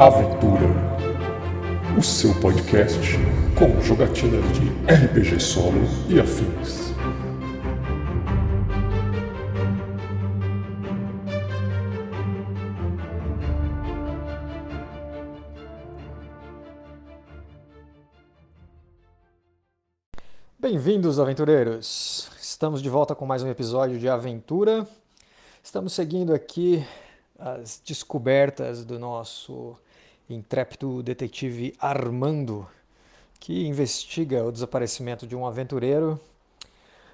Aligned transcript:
Aventura, 0.00 0.64
o 1.98 2.02
seu 2.02 2.34
podcast 2.40 2.98
com 3.54 3.78
jogatinas 3.82 4.42
de 4.54 4.70
RPG 4.90 5.38
solo 5.38 5.76
e 6.08 6.18
afins. 6.18 6.94
Bem-vindos, 20.58 21.20
aventureiros! 21.20 22.30
Estamos 22.40 22.80
de 22.80 22.88
volta 22.88 23.14
com 23.14 23.26
mais 23.26 23.42
um 23.42 23.50
episódio 23.50 23.98
de 23.98 24.08
Aventura. 24.08 24.88
Estamos 25.62 25.92
seguindo 25.92 26.32
aqui 26.32 26.82
as 27.38 27.82
descobertas 27.84 28.82
do 28.82 28.98
nosso 28.98 29.76
intrépido 30.34 31.02
detetive 31.02 31.74
Armando, 31.80 32.66
que 33.38 33.66
investiga 33.66 34.44
o 34.44 34.52
desaparecimento 34.52 35.26
de 35.26 35.34
um 35.34 35.46
aventureiro. 35.46 36.20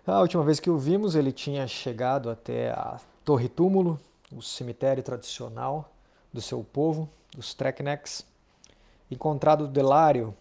A 0.06 0.20
última 0.20 0.42
vez 0.42 0.60
que 0.60 0.70
o 0.70 0.76
vimos, 0.76 1.14
ele 1.14 1.32
tinha 1.32 1.66
chegado 1.66 2.30
até 2.30 2.70
a 2.70 3.00
Torre 3.24 3.48
Túmulo, 3.48 3.98
o 4.30 4.42
cemitério 4.42 5.02
tradicional 5.02 5.90
do 6.32 6.40
seu 6.40 6.62
povo, 6.62 7.08
dos 7.34 7.54
Treknecks, 7.54 8.24
encontrado 9.10 9.66
Delário, 9.66 10.34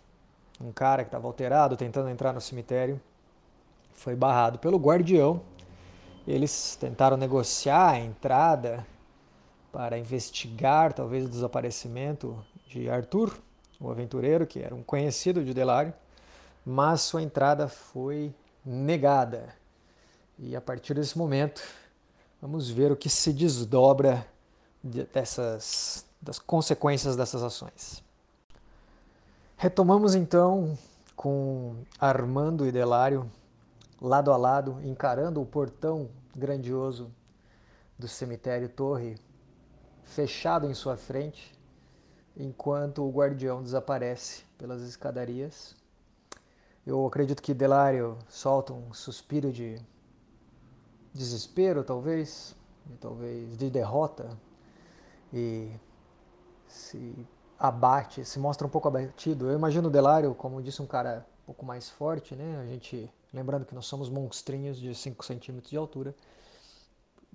um 0.59 0.71
cara 0.71 1.03
que 1.03 1.07
estava 1.07 1.27
alterado 1.27 1.77
tentando 1.77 2.09
entrar 2.09 2.33
no 2.33 2.41
cemitério, 2.41 2.99
foi 3.93 4.15
barrado 4.15 4.59
pelo 4.59 4.77
guardião. 4.77 5.41
Eles 6.27 6.75
tentaram 6.79 7.17
negociar 7.17 7.91
a 7.91 7.99
entrada 7.99 8.85
para 9.71 9.97
investigar 9.97 10.93
talvez 10.93 11.25
o 11.25 11.29
desaparecimento 11.29 12.37
de 12.67 12.89
Arthur, 12.89 13.37
o 13.79 13.89
aventureiro, 13.89 14.45
que 14.45 14.59
era 14.59 14.73
um 14.73 14.83
conhecido 14.83 15.43
de 15.43 15.53
Delário, 15.53 15.93
mas 16.65 17.01
sua 17.01 17.21
entrada 17.21 17.67
foi 17.67 18.33
negada. 18.65 19.53
E 20.37 20.55
a 20.55 20.61
partir 20.61 20.93
desse 20.93 21.17
momento, 21.17 21.61
vamos 22.41 22.69
ver 22.69 22.91
o 22.91 22.95
que 22.95 23.09
se 23.09 23.31
desdobra 23.31 24.25
dessas 24.83 26.05
das 26.21 26.39
consequências 26.39 27.15
dessas 27.15 27.43
ações. 27.43 28.03
Retomamos 29.55 30.15
então 30.15 30.75
com 31.15 31.75
Armando 31.99 32.65
e 32.65 32.71
Delário 32.71 33.29
lado 34.01 34.31
a 34.31 34.37
lado, 34.37 34.79
encarando 34.83 35.41
o 35.41 35.45
portão 35.45 36.09
grandioso 36.35 37.11
do 37.97 38.07
cemitério 38.07 38.67
Torre 38.67 39.17
fechado 40.03 40.69
em 40.69 40.73
sua 40.73 40.95
frente, 40.97 41.53
enquanto 42.37 43.03
o 43.03 43.11
guardião 43.11 43.63
desaparece 43.63 44.43
pelas 44.57 44.81
escadarias. 44.81 45.75
Eu 46.85 47.05
acredito 47.05 47.41
que 47.41 47.53
Delário 47.53 48.17
solta 48.29 48.73
um 48.73 48.93
suspiro 48.93 49.51
de 49.51 49.79
desespero, 51.13 51.83
talvez, 51.83 52.55
talvez 52.99 53.57
de 53.57 53.69
derrota, 53.69 54.37
e 55.33 55.71
se 56.67 57.27
abate, 57.57 58.25
se 58.25 58.37
mostra 58.37 58.67
um 58.67 58.69
pouco 58.69 58.87
abatido. 58.87 59.49
Eu 59.49 59.57
imagino 59.57 59.89
Delário, 59.89 60.35
como 60.35 60.61
disse, 60.61 60.81
um 60.81 60.85
cara 60.85 61.25
um 61.43 61.45
pouco 61.45 61.65
mais 61.65 61.89
forte, 61.89 62.35
né? 62.35 62.59
A 62.61 62.65
gente, 62.65 63.09
lembrando 63.33 63.65
que 63.65 63.73
nós 63.73 63.85
somos 63.85 64.09
monstrinhos 64.09 64.77
de 64.77 64.93
5 64.93 65.23
centímetros 65.25 65.71
de 65.71 65.77
altura, 65.77 66.13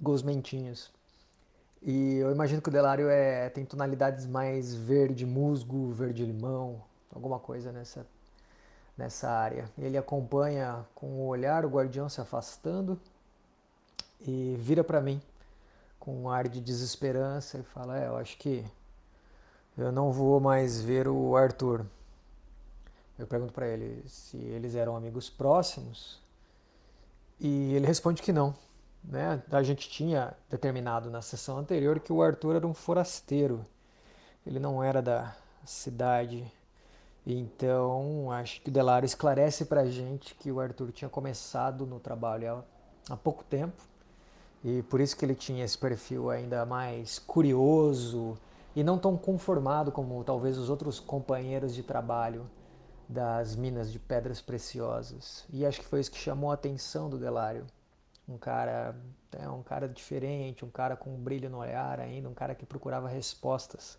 gosmentinhos. 0.01 0.91
E 1.83 2.17
eu 2.17 2.31
imagino 2.31 2.61
que 2.61 2.69
o 2.69 2.73
Delário 2.73 3.09
é, 3.09 3.49
tem 3.49 3.65
tonalidades 3.65 4.27
mais 4.27 4.75
verde 4.75 5.25
musgo, 5.25 5.91
verde 5.91 6.25
limão, 6.25 6.83
alguma 7.15 7.39
coisa 7.39 7.73
nessa, 7.73 8.07
nessa 8.97 9.31
área. 9.31 9.71
Ele 9.79 9.97
acompanha 9.97 10.85
com 10.95 11.07
o 11.07 11.27
olhar 11.27 11.65
o 11.65 11.71
guardião 11.71 12.09
se 12.09 12.21
afastando 12.21 13.01
e 14.21 14.55
vira 14.59 14.85
para 14.85 15.01
mim 15.01 15.23
com 15.99 16.15
um 16.23 16.29
ar 16.29 16.49
de 16.49 16.61
desesperança 16.61 17.59
e 17.59 17.63
fala: 17.63 17.99
É, 17.99 18.09
eu 18.09 18.17
acho 18.17 18.37
que 18.37 18.65
eu 19.77 19.91
não 19.91 20.13
vou 20.13 20.39
mais 20.39 20.81
ver 20.81 21.09
o 21.09 21.37
Arthur. 21.37 21.87
Eu 23.19 23.27
pergunto 23.27 23.53
para 23.53 23.67
ele 23.67 24.03
se 24.07 24.37
eles 24.37 24.75
eram 24.75 24.97
amigos 24.97 25.29
próximos 25.29 26.21
e 27.39 27.75
ele 27.75 27.87
responde 27.87 28.23
que 28.23 28.33
não. 28.33 28.55
Né? 29.03 29.43
A 29.51 29.63
gente 29.63 29.89
tinha 29.89 30.35
determinado 30.49 31.11
na 31.11 31.23
sessão 31.23 31.59
anterior 31.59 32.01
que 32.01 32.13
o 32.13 32.23
Arthur 32.23 32.57
era 32.57 32.67
um 32.67 32.75
forasteiro, 32.75 33.65
ele 34.47 34.59
não 34.59 34.83
era 34.83 35.01
da 35.01 35.35
cidade. 35.65 36.51
Então, 37.27 38.31
acho 38.33 38.61
que 38.63 38.71
o 38.71 38.73
Delário 38.73 39.07
esclarece 39.07 39.67
para 39.67 39.83
a 39.83 39.87
gente 39.87 40.35
que 40.35 40.51
o 40.51 40.61
Arthur 40.61 40.91
tinha 40.93 41.09
começado 41.09 41.87
no 41.87 42.01
trabalho 42.01 42.65
há 43.09 43.17
pouco 43.17 43.45
tempo 43.45 43.83
e 44.65 44.83
por 44.83 45.01
isso 45.01 45.17
que 45.17 45.25
ele 45.25 45.35
tinha 45.35 45.65
esse 45.65 45.77
perfil 45.77 46.31
ainda 46.31 46.67
mais 46.67 47.19
curioso 47.19 48.39
e 48.77 48.85
não 48.85 48.99
tão 48.99 49.17
conformado 49.17 49.91
como 49.91 50.23
talvez 50.23 50.59
os 50.59 50.69
outros 50.69 51.01
companheiros 51.01 51.75
de 51.75 51.83
trabalho 51.83 52.49
das 53.09 53.57
minas 53.57 53.91
de 53.91 53.99
pedras 53.99 54.41
preciosas. 54.41 55.45
E 55.53 55.67
acho 55.67 55.81
que 55.81 55.87
foi 55.87 56.01
isso 56.01 56.11
que 56.11 56.19
chamou 56.19 56.51
a 56.51 56.55
atenção 56.55 57.09
do 57.11 57.19
Delário 57.19 57.67
um 58.31 58.39
cara, 58.39 58.95
é, 59.33 59.49
um 59.49 59.63
cara 59.63 59.89
diferente, 59.89 60.65
um 60.65 60.71
cara 60.71 60.97
com 60.97 61.11
um 61.11 61.19
brilho 61.19 61.51
no 61.51 61.59
olhar 61.59 62.01
ainda, 62.01 62.29
um 62.29 62.35
cara 62.35 62.55
que 62.55 62.65
procurava 62.65 63.09
respostas. 63.09 63.99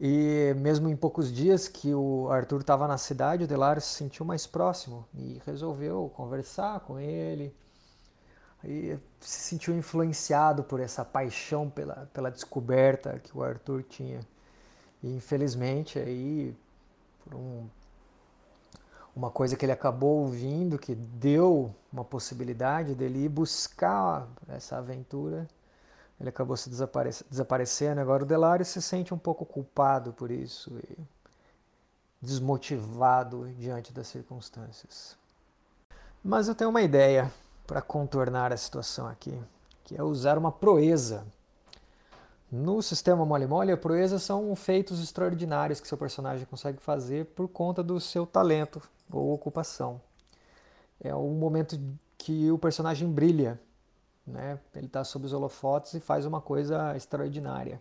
E 0.00 0.54
mesmo 0.56 0.88
em 0.88 0.96
poucos 0.96 1.32
dias 1.32 1.68
que 1.68 1.94
o 1.94 2.28
Arthur 2.30 2.60
estava 2.60 2.88
na 2.88 2.98
cidade, 2.98 3.44
o 3.44 3.46
Delário 3.46 3.80
se 3.80 3.94
sentiu 3.94 4.24
mais 4.24 4.46
próximo 4.46 5.06
e 5.14 5.40
resolveu 5.46 6.10
conversar 6.16 6.80
com 6.80 6.98
ele. 6.98 7.54
E 8.64 8.98
se 9.20 9.40
sentiu 9.40 9.76
influenciado 9.76 10.64
por 10.64 10.80
essa 10.80 11.04
paixão 11.04 11.68
pela, 11.68 12.08
pela 12.12 12.30
descoberta 12.30 13.20
que 13.22 13.36
o 13.36 13.42
Arthur 13.42 13.82
tinha. 13.82 14.20
E 15.02 15.14
infelizmente 15.14 15.98
aí, 15.98 16.56
por 17.22 17.34
um 17.34 17.68
uma 19.14 19.30
coisa 19.30 19.56
que 19.56 19.64
ele 19.64 19.72
acabou 19.72 20.22
ouvindo, 20.22 20.78
que 20.78 20.94
deu 20.94 21.74
uma 21.92 22.04
possibilidade 22.04 22.94
dele 22.94 23.24
ir 23.24 23.28
buscar 23.28 24.26
essa 24.48 24.76
aventura. 24.76 25.46
Ele 26.20 26.28
acabou 26.28 26.56
se 26.56 26.68
desaparec 26.68 27.24
desaparecendo. 27.30 28.00
Agora 28.00 28.24
o 28.24 28.26
Delário 28.26 28.64
se 28.64 28.82
sente 28.82 29.14
um 29.14 29.18
pouco 29.18 29.44
culpado 29.44 30.12
por 30.12 30.30
isso 30.30 30.72
e 30.78 30.98
desmotivado 32.20 33.48
diante 33.58 33.92
das 33.92 34.08
circunstâncias. 34.08 35.16
Mas 36.22 36.48
eu 36.48 36.54
tenho 36.54 36.70
uma 36.70 36.82
ideia 36.82 37.30
para 37.66 37.82
contornar 37.82 38.52
a 38.52 38.56
situação 38.56 39.06
aqui, 39.06 39.38
que 39.84 39.96
é 39.96 40.02
usar 40.02 40.38
uma 40.38 40.50
proeza. 40.50 41.24
No 42.50 42.82
sistema 42.82 43.24
mole-mole, 43.26 43.72
a 43.72 43.76
proeza 43.76 44.18
são 44.18 44.54
feitos 44.56 45.02
extraordinários 45.02 45.80
que 45.80 45.88
seu 45.88 45.98
personagem 45.98 46.46
consegue 46.46 46.78
fazer 46.80 47.26
por 47.26 47.48
conta 47.48 47.82
do 47.82 48.00
seu 48.00 48.26
talento, 48.26 48.80
ou 49.10 49.32
ocupação. 49.32 50.00
É 51.00 51.14
um 51.14 51.34
momento 51.34 51.78
que 52.16 52.50
o 52.50 52.58
personagem 52.58 53.10
brilha, 53.10 53.60
né? 54.26 54.58
Ele 54.74 54.86
está 54.86 55.04
sob 55.04 55.26
os 55.26 55.32
holofotes 55.32 55.94
e 55.94 56.00
faz 56.00 56.24
uma 56.24 56.40
coisa 56.40 56.96
extraordinária. 56.96 57.80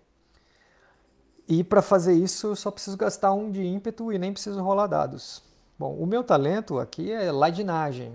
E 1.47 1.63
para 1.63 1.81
fazer 1.81 2.13
isso, 2.13 2.47
eu 2.47 2.55
só 2.55 2.71
preciso 2.71 2.97
gastar 2.97 3.33
um 3.33 3.51
de 3.51 3.63
ímpeto 3.63 4.11
e 4.11 4.17
nem 4.17 4.31
preciso 4.31 4.61
rolar 4.61 4.87
dados. 4.87 5.43
Bom, 5.77 5.95
o 5.95 6.05
meu 6.05 6.23
talento 6.23 6.79
aqui 6.79 7.11
é 7.11 7.31
ladinagem. 7.31 8.13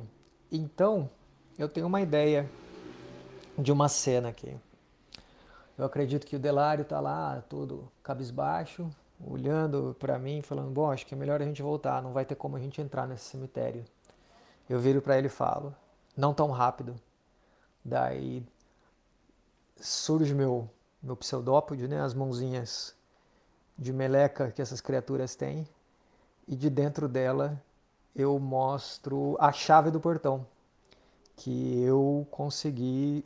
Então, 0.50 1.10
eu 1.58 1.68
tenho 1.68 1.86
uma 1.86 2.00
ideia 2.00 2.48
de 3.58 3.70
uma 3.72 3.88
cena 3.88 4.28
aqui. 4.28 4.56
Eu 5.76 5.84
acredito 5.84 6.26
que 6.26 6.36
o 6.36 6.38
Delário 6.38 6.82
está 6.82 7.00
lá, 7.00 7.42
todo 7.48 7.90
cabisbaixo, 8.02 8.88
olhando 9.24 9.96
para 9.98 10.18
mim, 10.18 10.42
falando: 10.42 10.70
Bom, 10.70 10.90
acho 10.90 11.06
que 11.06 11.14
é 11.14 11.16
melhor 11.16 11.40
a 11.40 11.44
gente 11.44 11.62
voltar, 11.62 12.02
não 12.02 12.12
vai 12.12 12.24
ter 12.24 12.34
como 12.34 12.56
a 12.56 12.60
gente 12.60 12.80
entrar 12.80 13.06
nesse 13.06 13.24
cemitério. 13.24 13.84
Eu 14.68 14.78
viro 14.78 15.00
para 15.00 15.18
ele 15.18 15.26
e 15.26 15.30
falo: 15.30 15.74
Não 16.16 16.34
tão 16.34 16.50
rápido. 16.50 16.94
Daí 17.84 18.44
surge 19.80 20.34
meu, 20.34 20.68
meu 21.02 21.16
pseudópode, 21.16 21.86
né, 21.88 22.00
as 22.00 22.14
mãozinhas 22.14 22.94
de 23.78 23.92
meleca 23.92 24.50
que 24.50 24.60
essas 24.60 24.80
criaturas 24.80 25.34
têm, 25.34 25.66
e 26.46 26.56
de 26.56 26.68
dentro 26.68 27.08
dela 27.08 27.62
eu 28.14 28.38
mostro 28.38 29.36
a 29.38 29.52
chave 29.52 29.90
do 29.90 30.00
portão 30.00 30.44
que 31.36 31.80
eu 31.82 32.26
consegui 32.32 33.24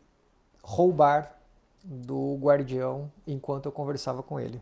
roubar 0.62 1.34
do 1.82 2.36
guardião 2.36 3.10
enquanto 3.26 3.66
eu 3.66 3.72
conversava 3.72 4.22
com 4.22 4.38
ele. 4.38 4.60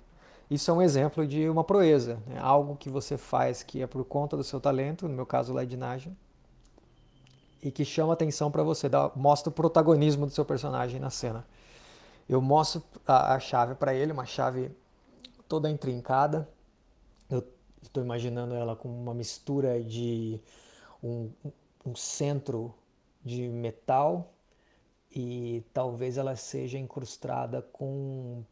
Isso 0.51 0.69
é 0.69 0.75
um 0.75 0.83
exemplo 0.83 1.25
de 1.25 1.49
uma 1.49 1.63
proeza, 1.63 2.21
né? 2.27 2.37
algo 2.41 2.75
que 2.75 2.91
você 2.91 3.17
faz 3.17 3.63
que 3.63 3.83
é 3.83 3.87
por 3.87 4.05
conta 4.05 4.37
do 4.37 4.43
seu 4.43 4.61
talento, 4.61 5.07
no 5.07 5.15
meu 5.15 5.25
caso, 5.25 5.55
ledinagem, 5.55 6.17
e 7.63 7.71
que 7.71 7.85
chama 7.85 8.15
atenção 8.15 8.51
para 8.51 8.65
você, 8.65 8.89
dá, 8.89 9.13
mostra 9.15 9.49
o 9.49 9.53
protagonismo 9.53 10.27
do 10.27 10.33
seu 10.33 10.45
personagem 10.45 10.99
na 10.99 11.11
cena. 11.11 11.47
Eu 12.29 12.41
mostro 12.41 12.83
a, 13.07 13.35
a 13.35 13.39
chave 13.39 13.77
para 13.77 13.95
ele, 13.95 14.13
uma 14.13 14.27
chave 14.27 14.71
toda 15.49 15.71
intrincada. 15.71 16.49
Eu 17.29 17.47
estou 17.81 18.03
imaginando 18.03 18.55
ela 18.55 18.75
com 18.75 18.89
uma 18.89 19.15
mistura 19.15 19.81
de 19.83 20.41
um, 21.03 21.31
um 21.85 21.95
centro 21.95 22.75
de 23.25 23.49
metal 23.49 24.33
e 25.15 25.65
talvez 25.73 26.17
ela 26.17 26.35
seja 26.35 26.79
incrustada 26.79 27.63
com 27.73 28.45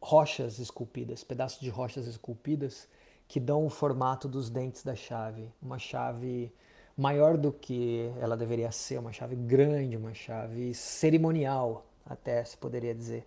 rochas 0.00 0.58
esculpidas, 0.58 1.24
pedaços 1.24 1.60
de 1.60 1.70
rochas 1.70 2.06
esculpidas 2.06 2.88
que 3.26 3.38
dão 3.38 3.66
o 3.66 3.70
formato 3.70 4.28
dos 4.28 4.48
dentes 4.48 4.82
da 4.82 4.94
chave. 4.94 5.52
Uma 5.60 5.78
chave 5.78 6.52
maior 6.96 7.36
do 7.36 7.52
que 7.52 8.10
ela 8.18 8.36
deveria 8.36 8.72
ser, 8.72 8.98
uma 8.98 9.12
chave 9.12 9.36
grande, 9.36 9.96
uma 9.96 10.14
chave 10.14 10.74
cerimonial, 10.74 11.86
até 12.06 12.42
se 12.44 12.56
poderia 12.56 12.94
dizer. 12.94 13.24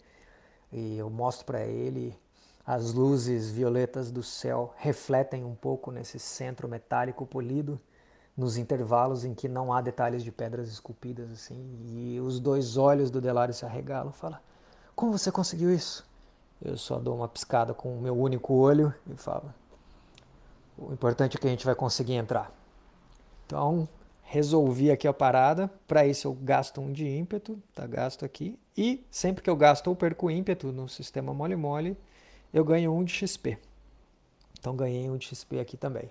E 0.71 0.97
eu 0.97 1.09
mostro 1.09 1.45
para 1.45 1.65
ele 1.65 2.17
as 2.65 2.93
luzes 2.93 3.49
violetas 3.49 4.11
do 4.11 4.23
céu 4.23 4.73
refletem 4.77 5.43
um 5.43 5.55
pouco 5.55 5.91
nesse 5.91 6.19
centro 6.19 6.67
metálico 6.67 7.25
polido 7.25 7.79
nos 8.37 8.55
intervalos 8.57 9.25
em 9.25 9.33
que 9.33 9.47
não 9.47 9.73
há 9.73 9.81
detalhes 9.81 10.23
de 10.23 10.31
pedras 10.31 10.69
esculpidas 10.69 11.31
assim, 11.31 11.59
e 11.85 12.19
os 12.19 12.39
dois 12.39 12.77
olhos 12.77 13.11
do 13.11 13.19
Delário 13.19 13.53
se 13.53 13.65
arregalam, 13.65 14.11
fala: 14.11 14.41
"Como 14.95 15.11
você 15.11 15.31
conseguiu 15.31 15.73
isso?" 15.73 16.09
Eu 16.63 16.77
só 16.77 16.99
dou 16.99 17.15
uma 17.15 17.27
piscada 17.27 17.73
com 17.73 17.97
o 17.97 18.01
meu 18.01 18.17
único 18.17 18.53
olho 18.53 18.93
e 19.09 19.15
falo: 19.15 19.53
"O 20.77 20.93
importante 20.93 21.37
é 21.37 21.39
que 21.39 21.47
a 21.47 21.49
gente 21.49 21.65
vai 21.65 21.75
conseguir 21.75 22.13
entrar." 22.13 22.51
Então, 23.45 23.87
resolvi 24.21 24.89
aqui 24.89 25.07
a 25.07 25.13
parada, 25.13 25.69
para 25.87 26.05
isso 26.05 26.27
eu 26.27 26.33
gasto 26.33 26.79
um 26.79 26.91
de 26.91 27.05
ímpeto, 27.05 27.61
tá 27.75 27.85
gasto 27.85 28.23
aqui, 28.23 28.57
e 28.77 29.05
sempre 29.11 29.43
que 29.43 29.49
eu 29.49 29.55
gasto 29.55 29.87
ou 29.87 29.95
perco 29.95 30.31
ímpeto 30.31 30.71
no 30.71 30.87
sistema 30.87 31.33
mole-mole, 31.33 31.97
eu 32.53 32.63
ganho 32.63 32.93
um 32.93 33.03
de 33.03 33.11
XP. 33.11 33.57
Então 34.57 34.75
ganhei 34.75 35.09
um 35.09 35.17
de 35.17 35.27
XP 35.27 35.59
aqui 35.59 35.75
também. 35.75 36.09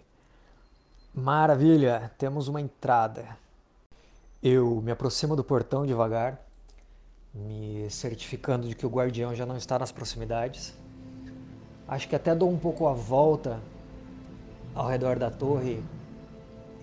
Maravilha, 1.15 2.13
temos 2.19 2.47
uma 2.47 2.61
entrada. 2.61 3.37
Eu 4.43 4.81
me 4.83 4.91
aproximo 4.91 5.35
do 5.35 5.43
portão 5.43 5.87
devagar, 5.87 6.45
me 7.35 7.89
certificando 7.91 8.69
de 8.69 8.75
que 8.75 8.85
o 8.85 8.89
guardião 8.89 9.35
já 9.35 9.47
não 9.47 9.57
está 9.57 9.79
nas 9.79 9.93
proximidades. 9.93 10.75
Acho 11.87 12.09
que 12.09 12.17
até 12.17 12.35
dou 12.35 12.51
um 12.51 12.59
pouco 12.59 12.87
a 12.87 12.93
volta 12.93 13.61
ao 14.75 14.89
redor 14.89 15.19
da 15.19 15.31
torre 15.31 15.83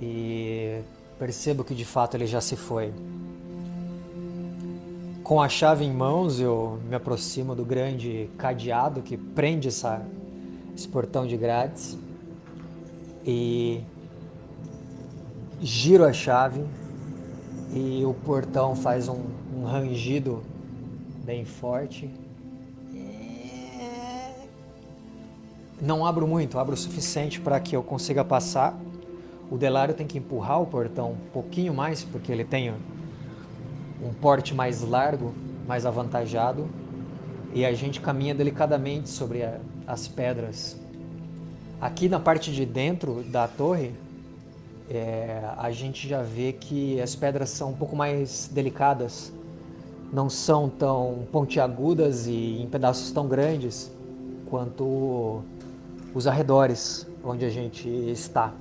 e 0.02 0.82
percebo 1.18 1.64
que 1.64 1.74
de 1.74 1.86
fato 1.86 2.16
ele 2.16 2.28
já 2.28 2.42
se 2.42 2.56
foi. 2.56 2.94
Com 5.24 5.42
a 5.42 5.50
chave 5.50 5.84
em 5.84 5.92
mãos, 5.92 6.40
eu 6.40 6.80
me 6.88 6.96
aproximo 6.96 7.54
do 7.54 7.66
grande 7.66 8.30
cadeado 8.38 9.02
que 9.02 9.18
prende 9.18 9.68
essa, 9.68 10.02
esse 10.76 10.88
portão 10.88 11.28
de 11.28 11.36
grades 11.36 11.98
e 13.26 13.84
giro 15.60 16.06
a 16.06 16.14
chave 16.14 16.64
e 17.74 18.06
o 18.06 18.14
portão 18.14 18.74
faz 18.74 19.10
um, 19.10 19.26
um 19.58 19.66
rangido 19.66 20.44
bem 21.26 21.44
forte. 21.44 22.08
Não 25.82 26.06
abro 26.06 26.28
muito, 26.28 26.60
abro 26.60 26.76
o 26.76 26.78
suficiente 26.78 27.42
para 27.42 27.60
que 27.60 27.76
eu 27.76 27.82
consiga 27.82 28.24
passar. 28.24 28.80
O 29.50 29.58
Delário 29.58 29.96
tem 29.96 30.06
que 30.06 30.18
empurrar 30.18 30.62
o 30.62 30.66
portão 30.66 31.14
um 31.14 31.32
pouquinho 31.32 31.74
mais, 31.74 32.04
porque 32.04 32.32
ele 32.32 32.44
tem 32.44 32.72
um 34.04 34.14
porte 34.22 34.54
mais 34.54 34.82
largo, 34.82 35.34
mais 35.68 35.86
avantajado. 35.86 36.68
E 37.54 37.66
a 37.66 37.74
gente 37.74 38.00
caminha 38.00 38.36
delicadamente 38.36 39.10
sobre 39.10 39.44
a, 39.44 39.60
as 39.88 40.08
pedras. 40.08 40.80
Aqui 41.82 42.08
na 42.10 42.20
parte 42.20 42.52
de 42.52 42.66
dentro 42.66 43.24
da 43.24 43.48
torre, 43.48 43.94
é, 44.90 45.42
a 45.58 45.72
gente 45.72 46.08
já 46.08 46.22
vê 46.22 46.54
que 46.54 47.00
as 47.02 47.16
pedras 47.16 47.50
são 47.50 47.72
um 47.72 47.76
pouco 47.76 47.96
mais 47.96 48.50
delicadas, 48.52 49.32
não 50.12 50.30
são 50.30 50.70
tão 50.70 51.28
pontiagudas 51.32 52.28
e 52.28 52.62
em 52.62 52.68
pedaços 52.68 53.12
tão 53.12 53.28
grandes 53.28 53.92
quanto 54.50 55.42
os 56.14 56.28
arredores 56.28 57.06
onde 57.24 57.46
a 57.46 57.50
gente 57.50 57.88
está. 57.88 58.54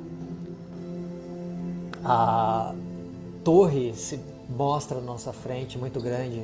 A 2.04 2.74
torre 3.44 3.92
se 3.94 4.20
mostra 4.48 4.98
na 4.98 5.06
nossa 5.06 5.32
frente 5.32 5.78
muito 5.78 6.00
grande 6.00 6.42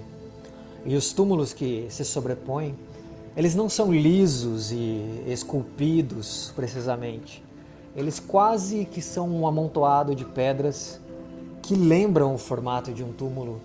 e 0.84 0.96
os 0.96 1.12
túmulos 1.12 1.52
que 1.52 1.86
se 1.88 2.04
sobrepõem, 2.04 2.74
eles 3.36 3.54
não 3.54 3.68
são 3.68 3.92
lisos 3.92 4.72
e 4.72 5.22
esculpidos 5.26 6.52
precisamente 6.56 7.42
eles 7.94 8.18
quase 8.18 8.84
que 8.84 9.02
são 9.02 9.28
um 9.28 9.46
amontoado 9.46 10.14
de 10.14 10.24
pedras 10.24 11.00
que 11.60 11.74
lembram 11.74 12.34
o 12.34 12.38
formato 12.38 12.92
de 12.92 13.04
um 13.04 13.12
túmulo, 13.12 13.60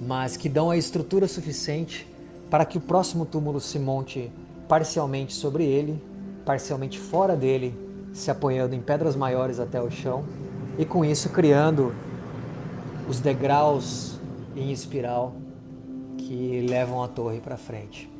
mas 0.00 0.36
que 0.36 0.48
dão 0.48 0.70
a 0.70 0.76
estrutura 0.76 1.26
suficiente 1.26 2.06
para 2.50 2.64
que 2.64 2.78
o 2.78 2.80
próximo 2.80 3.26
túmulo 3.26 3.60
se 3.60 3.78
monte 3.78 4.30
parcialmente 4.68 5.34
sobre 5.34 5.64
ele, 5.64 6.02
parcialmente 6.44 6.98
fora 6.98 7.36
dele, 7.36 7.74
se 8.12 8.30
apoiando 8.30 8.74
em 8.74 8.80
pedras 8.80 9.16
maiores 9.16 9.60
até 9.60 9.80
o 9.80 9.90
chão 9.90 10.24
e 10.78 10.84
com 10.84 11.04
isso 11.04 11.30
criando 11.30 11.94
os 13.08 13.20
degraus 13.20 14.18
em 14.56 14.70
espiral 14.72 15.34
que 16.16 16.66
levam 16.68 17.02
a 17.02 17.08
torre 17.08 17.40
para 17.40 17.56
frente. 17.56 18.10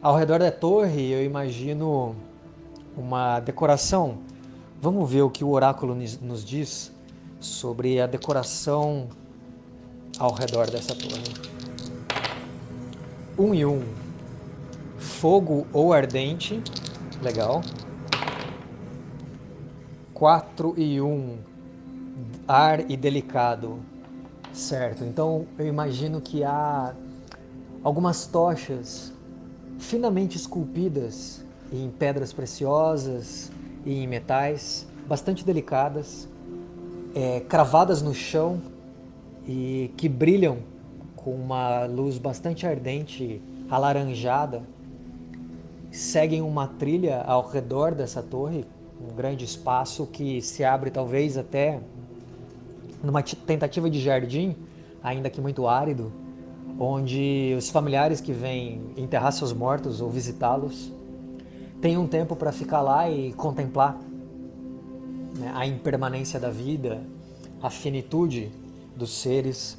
Ao 0.00 0.16
redor 0.16 0.38
da 0.38 0.50
torre, 0.50 1.10
eu 1.10 1.24
imagino 1.24 2.14
uma 2.96 3.40
decoração 3.40 4.18
Vamos 4.80 5.10
ver 5.10 5.22
o 5.22 5.30
que 5.30 5.42
o 5.42 5.50
oráculo 5.50 5.96
nos 6.22 6.44
diz 6.44 6.92
sobre 7.40 8.00
a 8.00 8.06
decoração 8.06 9.08
ao 10.18 10.32
redor 10.32 10.68
dessa 10.70 10.94
torre. 10.94 11.34
Um 13.38 13.54
e 13.54 13.64
um. 13.64 13.82
Fogo 14.98 15.66
ou 15.72 15.92
ardente. 15.92 16.62
Legal. 17.22 17.62
Quatro 20.12 20.74
e 20.76 21.00
um. 21.00 21.38
Ar 22.46 22.90
e 22.90 22.96
delicado. 22.96 23.78
Certo. 24.52 25.04
Então 25.04 25.46
eu 25.56 25.66
imagino 25.66 26.20
que 26.20 26.42
há 26.42 26.94
algumas 27.84 28.26
tochas 28.26 29.12
finamente 29.78 30.36
esculpidas 30.36 31.44
em 31.72 31.88
pedras 31.90 32.32
preciosas 32.32 33.52
e 33.86 34.02
em 34.02 34.06
metais, 34.06 34.86
bastante 35.06 35.44
delicadas, 35.44 36.28
é, 37.14 37.40
cravadas 37.40 38.02
no 38.02 38.12
chão 38.12 38.60
e 39.48 39.90
que 39.96 40.10
brilham 40.10 40.58
com 41.16 41.34
uma 41.34 41.86
luz 41.86 42.18
bastante 42.18 42.66
ardente, 42.66 43.40
alaranjada. 43.70 44.62
Seguem 45.90 46.42
uma 46.42 46.68
trilha 46.68 47.22
ao 47.22 47.48
redor 47.48 47.94
dessa 47.94 48.22
torre, 48.22 48.66
um 49.00 49.16
grande 49.16 49.46
espaço 49.46 50.06
que 50.06 50.42
se 50.42 50.62
abre 50.62 50.90
talvez 50.90 51.38
até 51.38 51.80
numa 53.02 53.22
tentativa 53.22 53.88
de 53.88 54.00
jardim, 54.00 54.54
ainda 55.02 55.30
que 55.30 55.40
muito 55.40 55.66
árido, 55.66 56.12
onde 56.78 57.54
os 57.56 57.70
familiares 57.70 58.20
que 58.20 58.32
vêm 58.32 58.82
enterrar 58.96 59.32
seus 59.32 59.52
mortos 59.52 60.02
ou 60.02 60.10
visitá-los 60.10 60.92
tem 61.80 61.96
um 61.96 62.06
tempo 62.06 62.36
para 62.36 62.52
ficar 62.52 62.82
lá 62.82 63.08
e 63.08 63.32
contemplar 63.32 63.98
né, 65.38 65.52
a 65.54 65.64
impermanência 65.64 66.38
da 66.38 66.50
vida, 66.50 67.00
a 67.62 67.70
finitude 67.70 68.50
dos 68.98 69.10
seres. 69.10 69.78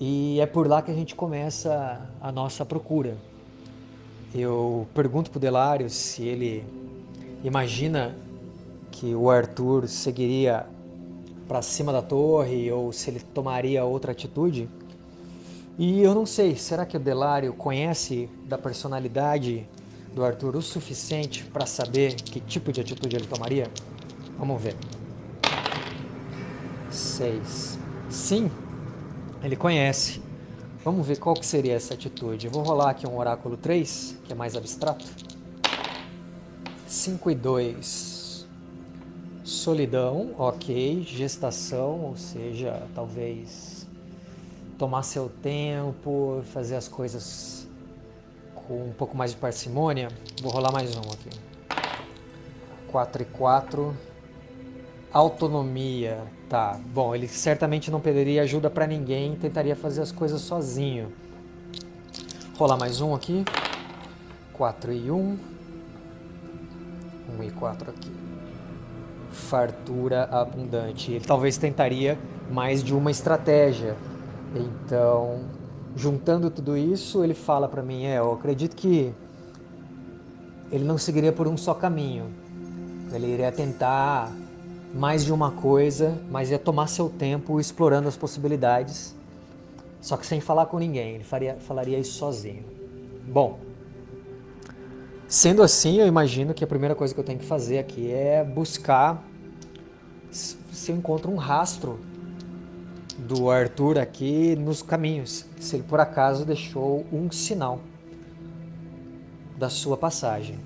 E 0.00 0.40
é 0.40 0.46
por 0.46 0.66
lá 0.66 0.80
que 0.80 0.90
a 0.90 0.94
gente 0.94 1.14
começa 1.14 2.08
a 2.20 2.32
nossa 2.32 2.64
procura. 2.64 3.16
Eu 4.34 4.86
pergunto 4.94 5.30
para 5.30 5.36
o 5.36 5.40
Delário 5.40 5.90
se 5.90 6.22
ele 6.22 6.64
imagina 7.44 8.16
que 8.90 9.14
o 9.14 9.30
Arthur 9.30 9.88
seguiria 9.88 10.66
para 11.46 11.60
cima 11.60 11.92
da 11.92 12.00
torre 12.00 12.70
ou 12.70 12.92
se 12.92 13.10
ele 13.10 13.20
tomaria 13.20 13.84
outra 13.84 14.12
atitude. 14.12 14.68
E 15.78 16.00
eu 16.00 16.14
não 16.14 16.24
sei, 16.24 16.54
será 16.56 16.86
que 16.86 16.96
o 16.96 17.00
Delário 17.00 17.52
conhece 17.52 18.28
da 18.46 18.56
personalidade 18.56 19.66
do 20.14 20.24
Arthur 20.24 20.56
o 20.56 20.62
suficiente 20.62 21.44
para 21.44 21.66
saber 21.66 22.14
que 22.14 22.40
tipo 22.40 22.72
de 22.72 22.80
atitude 22.80 23.16
ele 23.16 23.26
tomaria? 23.26 23.70
Vamos 24.38 24.62
ver. 24.62 24.76
6. 26.90 27.81
Sim, 28.12 28.50
ele 29.42 29.56
conhece. 29.56 30.20
Vamos 30.84 31.06
ver 31.06 31.18
qual 31.18 31.34
que 31.34 31.46
seria 31.46 31.72
essa 31.72 31.94
atitude. 31.94 32.46
Eu 32.46 32.52
vou 32.52 32.62
rolar 32.62 32.90
aqui 32.90 33.06
um 33.06 33.16
oráculo 33.16 33.56
3, 33.56 34.18
que 34.24 34.32
é 34.34 34.36
mais 34.36 34.54
abstrato. 34.54 35.06
5 36.86 37.30
e 37.30 37.34
2. 37.34 38.46
Solidão, 39.42 40.34
ok. 40.36 41.02
Gestação, 41.08 42.00
ou 42.00 42.16
seja, 42.18 42.86
talvez 42.94 43.88
tomar 44.76 45.04
seu 45.04 45.30
tempo, 45.30 46.42
fazer 46.52 46.76
as 46.76 46.88
coisas 46.88 47.66
com 48.54 48.88
um 48.88 48.92
pouco 48.92 49.16
mais 49.16 49.30
de 49.30 49.38
parcimônia, 49.38 50.08
vou 50.42 50.52
rolar 50.52 50.70
mais 50.70 50.94
um 50.94 51.00
aqui. 51.00 51.30
4 52.88 53.22
e 53.22 53.24
4. 53.24 53.96
Autonomia. 55.10 56.41
Tá, 56.52 56.78
bom, 56.92 57.14
ele 57.14 57.26
certamente 57.28 57.90
não 57.90 57.98
pediria 57.98 58.42
ajuda 58.42 58.68
para 58.68 58.86
ninguém, 58.86 59.34
tentaria 59.36 59.74
fazer 59.74 60.02
as 60.02 60.12
coisas 60.12 60.42
sozinho. 60.42 61.10
Rolar 62.58 62.76
mais 62.76 63.00
um 63.00 63.14
aqui. 63.14 63.42
4 64.52 64.92
e 64.92 65.10
1. 65.10 65.38
1 67.38 67.42
e 67.42 67.50
4 67.52 67.90
aqui. 67.90 68.12
Fartura 69.30 70.24
abundante. 70.24 71.12
Ele 71.12 71.24
talvez 71.24 71.56
tentaria 71.56 72.18
mais 72.50 72.84
de 72.84 72.94
uma 72.94 73.10
estratégia. 73.10 73.96
Então, 74.54 75.46
juntando 75.96 76.50
tudo 76.50 76.76
isso, 76.76 77.24
ele 77.24 77.32
fala 77.32 77.66
para 77.66 77.82
mim: 77.82 78.04
é, 78.04 78.18
eu 78.18 78.30
acredito 78.30 78.76
que 78.76 79.14
ele 80.70 80.84
não 80.84 80.98
seguiria 80.98 81.32
por 81.32 81.48
um 81.48 81.56
só 81.56 81.72
caminho. 81.72 82.26
Ele 83.10 83.28
iria 83.28 83.50
tentar 83.50 84.30
mais 84.94 85.24
de 85.24 85.32
uma 85.32 85.50
coisa, 85.50 86.20
mas 86.30 86.50
ia 86.50 86.58
tomar 86.58 86.86
seu 86.86 87.08
tempo 87.08 87.58
explorando 87.58 88.08
as 88.08 88.16
possibilidades, 88.16 89.14
só 90.00 90.16
que 90.16 90.26
sem 90.26 90.40
falar 90.40 90.66
com 90.66 90.78
ninguém. 90.78 91.14
Ele 91.14 91.24
faria, 91.24 91.56
falaria 91.56 91.98
isso 91.98 92.12
sozinho. 92.12 92.64
Bom, 93.26 93.58
sendo 95.26 95.62
assim, 95.62 95.98
eu 95.98 96.06
imagino 96.06 96.52
que 96.52 96.62
a 96.62 96.66
primeira 96.66 96.94
coisa 96.94 97.14
que 97.14 97.20
eu 97.20 97.24
tenho 97.24 97.38
que 97.38 97.46
fazer 97.46 97.78
aqui 97.78 98.10
é 98.10 98.44
buscar 98.44 99.24
se 100.30 100.90
eu 100.90 100.96
encontro 100.96 101.30
um 101.30 101.36
rastro 101.36 102.00
do 103.18 103.50
Arthur 103.50 103.98
aqui 103.98 104.56
nos 104.56 104.82
caminhos, 104.82 105.44
se 105.60 105.76
ele 105.76 105.84
por 105.84 106.00
acaso 106.00 106.44
deixou 106.44 107.06
um 107.12 107.30
sinal 107.30 107.80
da 109.56 109.68
sua 109.68 109.96
passagem. 109.96 110.58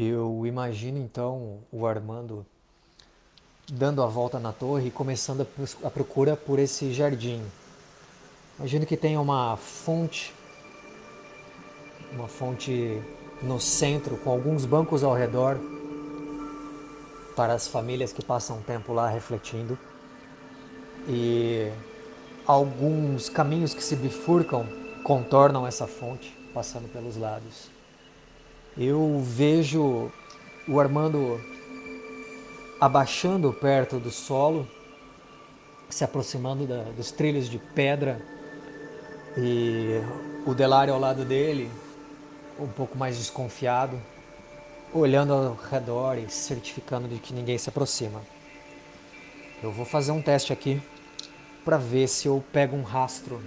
Eu 0.00 0.46
imagino 0.46 0.96
então 0.96 1.58
o 1.72 1.84
Armando 1.84 2.46
dando 3.68 4.00
a 4.00 4.06
volta 4.06 4.38
na 4.38 4.52
torre 4.52 4.86
e 4.86 4.90
começando 4.92 5.44
a 5.82 5.90
procura 5.90 6.36
por 6.36 6.60
esse 6.60 6.92
jardim. 6.92 7.42
Imagino 8.60 8.86
que 8.86 8.96
tenha 8.96 9.20
uma 9.20 9.56
fonte, 9.56 10.32
uma 12.12 12.28
fonte 12.28 13.02
no 13.42 13.58
centro, 13.58 14.16
com 14.18 14.30
alguns 14.30 14.64
bancos 14.64 15.02
ao 15.02 15.14
redor, 15.14 15.58
para 17.34 17.54
as 17.54 17.66
famílias 17.66 18.12
que 18.12 18.24
passam 18.24 18.62
tempo 18.62 18.92
lá 18.92 19.08
refletindo, 19.08 19.76
e 21.08 21.72
alguns 22.46 23.28
caminhos 23.28 23.74
que 23.74 23.82
se 23.82 23.96
bifurcam 23.96 24.64
contornam 25.02 25.66
essa 25.66 25.88
fonte, 25.88 26.32
passando 26.54 26.88
pelos 26.88 27.16
lados. 27.16 27.77
Eu 28.80 29.20
vejo 29.24 30.08
o 30.68 30.78
Armando 30.78 31.40
abaixando 32.80 33.52
perto 33.52 33.98
do 33.98 34.08
solo, 34.08 34.68
se 35.90 36.04
aproximando 36.04 36.64
da, 36.64 36.82
dos 36.96 37.10
trilhos 37.10 37.48
de 37.50 37.58
pedra 37.58 38.22
e 39.36 40.00
o 40.46 40.54
Delário 40.54 40.94
ao 40.94 41.00
lado 41.00 41.24
dele, 41.24 41.68
um 42.56 42.68
pouco 42.68 42.96
mais 42.96 43.18
desconfiado, 43.18 44.00
olhando 44.94 45.32
ao 45.32 45.54
redor 45.54 46.16
e 46.16 46.30
certificando 46.30 47.08
de 47.08 47.18
que 47.18 47.34
ninguém 47.34 47.58
se 47.58 47.68
aproxima. 47.68 48.22
Eu 49.60 49.72
vou 49.72 49.84
fazer 49.84 50.12
um 50.12 50.22
teste 50.22 50.52
aqui 50.52 50.80
para 51.64 51.78
ver 51.78 52.06
se 52.06 52.28
eu 52.28 52.44
pego 52.52 52.76
um 52.76 52.82
rastro. 52.82 53.42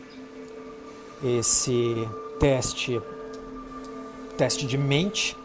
Esse 1.24 1.96
teste, 2.38 3.02
teste 4.42 4.66
de 4.66 4.76
mente, 4.76 5.38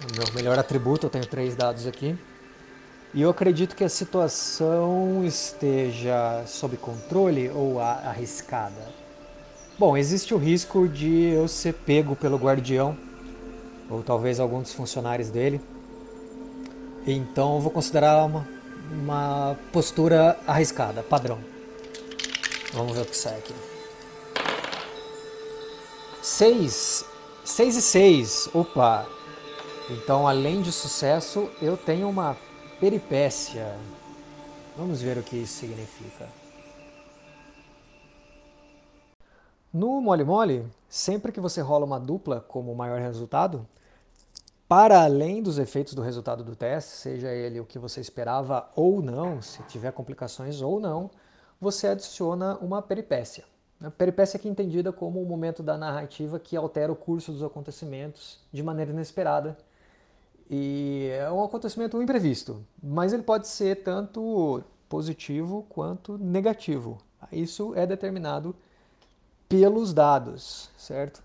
o 0.00 0.16
meu 0.16 0.34
melhor 0.34 0.58
atributo, 0.58 1.04
eu 1.04 1.10
tenho 1.10 1.26
três 1.26 1.54
dados 1.54 1.86
aqui. 1.86 2.16
E 3.12 3.20
eu 3.20 3.28
acredito 3.28 3.76
que 3.76 3.84
a 3.84 3.88
situação 3.90 5.22
esteja 5.26 6.42
sob 6.46 6.78
controle 6.78 7.50
ou 7.50 7.78
arriscada. 7.78 8.88
Bom, 9.78 9.94
existe 9.94 10.32
o 10.32 10.38
risco 10.38 10.88
de 10.88 11.34
eu 11.34 11.46
ser 11.46 11.74
pego 11.74 12.16
pelo 12.16 12.38
guardião 12.38 12.96
ou 13.90 14.02
talvez 14.02 14.40
algum 14.40 14.62
dos 14.62 14.72
funcionários 14.72 15.28
dele. 15.28 15.60
Então 17.06 17.56
eu 17.56 17.60
vou 17.60 17.70
considerar 17.70 18.24
uma, 18.24 18.48
uma 18.90 19.54
postura 19.70 20.38
arriscada, 20.46 21.02
padrão. 21.02 21.38
Vamos 22.72 22.96
ver 22.96 23.02
o 23.02 23.04
que 23.04 23.16
sai 23.18 23.36
aqui. 23.36 23.54
6. 26.22 27.11
6 27.44 27.76
e 27.76 27.82
6. 27.82 28.50
Opa! 28.54 29.06
Então, 29.90 30.28
além 30.28 30.62
de 30.62 30.70
sucesso, 30.70 31.50
eu 31.60 31.76
tenho 31.76 32.08
uma 32.08 32.36
peripécia. 32.78 33.76
Vamos 34.76 35.02
ver 35.02 35.18
o 35.18 35.22
que 35.22 35.36
isso 35.36 35.54
significa. 35.54 36.28
No 39.72 40.00
mole 40.00 40.22
mole, 40.22 40.66
sempre 40.88 41.32
que 41.32 41.40
você 41.40 41.60
rola 41.60 41.84
uma 41.84 41.98
dupla 41.98 42.40
como 42.40 42.74
maior 42.74 43.00
resultado, 43.00 43.66
para 44.68 45.02
além 45.02 45.42
dos 45.42 45.58
efeitos 45.58 45.94
do 45.94 46.02
resultado 46.02 46.44
do 46.44 46.54
teste, 46.54 46.92
seja 46.92 47.32
ele 47.32 47.58
o 47.58 47.66
que 47.66 47.78
você 47.78 48.00
esperava 48.00 48.70
ou 48.76 49.02
não, 49.02 49.42
se 49.42 49.62
tiver 49.64 49.92
complicações 49.92 50.62
ou 50.62 50.78
não, 50.78 51.10
você 51.60 51.88
adiciona 51.88 52.56
uma 52.58 52.80
peripécia. 52.80 53.44
A 53.82 53.90
peripécia 53.90 54.36
aqui 54.36 54.48
é 54.48 54.50
entendida 54.50 54.92
como 54.92 55.20
o 55.20 55.26
momento 55.26 55.62
da 55.62 55.76
narrativa 55.76 56.38
que 56.38 56.56
altera 56.56 56.92
o 56.92 56.96
curso 56.96 57.32
dos 57.32 57.42
acontecimentos 57.42 58.38
de 58.52 58.62
maneira 58.62 58.92
inesperada 58.92 59.58
e 60.48 61.08
é 61.10 61.32
um 61.32 61.42
acontecimento 61.42 62.00
imprevisto, 62.00 62.64
mas 62.82 63.12
ele 63.12 63.22
pode 63.22 63.48
ser 63.48 63.82
tanto 63.82 64.62
positivo 64.88 65.66
quanto 65.68 66.18
negativo. 66.18 66.98
Isso 67.32 67.74
é 67.74 67.86
determinado 67.86 68.54
pelos 69.48 69.92
dados, 69.92 70.70
certo? 70.76 71.22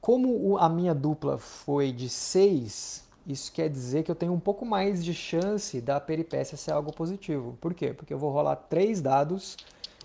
Como 0.00 0.56
a 0.58 0.68
minha 0.68 0.94
dupla 0.94 1.36
foi 1.36 1.90
de 1.92 2.08
6, 2.08 3.04
isso 3.26 3.52
quer 3.52 3.68
dizer 3.68 4.04
que 4.04 4.10
eu 4.10 4.14
tenho 4.14 4.32
um 4.32 4.40
pouco 4.40 4.64
mais 4.64 5.04
de 5.04 5.12
chance 5.12 5.80
da 5.80 5.98
peripécia 5.98 6.56
ser 6.56 6.70
algo 6.70 6.92
positivo. 6.92 7.58
Por 7.60 7.74
quê? 7.74 7.92
Porque 7.92 8.14
eu 8.14 8.18
vou 8.18 8.30
rolar 8.30 8.56
três 8.56 9.00
dados 9.00 9.56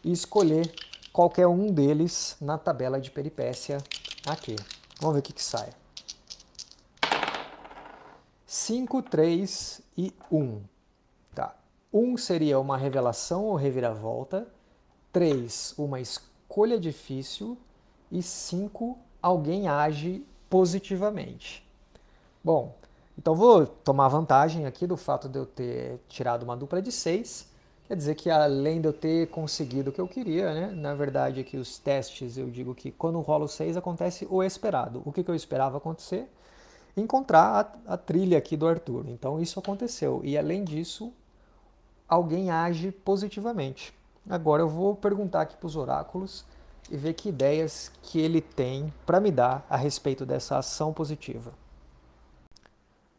e 0.03 0.12
escolher 0.12 0.74
qualquer 1.12 1.48
um 1.48 1.68
deles 1.72 2.38
na 2.39 2.58
tabela 2.58 3.00
de 3.00 3.12
peripécia 3.12 3.78
aqui. 4.28 4.56
Vamos 5.00 5.16
ver 5.16 5.20
o 5.20 5.24
que, 5.24 5.34
que 5.34 5.44
sai. 5.44 5.70
5, 8.46 9.04
3 9.04 9.82
e 9.98 10.13
1. 10.32 10.62
Tá. 11.36 11.56
1 11.94 12.18
seria 12.18 12.60
uma 12.60 12.78
revelação 12.78 13.46
ou 13.46 13.56
reviravolta. 13.56 14.48
3, 15.12 15.75
uma 15.78 16.00
escolha 16.00 16.80
difícil. 16.80 17.58
E 18.12 18.24
5, 18.24 18.98
alguém 19.22 19.68
age 19.68 20.25
positivamente. 20.50 21.63
Bom, 22.44 22.75
então 23.18 23.36
vou 23.36 23.68
tomar 23.68 24.08
vantagem 24.08 24.66
aqui 24.66 24.88
do 24.88 24.98
fato 24.98 25.28
de 25.28 25.38
eu 25.38 25.46
ter 25.46 26.00
tirado 26.08 26.44
uma 26.44 26.56
dupla 26.56 26.82
de 26.82 26.92
6. 26.92 27.49
Quer 27.89 27.96
dizer 27.96 28.15
que 28.15 28.29
além 28.29 28.79
de 28.79 28.88
eu 28.88 28.93
ter 28.93 29.27
conseguido 29.27 29.89
o 29.89 29.93
que 29.93 30.00
eu 30.00 30.08
queria, 30.08 30.53
né? 30.53 30.67
Na 30.74 30.96
verdade, 30.96 31.41
aqui 31.41 31.58
os 31.58 31.77
testes 31.77 32.38
eu 32.38 32.50
digo 32.50 32.74
que 32.74 32.91
quando 32.91 33.19
rolo 33.19 33.50
6 33.50 33.75
acontece 33.75 34.25
o 34.29 34.41
esperado. 34.41 35.01
O 35.03 35.12
que, 35.12 35.24
que 35.24 35.29
eu 35.29 35.36
esperava 35.36 35.77
acontecer? 35.77 36.29
encontrar 37.00 37.79
a, 37.88 37.93
a 37.93 37.98
trilha 37.98 38.38
aqui 38.38 38.55
do 38.55 38.67
Arthur. 38.67 39.05
Então 39.08 39.39
isso 39.41 39.60
aconteceu. 39.60 40.22
E 40.24 40.38
além 40.38 40.63
disso, 40.63 41.12
alguém 42.08 42.51
age 42.51 42.91
positivamente. 42.91 43.93
Agora 44.29 44.62
eu 44.62 44.67
vou 44.67 44.96
perguntar 44.96 45.41
aqui 45.41 45.55
para 45.55 45.67
os 45.67 45.75
oráculos 45.75 46.46
e 46.89 46.98
ver 46.98 47.13
que 47.13 47.29
ideias 47.29 47.91
que 48.01 48.19
ele 48.19 48.41
tem 48.41 48.93
para 49.05 49.19
me 49.19 49.31
dar 49.31 49.65
a 49.69 49.77
respeito 49.77 50.25
dessa 50.25 50.58
ação 50.58 50.93
positiva. 50.93 51.51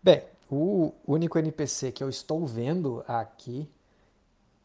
Bem, 0.02 0.22
o 0.50 0.92
único 1.06 1.38
NPC 1.38 1.92
que 1.92 2.02
eu 2.02 2.08
estou 2.08 2.46
vendo 2.46 3.04
aqui 3.06 3.68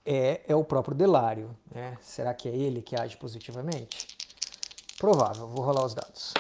é, 0.05 0.41
é 0.47 0.55
o 0.55 0.63
próprio 0.63 0.95
Delário. 0.95 1.55
Né? 1.73 1.97
Será 2.01 2.33
que 2.33 2.47
é 2.47 2.55
ele 2.55 2.81
que 2.81 2.95
age 2.95 3.17
positivamente? 3.17 4.15
Provável, 4.97 5.47
vou 5.47 5.65
rolar 5.65 5.85
os 5.85 5.93
dados. 5.93 6.33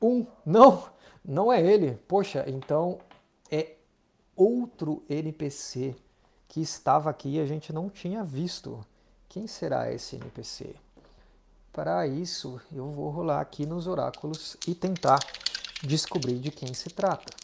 Um, 0.00 0.26
não! 0.44 0.88
Não 1.24 1.52
é 1.52 1.60
ele. 1.60 1.98
Poxa, 2.06 2.44
então 2.46 3.00
é 3.50 3.74
outro 4.36 5.02
NPC 5.08 5.96
que 6.46 6.60
estava 6.60 7.10
aqui 7.10 7.36
e 7.36 7.40
a 7.40 7.46
gente 7.46 7.72
não 7.72 7.90
tinha 7.90 8.22
visto. 8.22 8.86
Quem 9.28 9.46
será 9.46 9.92
esse 9.92 10.16
NPC? 10.16 10.76
Para 11.72 12.06
isso, 12.06 12.60
eu 12.72 12.90
vou 12.90 13.10
rolar 13.10 13.40
aqui 13.40 13.66
nos 13.66 13.86
oráculos 13.86 14.56
e 14.66 14.74
tentar 14.74 15.18
descobrir 15.82 16.38
de 16.38 16.50
quem 16.50 16.72
se 16.72 16.88
trata. 16.88 17.34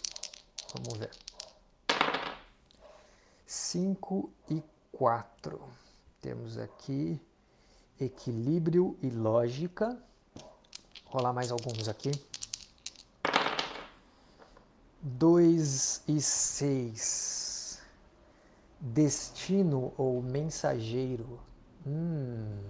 Vamos 0.75 0.99
ver. 0.99 1.11
5 3.47 4.31
e 4.49 4.63
4. 5.03 5.61
Temos 6.21 6.57
aqui 6.57 7.21
equilíbrio 7.99 8.97
e 9.03 9.11
lógica. 9.11 10.01
Vou 10.37 11.15
rolar 11.15 11.33
mais 11.33 11.51
alguns 11.51 11.89
aqui. 11.89 12.13
2 15.03 16.05
e 16.07 16.21
6. 16.21 17.83
Destino 18.79 19.93
ou 19.99 20.23
mensageiro. 20.23 21.41
Hum, 21.85 22.63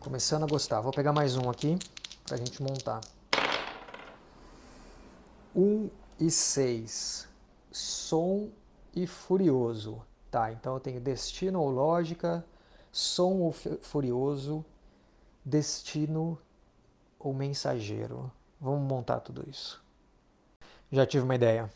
começando 0.00 0.44
a 0.44 0.46
gostar. 0.46 0.80
Vou 0.80 0.90
pegar 0.90 1.12
mais 1.12 1.36
um 1.36 1.50
aqui 1.50 1.78
para 2.24 2.36
a 2.36 2.38
gente 2.38 2.62
montar. 2.62 3.02
1 5.54 5.60
um 5.62 5.90
e 6.18 6.30
6. 6.30 7.28
Som 7.70 8.48
e 8.94 9.06
furioso. 9.06 10.02
Tá, 10.36 10.52
então 10.52 10.74
eu 10.74 10.80
tenho 10.80 11.00
destino 11.00 11.62
ou 11.62 11.70
lógica, 11.70 12.44
som 12.92 13.38
ou 13.38 13.52
furioso, 13.52 14.62
destino 15.42 16.38
ou 17.18 17.32
mensageiro. 17.32 18.30
Vamos 18.60 18.86
montar 18.86 19.20
tudo 19.20 19.48
isso. 19.48 19.82
Já 20.92 21.06
tive 21.06 21.24
uma 21.24 21.34
ideia. 21.34 21.72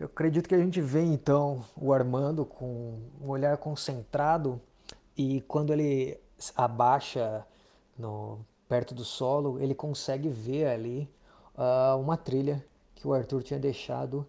Eu 0.00 0.06
acredito 0.06 0.48
que 0.48 0.54
a 0.54 0.58
gente 0.58 0.80
vê 0.80 1.02
então 1.02 1.62
o 1.76 1.92
Armando 1.92 2.46
com 2.46 3.02
um 3.20 3.28
olhar 3.28 3.58
concentrado 3.58 4.58
e 5.14 5.42
quando 5.42 5.70
ele 5.70 6.18
abaixa 6.56 7.46
no, 7.98 8.38
perto 8.66 8.94
do 8.94 9.04
solo, 9.04 9.60
ele 9.60 9.74
consegue 9.74 10.30
ver 10.30 10.68
ali 10.68 11.06
uh, 11.54 12.00
uma 12.00 12.16
trilha 12.16 12.64
que 12.94 13.06
o 13.06 13.12
Arthur 13.12 13.42
tinha 13.42 13.60
deixado 13.60 14.26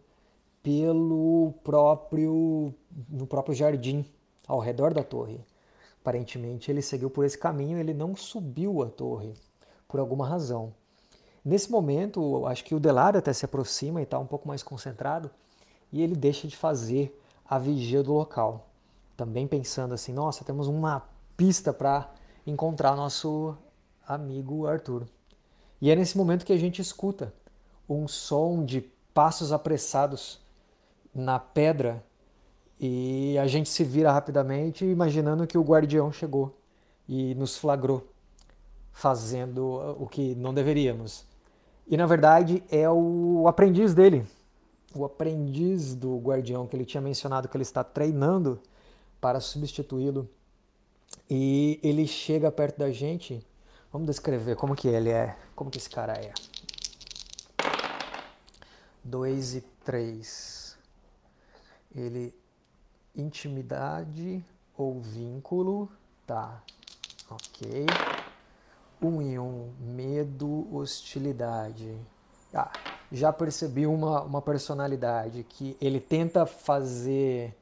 pelo 0.61 1.53
próprio 1.63 2.73
no 3.09 3.25
próprio 3.25 3.55
jardim 3.55 4.05
ao 4.47 4.59
redor 4.59 4.93
da 4.93 5.03
torre. 5.03 5.39
Aparentemente 6.01 6.71
ele 6.71 6.81
seguiu 6.81 7.09
por 7.09 7.25
esse 7.25 7.37
caminho, 7.37 7.77
ele 7.77 7.93
não 7.93 8.15
subiu 8.15 8.81
a 8.81 8.87
torre 8.87 9.33
por 9.87 9.99
alguma 9.99 10.27
razão. 10.27 10.73
Nesse 11.43 11.71
momento, 11.71 12.45
acho 12.47 12.63
que 12.63 12.75
o 12.75 12.79
Delário 12.79 13.19
até 13.19 13.31
se 13.31 13.45
aproxima 13.45 13.99
e 13.99 14.03
está 14.03 14.19
um 14.19 14.25
pouco 14.25 14.47
mais 14.47 14.63
concentrado 14.63 15.29
e 15.91 16.01
ele 16.01 16.15
deixa 16.15 16.47
de 16.47 16.55
fazer 16.55 17.19
a 17.45 17.57
vigia 17.57 18.03
do 18.03 18.13
local. 18.13 18.67
Também 19.15 19.47
pensando 19.47 19.93
assim, 19.93 20.13
nossa, 20.13 20.43
temos 20.43 20.67
uma 20.67 21.07
pista 21.35 21.73
para 21.73 22.13
encontrar 22.45 22.95
nosso 22.95 23.57
amigo 24.07 24.67
Arthur. 24.67 25.07
E 25.81 25.89
é 25.89 25.95
nesse 25.95 26.17
momento 26.17 26.45
que 26.45 26.53
a 26.53 26.57
gente 26.57 26.81
escuta 26.81 27.33
um 27.87 28.07
som 28.07 28.63
de 28.63 28.81
passos 29.13 29.51
apressados 29.51 30.39
na 31.13 31.39
pedra 31.39 32.03
e 32.79 33.37
a 33.37 33.47
gente 33.47 33.69
se 33.69 33.83
vira 33.83 34.11
rapidamente 34.11 34.85
imaginando 34.85 35.45
que 35.45 35.57
o 35.57 35.63
guardião 35.63 36.11
chegou 36.11 36.57
e 37.07 37.35
nos 37.35 37.57
flagrou 37.57 38.07
fazendo 38.91 39.65
o 39.99 40.07
que 40.07 40.35
não 40.35 40.53
deveríamos. 40.53 41.25
E 41.87 41.97
na 41.97 42.05
verdade 42.05 42.63
é 42.69 42.89
o 42.89 43.47
aprendiz 43.47 43.93
dele, 43.93 44.25
o 44.93 45.03
aprendiz 45.03 45.95
do 45.95 46.17
guardião 46.17 46.67
que 46.67 46.75
ele 46.75 46.85
tinha 46.85 47.01
mencionado 47.01 47.47
que 47.47 47.57
ele 47.57 47.63
está 47.63 47.83
treinando 47.83 48.59
para 49.19 49.39
substituí-lo. 49.39 50.29
E 51.29 51.79
ele 51.83 52.07
chega 52.07 52.51
perto 52.51 52.77
da 52.77 52.91
gente. 52.91 53.45
Vamos 53.91 54.07
descrever 54.07 54.55
como 54.55 54.75
que 54.75 54.87
ele 54.87 55.09
é, 55.09 55.35
como 55.55 55.69
que 55.69 55.77
esse 55.77 55.89
cara 55.89 56.13
é. 56.13 56.31
2 59.03 59.55
e 59.55 59.61
3. 59.83 60.68
Ele 61.93 62.33
intimidade 63.15 64.43
ou 64.77 64.99
vínculo, 64.99 65.89
tá? 66.25 66.61
OK. 67.29 67.85
Um 69.01 69.21
e 69.21 69.39
um, 69.39 69.71
medo, 69.79 70.67
hostilidade. 70.75 71.97
Ah, 72.53 72.71
já 73.11 73.31
percebi 73.31 73.87
uma, 73.87 74.21
uma 74.21 74.41
personalidade 74.41 75.43
que 75.43 75.77
ele 75.81 75.99
tenta 75.99 76.45
fazer 76.45 77.55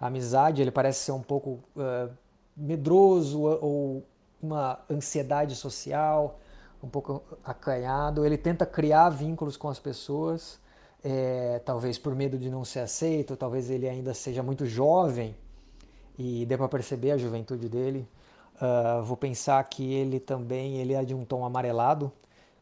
amizade, 0.00 0.62
ele 0.62 0.70
parece 0.70 1.04
ser 1.04 1.12
um 1.12 1.22
pouco 1.22 1.60
uh, 1.76 2.10
medroso 2.56 3.42
ou 3.42 4.04
uma 4.42 4.78
ansiedade 4.90 5.54
social, 5.56 6.38
um 6.82 6.88
pouco 6.88 7.22
acanhado. 7.44 8.24
Ele 8.24 8.36
tenta 8.36 8.66
criar 8.66 9.08
vínculos 9.10 9.56
com 9.56 9.68
as 9.68 9.78
pessoas, 9.78 10.58
é, 11.02 11.60
talvez 11.64 11.98
por 11.98 12.14
medo 12.14 12.38
de 12.38 12.50
não 12.50 12.64
ser 12.64 12.80
aceito, 12.80 13.36
talvez 13.36 13.70
ele 13.70 13.88
ainda 13.88 14.12
seja 14.14 14.42
muito 14.42 14.66
jovem 14.66 15.34
e 16.18 16.44
dê 16.46 16.56
para 16.56 16.68
perceber 16.68 17.12
a 17.12 17.18
juventude 17.18 17.68
dele. 17.68 18.08
Uh, 18.56 19.02
vou 19.02 19.16
pensar 19.16 19.62
que 19.64 19.92
ele 19.92 20.18
também 20.18 20.78
ele 20.78 20.94
é 20.94 21.04
de 21.04 21.14
um 21.14 21.24
tom 21.24 21.44
amarelado, 21.44 22.10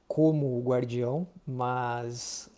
como 0.08 0.58
o 0.58 0.62
Guardião, 0.62 1.26
mas 1.46 2.50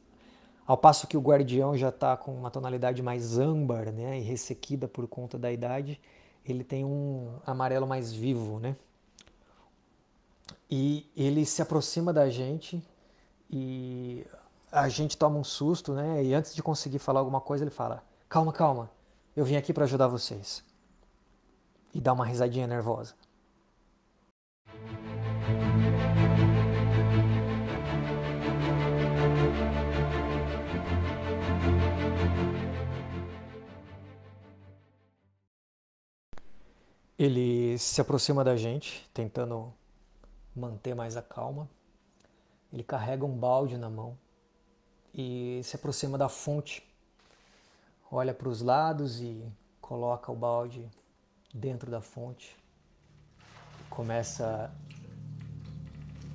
ao 0.66 0.76
passo 0.76 1.06
que 1.06 1.16
o 1.16 1.20
Guardião 1.20 1.76
já 1.76 1.90
está 1.90 2.16
com 2.16 2.34
uma 2.34 2.50
tonalidade 2.50 3.02
mais 3.02 3.38
âmbar, 3.38 3.92
né, 3.92 4.18
e 4.18 4.22
ressequida 4.22 4.88
por 4.88 5.06
conta 5.06 5.38
da 5.38 5.52
idade, 5.52 6.00
ele 6.44 6.64
tem 6.64 6.84
um 6.84 7.38
amarelo 7.46 7.86
mais 7.86 8.12
vivo, 8.12 8.58
né? 8.58 8.74
E 10.70 11.06
ele 11.16 11.44
se 11.44 11.62
aproxima 11.62 12.12
da 12.12 12.28
gente 12.28 12.82
e 13.50 14.26
a 14.70 14.88
gente 14.88 15.16
toma 15.16 15.38
um 15.38 15.44
susto, 15.44 15.92
né? 15.92 16.22
E 16.24 16.34
antes 16.34 16.54
de 16.54 16.62
conseguir 16.62 16.98
falar 16.98 17.20
alguma 17.20 17.40
coisa, 17.40 17.64
ele 17.64 17.70
fala: 17.70 18.02
"Calma, 18.28 18.52
calma. 18.52 18.90
Eu 19.34 19.44
vim 19.44 19.56
aqui 19.56 19.72
para 19.72 19.84
ajudar 19.84 20.08
vocês." 20.08 20.64
E 21.94 22.00
dá 22.00 22.12
uma 22.12 22.26
risadinha 22.26 22.66
nervosa. 22.66 23.14
Ele 37.18 37.78
se 37.78 37.98
aproxima 38.00 38.44
da 38.44 38.56
gente, 38.56 39.08
tentando 39.14 39.72
manter 40.54 40.94
mais 40.94 41.16
a 41.16 41.22
calma. 41.22 41.68
Ele 42.70 42.82
carrega 42.82 43.24
um 43.24 43.34
balde 43.34 43.78
na 43.78 43.88
mão 43.88 44.18
e 45.16 45.60
se 45.64 45.76
aproxima 45.76 46.18
da 46.18 46.28
fonte. 46.28 46.86
Olha 48.12 48.34
para 48.34 48.48
os 48.48 48.60
lados 48.60 49.20
e 49.20 49.42
coloca 49.80 50.30
o 50.30 50.36
balde 50.36 50.86
dentro 51.52 51.90
da 51.90 52.00
fonte. 52.00 52.56
Começa 53.88 54.70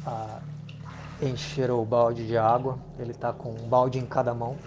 a 0.05 0.41
encher 1.21 1.69
o 1.69 1.85
balde 1.85 2.25
de 2.25 2.35
água. 2.37 2.79
Ele 2.97 3.11
está 3.11 3.31
com 3.31 3.51
um 3.51 3.67
balde 3.69 3.99
em 3.99 4.05
cada 4.05 4.33
mão. 4.33 4.57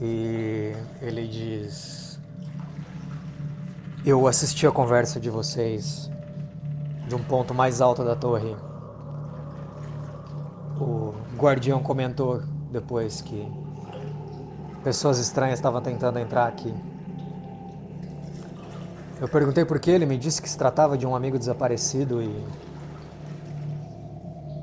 E 0.00 0.72
ele 1.00 1.26
diz: 1.26 2.04
eu 4.04 4.26
assisti 4.26 4.66
a 4.66 4.70
conversa 4.70 5.18
de 5.18 5.30
vocês 5.30 6.10
de 7.08 7.14
um 7.14 7.24
ponto 7.24 7.54
mais 7.54 7.80
alto 7.80 8.04
da 8.04 8.14
torre. 8.14 8.54
O 10.78 11.13
guardião 11.34 11.82
comentou 11.82 12.42
depois 12.70 13.20
que 13.20 13.46
pessoas 14.82 15.18
estranhas 15.18 15.58
estavam 15.58 15.80
tentando 15.80 16.18
entrar 16.18 16.46
aqui. 16.46 16.72
Eu 19.20 19.28
perguntei 19.28 19.64
por 19.64 19.78
que 19.78 19.90
ele 19.90 20.06
me 20.06 20.18
disse 20.18 20.42
que 20.42 20.48
se 20.48 20.58
tratava 20.58 20.98
de 20.98 21.06
um 21.06 21.14
amigo 21.14 21.38
desaparecido 21.38 22.22
e 22.22 22.44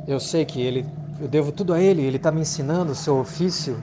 eu 0.07 0.19
sei 0.19 0.45
que 0.45 0.61
ele 0.61 0.85
eu 1.21 1.27
devo 1.27 1.51
tudo 1.51 1.71
a 1.71 1.79
ele, 1.79 2.01
ele 2.01 2.17
está 2.17 2.31
me 2.31 2.41
ensinando 2.41 2.93
o 2.93 2.95
seu 2.95 3.19
ofício. 3.19 3.77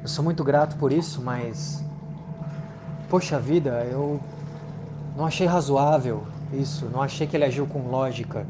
Eu 0.00 0.08
sou 0.08 0.24
muito 0.24 0.42
grato 0.42 0.78
por 0.78 0.90
isso, 0.90 1.20
mas 1.20 1.84
poxa 3.10 3.38
vida, 3.38 3.86
eu 3.90 4.18
não 5.14 5.26
achei 5.26 5.46
razoável 5.46 6.26
isso, 6.50 6.86
não 6.86 7.02
achei 7.02 7.26
que 7.26 7.36
ele 7.36 7.44
agiu 7.44 7.66
com 7.66 7.90
lógica. 7.90 8.46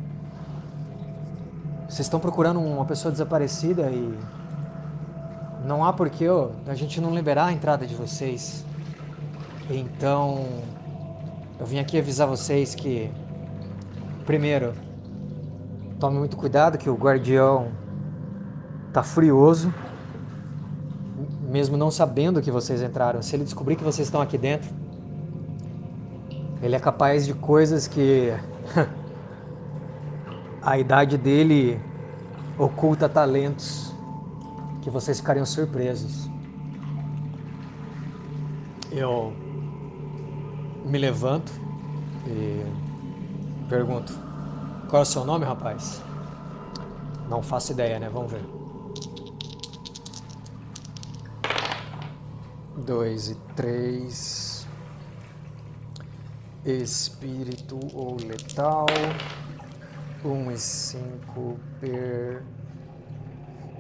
Vocês 1.88 2.01
estão 2.01 2.20
procurando 2.20 2.61
uma 2.61 2.85
pessoa 2.85 3.11
desaparecida 3.11 3.90
e 3.90 4.14
não 5.64 5.83
há 5.83 5.92
porquê 5.92 6.27
a 6.66 6.74
gente 6.74 7.01
não 7.01 7.14
liberar 7.14 7.46
a 7.46 7.53
entrada 7.53 7.87
de 7.87 7.94
vocês. 7.94 8.62
Então, 9.70 10.44
eu 11.59 11.64
vim 11.64 11.79
aqui 11.79 11.98
avisar 11.98 12.29
vocês 12.29 12.74
que, 12.74 13.11
primeiro, 14.27 14.74
tome 15.98 16.18
muito 16.18 16.37
cuidado 16.37 16.77
que 16.77 16.90
o 16.90 16.94
guardião 16.94 17.68
tá 18.92 19.03
furioso, 19.03 19.72
mesmo 21.48 21.77
não 21.79 21.90
sabendo 21.90 22.42
que 22.42 22.51
vocês 22.51 22.83
entraram. 22.83 23.22
Se 23.22 23.35
ele 23.35 23.44
descobrir 23.44 23.77
que 23.77 23.85
vocês 23.85 24.09
estão 24.09 24.20
aqui 24.20 24.37
dentro, 24.37 24.70
ele 26.62 26.77
é 26.77 26.79
capaz 26.79 27.24
de 27.24 27.33
coisas 27.33 27.88
que 27.88 28.33
a 30.62 30.79
idade 30.79 31.16
dele 31.16 31.81
oculta 32.59 33.09
talentos 33.09 33.92
que 34.83 34.90
vocês 34.90 35.21
ficariam 35.21 35.47
surpresos. 35.47 36.29
Eu 38.90 39.33
me 40.85 40.99
levanto 40.99 41.53
e 42.27 42.64
pergunto: 43.68 44.12
Qual 44.88 45.01
é 45.01 45.03
o 45.03 45.07
seu 45.07 45.25
nome, 45.25 45.44
rapaz? 45.44 46.03
Não 47.29 47.42
faço 47.42 47.73
ideia, 47.73 47.99
né? 47.99 48.09
Vamos 48.09 48.33
ver. 48.33 48.44
Dois 52.77 53.31
e 53.31 53.35
três. 53.55 54.66
Espírito 56.64 57.79
ou 57.94 58.16
letal. 58.16 58.87
Um 60.24 60.50
e 60.50 60.59
cinco. 60.59 61.59
Per... 61.81 62.42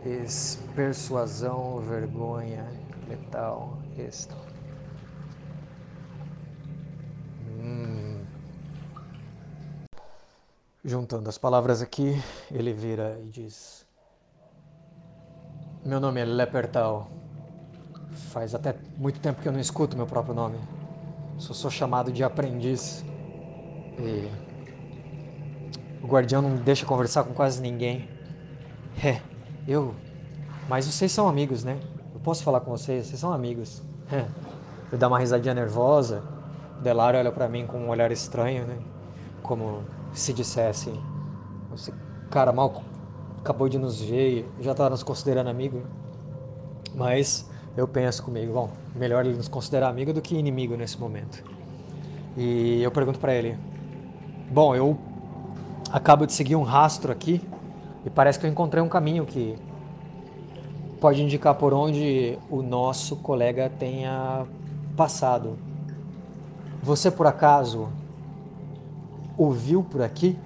Es... 0.04 0.58
Persuasão, 0.74 1.80
vergonha, 1.80 2.64
letal, 3.08 3.78
esta. 3.98 4.36
Hum. 7.48 8.24
Juntando 10.84 11.28
as 11.28 11.36
palavras 11.36 11.82
aqui, 11.82 12.22
ele 12.52 12.72
vira 12.72 13.18
e 13.24 13.28
diz: 13.28 13.84
Meu 15.84 15.98
nome 15.98 16.20
é 16.20 16.24
Lepertal. 16.24 17.10
Faz 18.30 18.54
até 18.54 18.76
muito 18.96 19.18
tempo 19.20 19.42
que 19.42 19.48
eu 19.48 19.52
não 19.52 19.60
escuto 19.60 19.96
meu 19.96 20.06
próprio 20.06 20.34
nome. 20.34 20.58
Só 21.36 21.52
sou 21.52 21.70
chamado 21.70 22.12
de 22.12 22.22
aprendiz. 22.22 23.04
E 23.98 24.47
o 26.02 26.06
guardião 26.06 26.42
não 26.42 26.56
deixa 26.56 26.86
conversar 26.86 27.24
com 27.24 27.32
quase 27.32 27.60
ninguém. 27.60 28.08
É, 29.02 29.20
eu. 29.66 29.94
Mas 30.68 30.86
vocês 30.86 31.10
são 31.12 31.28
amigos, 31.28 31.64
né? 31.64 31.78
Eu 32.14 32.20
posso 32.20 32.42
falar 32.42 32.60
com 32.60 32.70
vocês, 32.70 33.06
vocês 33.06 33.20
são 33.20 33.32
amigos. 33.32 33.82
É. 34.12 34.26
Eu 34.90 34.98
dou 34.98 35.08
uma 35.08 35.18
risadinha 35.18 35.54
nervosa. 35.54 36.22
O 36.82 36.98
olha 36.98 37.32
para 37.32 37.48
mim 37.48 37.66
com 37.66 37.78
um 37.78 37.88
olhar 37.88 38.10
estranho, 38.10 38.66
né? 38.66 38.78
Como 39.42 39.82
se 40.12 40.32
dissesse: 40.32 40.92
Você, 41.70 41.92
cara, 42.30 42.52
mal 42.52 42.82
acabou 43.40 43.68
de 43.68 43.78
nos 43.78 44.00
ver, 44.00 44.48
já 44.60 44.74
tá 44.74 44.88
nos 44.90 45.02
considerando 45.02 45.48
amigo. 45.48 45.82
Mas 46.94 47.48
eu 47.76 47.86
penso 47.86 48.22
comigo, 48.22 48.52
bom, 48.52 48.70
melhor 48.94 49.24
ele 49.24 49.36
nos 49.36 49.48
considerar 49.48 49.88
amigo 49.88 50.12
do 50.12 50.20
que 50.20 50.36
inimigo 50.36 50.76
nesse 50.76 50.98
momento. 50.98 51.42
E 52.36 52.82
eu 52.82 52.90
pergunto 52.90 53.18
para 53.18 53.34
ele: 53.34 53.58
Bom, 54.50 54.74
eu 54.74 54.98
acabo 55.92 56.26
de 56.26 56.32
seguir 56.32 56.56
um 56.56 56.62
rastro 56.62 57.10
aqui 57.10 57.40
e 58.04 58.10
parece 58.10 58.38
que 58.38 58.46
eu 58.46 58.50
encontrei 58.50 58.82
um 58.82 58.88
caminho 58.88 59.24
que 59.24 59.56
pode 61.00 61.22
indicar 61.22 61.54
por 61.54 61.72
onde 61.72 62.38
o 62.50 62.62
nosso 62.62 63.16
colega 63.16 63.70
tenha 63.78 64.46
passado. 64.96 65.58
Você 66.82 67.10
por 67.10 67.26
acaso 67.26 67.88
ouviu 69.36 69.82
por 69.82 70.02
aqui? 70.02 70.38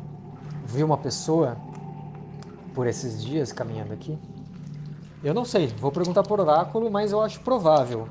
Viu 0.64 0.86
uma 0.86 0.98
pessoa 0.98 1.56
por 2.74 2.86
esses 2.86 3.22
dias 3.22 3.52
caminhando 3.52 3.92
aqui? 3.92 4.18
Eu 5.22 5.32
não 5.32 5.44
sei, 5.44 5.68
vou 5.68 5.92
perguntar 5.92 6.22
por 6.22 6.40
oráculo, 6.40 6.90
mas 6.90 7.12
eu 7.12 7.20
acho 7.20 7.40
provável. 7.40 8.08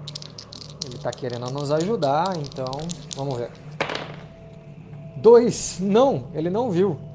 Ele 0.85 0.95
está 0.95 1.11
querendo 1.11 1.49
nos 1.51 1.71
ajudar, 1.71 2.37
então 2.37 2.71
vamos 3.15 3.37
ver. 3.37 3.51
Dois, 5.17 5.77
não, 5.79 6.25
ele 6.33 6.49
não 6.49 6.71
viu. 6.71 7.11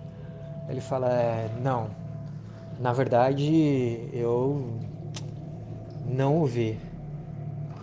Ele 0.69 0.81
fala, 0.81 1.13
é, 1.13 1.51
não. 1.63 1.89
Na 2.79 2.93
verdade, 2.93 4.09
eu 4.13 4.79
não 6.07 6.37
ouvi. 6.37 6.79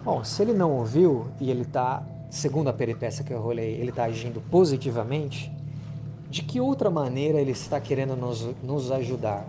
Bom, 0.04 0.24
se 0.24 0.42
ele 0.42 0.54
não 0.54 0.72
ouviu 0.72 1.28
e 1.40 1.50
ele 1.50 1.62
está, 1.62 2.04
segundo 2.30 2.68
a 2.68 2.74
peripécia 2.74 3.24
que 3.24 3.34
eu 3.34 3.42
rolei, 3.42 3.74
ele 3.76 3.90
está 3.90 4.04
agindo 4.04 4.42
positivamente, 4.42 5.52
de 6.30 6.42
que 6.42 6.60
outra 6.60 6.90
maneira 6.90 7.40
ele 7.40 7.52
está 7.52 7.80
querendo 7.80 8.16
nos, 8.16 8.50
nos 8.62 8.92
ajudar? 8.92 9.46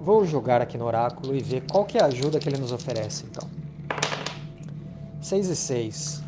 Vou 0.00 0.24
jogar 0.24 0.60
aqui 0.60 0.78
no 0.78 0.86
oráculo 0.86 1.34
e 1.34 1.40
ver 1.40 1.62
qual 1.70 1.84
que 1.84 1.98
é 1.98 2.02
a 2.02 2.06
ajuda 2.06 2.38
que 2.38 2.48
ele 2.48 2.58
nos 2.58 2.72
oferece, 2.72 3.26
então. 3.30 3.48
6 5.20 5.48
e 5.48 5.56
6. 5.56 6.22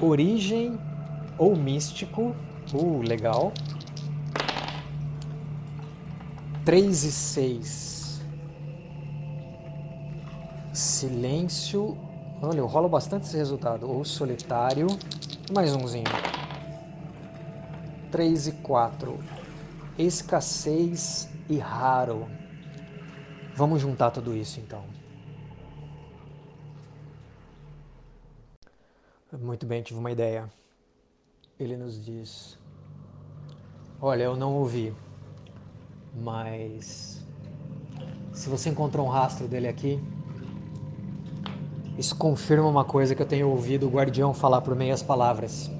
Origem 0.00 0.78
ou 1.38 1.54
místico. 1.54 2.34
Uh, 2.72 3.02
legal. 3.02 3.52
3 6.64 7.04
e 7.04 7.12
6. 7.12 8.20
Silêncio. 10.72 11.96
Olha, 12.40 12.58
eu 12.58 12.66
rolo 12.66 12.88
bastante 12.88 13.26
esse 13.26 13.36
resultado. 13.36 13.88
Ou 13.88 14.04
solitário. 14.04 14.86
Mais 15.52 15.74
umzinho. 15.74 16.04
3 18.10 18.46
e 18.48 18.52
4. 18.52 19.18
Escassez 19.98 21.28
e 21.50 21.58
raro. 21.58 22.26
Vamos 23.54 23.82
juntar 23.82 24.10
tudo 24.10 24.34
isso 24.34 24.58
então. 24.58 24.84
Muito 29.38 29.66
bem, 29.66 29.82
tive 29.82 29.98
uma 29.98 30.10
ideia. 30.10 30.50
Ele 31.58 31.76
nos 31.76 32.02
diz: 32.02 32.58
Olha, 34.00 34.24
eu 34.24 34.36
não 34.36 34.54
ouvi, 34.54 34.94
mas 36.22 37.20
se 38.32 38.48
você 38.48 38.70
encontrou 38.70 39.06
um 39.06 39.10
rastro 39.10 39.46
dele 39.46 39.68
aqui, 39.68 40.00
isso 41.98 42.16
confirma 42.16 42.66
uma 42.66 42.84
coisa 42.84 43.14
que 43.14 43.22
eu 43.22 43.26
tenho 43.26 43.48
ouvido 43.48 43.86
o 43.86 43.90
guardião 43.90 44.34
falar 44.34 44.60
por 44.60 44.74
meias 44.74 45.02
palavras. 45.02 45.70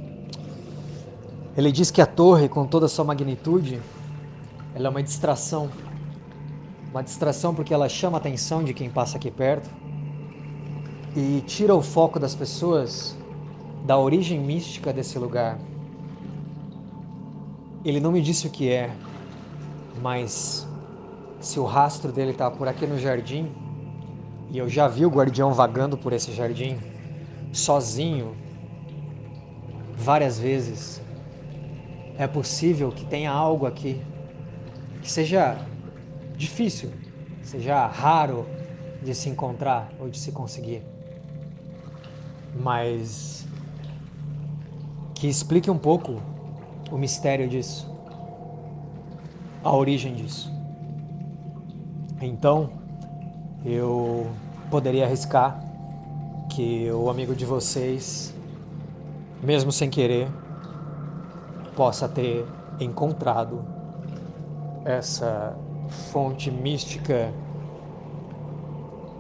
Ele 1.56 1.70
diz 1.70 1.90
que 1.90 2.00
a 2.00 2.06
torre, 2.06 2.48
com 2.48 2.66
toda 2.66 2.86
a 2.86 2.88
sua 2.88 3.04
magnitude, 3.04 3.80
ela 4.74 4.88
é 4.88 4.90
uma 4.90 5.02
distração 5.02 5.70
uma 6.94 7.02
distração 7.02 7.52
porque 7.52 7.74
ela 7.74 7.88
chama 7.88 8.18
a 8.18 8.20
atenção 8.20 8.62
de 8.62 8.72
quem 8.72 8.88
passa 8.88 9.16
aqui 9.16 9.28
perto 9.28 9.68
e 11.16 11.42
tira 11.44 11.74
o 11.74 11.82
foco 11.82 12.20
das 12.20 12.36
pessoas 12.36 13.16
da 13.84 13.98
origem 13.98 14.38
mística 14.38 14.92
desse 14.92 15.18
lugar. 15.18 15.58
Ele 17.84 17.98
não 17.98 18.12
me 18.12 18.22
disse 18.22 18.46
o 18.46 18.50
que 18.50 18.70
é, 18.70 18.92
mas 20.00 20.66
se 21.40 21.60
o 21.60 21.64
rastro 21.64 22.10
dele 22.10 22.30
está 22.30 22.50
por 22.50 22.66
aqui 22.68 22.86
no 22.86 22.98
jardim, 22.98 23.50
e 24.50 24.58
eu 24.58 24.68
já 24.68 24.88
vi 24.88 25.04
o 25.04 25.10
guardião 25.10 25.52
vagando 25.52 25.96
por 25.96 26.12
esse 26.12 26.32
jardim, 26.32 26.78
sozinho, 27.52 28.34
várias 29.96 30.38
vezes, 30.38 31.00
é 32.16 32.26
possível 32.26 32.90
que 32.90 33.04
tenha 33.04 33.30
algo 33.30 33.66
aqui 33.66 34.00
que 35.02 35.10
seja 35.10 35.58
difícil, 36.36 36.90
seja 37.42 37.86
raro 37.86 38.46
de 39.02 39.14
se 39.14 39.28
encontrar 39.28 39.92
ou 40.00 40.08
de 40.08 40.18
se 40.18 40.32
conseguir. 40.32 40.82
Mas 42.58 43.46
que 45.14 45.28
explique 45.28 45.70
um 45.70 45.78
pouco 45.78 46.22
o 46.90 46.96
mistério 46.96 47.48
disso, 47.48 47.93
a 49.64 49.74
origem 49.74 50.14
disso. 50.14 50.52
Então, 52.20 52.70
eu 53.64 54.26
poderia 54.70 55.06
arriscar 55.06 55.58
que 56.50 56.90
o 56.92 57.08
amigo 57.08 57.34
de 57.34 57.46
vocês, 57.46 58.34
mesmo 59.42 59.72
sem 59.72 59.88
querer, 59.88 60.28
possa 61.74 62.06
ter 62.06 62.46
encontrado 62.78 63.64
essa 64.84 65.56
fonte 66.12 66.50
mística 66.50 67.32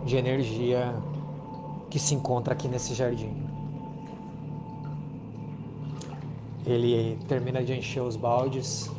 de 0.04 0.16
energia 0.16 0.94
que 1.88 1.98
se 1.98 2.14
encontra 2.14 2.52
aqui 2.52 2.68
nesse 2.68 2.94
jardim. 2.94 3.32
Ele 6.66 7.18
termina 7.26 7.62
de 7.62 7.72
encher 7.72 8.02
os 8.02 8.16
baldes, 8.16 8.90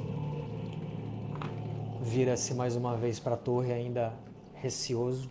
vira-se 2.16 2.54
mais 2.54 2.78
uma 2.78 2.96
vez 2.96 3.20
para 3.20 3.34
a 3.34 3.38
torre, 3.38 3.74
ainda 3.74 4.14
receoso, 4.54 5.30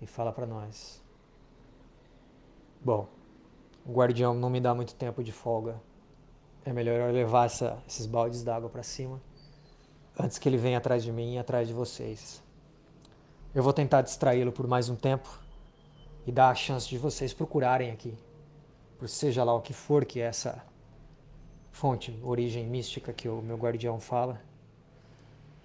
e 0.00 0.06
fala 0.06 0.32
para 0.32 0.46
nós: 0.46 1.02
Bom, 2.82 3.06
o 3.84 3.92
guardião 3.92 4.32
não 4.32 4.48
me 4.48 4.62
dá 4.62 4.74
muito 4.74 4.94
tempo 4.94 5.22
de 5.22 5.30
folga. 5.30 5.78
É 6.64 6.72
melhor 6.72 6.98
eu 6.98 7.12
levar 7.12 7.44
essa, 7.44 7.82
esses 7.86 8.06
baldes 8.06 8.42
d'água 8.42 8.70
para 8.70 8.82
cima 8.82 9.20
antes 10.18 10.38
que 10.38 10.48
ele 10.48 10.56
venha 10.56 10.78
atrás 10.78 11.04
de 11.04 11.12
mim 11.12 11.34
e 11.34 11.38
atrás 11.38 11.68
de 11.68 11.74
vocês. 11.74 12.42
Eu 13.54 13.62
vou 13.62 13.74
tentar 13.74 14.00
distraí-lo 14.00 14.52
por 14.52 14.66
mais 14.66 14.88
um 14.88 14.96
tempo 14.96 15.38
e 16.26 16.32
dar 16.32 16.48
a 16.48 16.54
chance 16.54 16.88
de 16.88 16.96
vocês 16.96 17.34
procurarem 17.34 17.90
aqui, 17.90 18.16
por 18.98 19.06
seja 19.06 19.44
lá 19.44 19.54
o 19.54 19.60
que 19.60 19.74
for 19.74 20.06
que 20.06 20.18
é 20.18 20.24
essa 20.24 20.64
fonte, 21.70 22.18
origem 22.22 22.66
mística 22.66 23.12
que 23.12 23.28
o 23.28 23.42
meu 23.42 23.58
guardião 23.58 24.00
fala. 24.00 24.50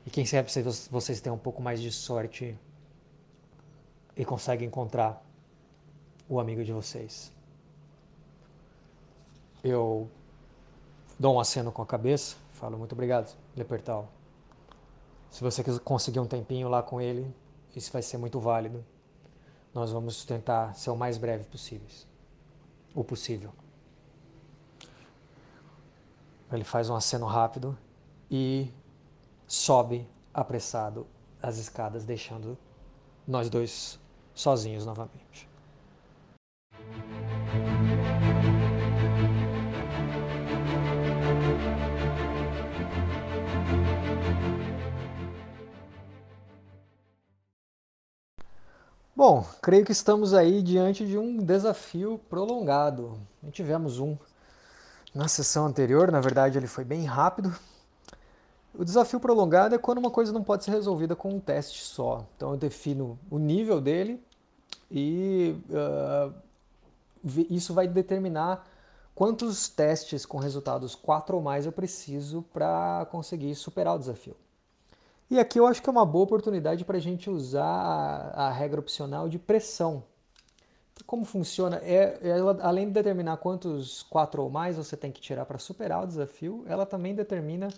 E 0.07 0.09
quem 0.09 0.25
sabe 0.25 0.49
se 0.49 0.63
vocês 0.89 1.19
têm 1.19 1.33
um 1.33 1.37
pouco 1.37 1.61
mais 1.61 1.81
de 1.81 1.91
sorte 1.91 2.57
e 4.15 4.23
conseguem 4.23 4.65
encontrar 4.65 5.21
o 6.29 6.39
amigo 6.39 6.63
de 6.63 6.71
vocês. 6.71 7.29
Eu 9.61 10.09
dou 11.19 11.35
um 11.35 11.41
aceno 11.41 11.73
com 11.73 11.81
a 11.81 11.85
cabeça, 11.85 12.37
falo 12.53 12.77
muito 12.77 12.93
obrigado, 12.93 13.35
Lepertal. 13.53 14.09
Se 15.29 15.43
você 15.43 15.61
conseguir 15.79 16.21
um 16.21 16.25
tempinho 16.25 16.69
lá 16.69 16.81
com 16.81 17.01
ele, 17.01 17.29
isso 17.75 17.91
vai 17.91 18.01
ser 18.01 18.17
muito 18.17 18.39
válido. 18.39 18.85
Nós 19.73 19.91
vamos 19.91 20.23
tentar 20.23 20.73
ser 20.73 20.89
o 20.89 20.95
mais 20.95 21.17
breve 21.17 21.43
possível. 21.43 21.85
O 22.95 23.03
possível. 23.03 23.51
Ele 26.49 26.63
faz 26.63 26.89
um 26.89 26.95
aceno 26.95 27.25
rápido 27.25 27.77
e 28.31 28.71
sobe 29.47 30.07
apressado 30.33 31.07
as 31.41 31.57
escadas, 31.57 32.03
deixando 32.03 32.57
nós 33.25 33.49
dois 33.49 33.99
sozinhos 34.33 34.85
novamente. 34.85 35.47
Bom, 49.15 49.43
creio 49.63 49.83
que 49.83 49.91
estamos 49.91 50.33
aí 50.33 50.61
diante 50.61 51.03
de 51.07 51.17
um 51.17 51.37
desafio 51.37 52.19
prolongado. 52.29 53.19
Tivemos 53.51 53.97
um 53.97 54.15
na 55.11 55.27
sessão 55.27 55.65
anterior, 55.65 56.11
na 56.11 56.21
verdade 56.21 56.57
ele 56.59 56.67
foi 56.67 56.83
bem 56.83 57.03
rápido. 57.03 57.51
O 58.77 58.85
desafio 58.85 59.19
prolongado 59.19 59.73
é 59.73 59.77
quando 59.79 59.97
uma 59.97 60.11
coisa 60.11 60.31
não 60.31 60.43
pode 60.43 60.63
ser 60.63 60.69
resolvida 60.69 61.15
com 61.15 61.29
um 61.29 61.39
teste 61.39 61.81
só. 61.81 62.23
Então 62.35 62.51
eu 62.51 62.57
defino 62.57 63.17
o 63.27 63.39
nível 63.39 63.81
dele 63.81 64.23
e 64.91 65.55
uh, 65.71 66.31
isso 67.49 67.73
vai 67.73 67.87
determinar 67.87 68.67
quantos 69.15 69.67
testes 69.67 70.27
com 70.27 70.37
resultados 70.37 70.93
4 70.93 71.35
ou 71.35 71.41
mais 71.41 71.65
eu 71.65 71.71
preciso 71.71 72.43
para 72.53 73.07
conseguir 73.09 73.55
superar 73.55 73.95
o 73.95 73.99
desafio. 73.99 74.35
E 75.27 75.39
aqui 75.39 75.59
eu 75.59 75.65
acho 75.65 75.81
que 75.81 75.89
é 75.89 75.91
uma 75.91 76.05
boa 76.05 76.25
oportunidade 76.25 76.85
para 76.85 76.97
a 76.97 77.01
gente 77.01 77.31
usar 77.31 77.65
a, 77.65 78.47
a, 78.47 78.51
regra 78.51 78.79
opcional 78.79 79.27
de 79.27 79.39
pressão. 79.39 80.03
Como 81.07 81.25
funciona? 81.25 81.77
É, 81.77 82.19
ela, 82.21 82.59
além 82.61 82.87
de 82.87 82.93
determinar 82.93 83.37
quantos 83.37 84.03
quatro 84.03 84.43
ou 84.43 84.51
mais 84.51 84.77
você 84.77 84.95
tem 84.95 85.11
que 85.11 85.19
tirar 85.19 85.47
para 85.47 85.57
superar 85.57 86.03
o 86.03 86.07
desafio, 86.07 86.63
ela 86.67 86.85
também 86.85 87.15
determina 87.15 87.69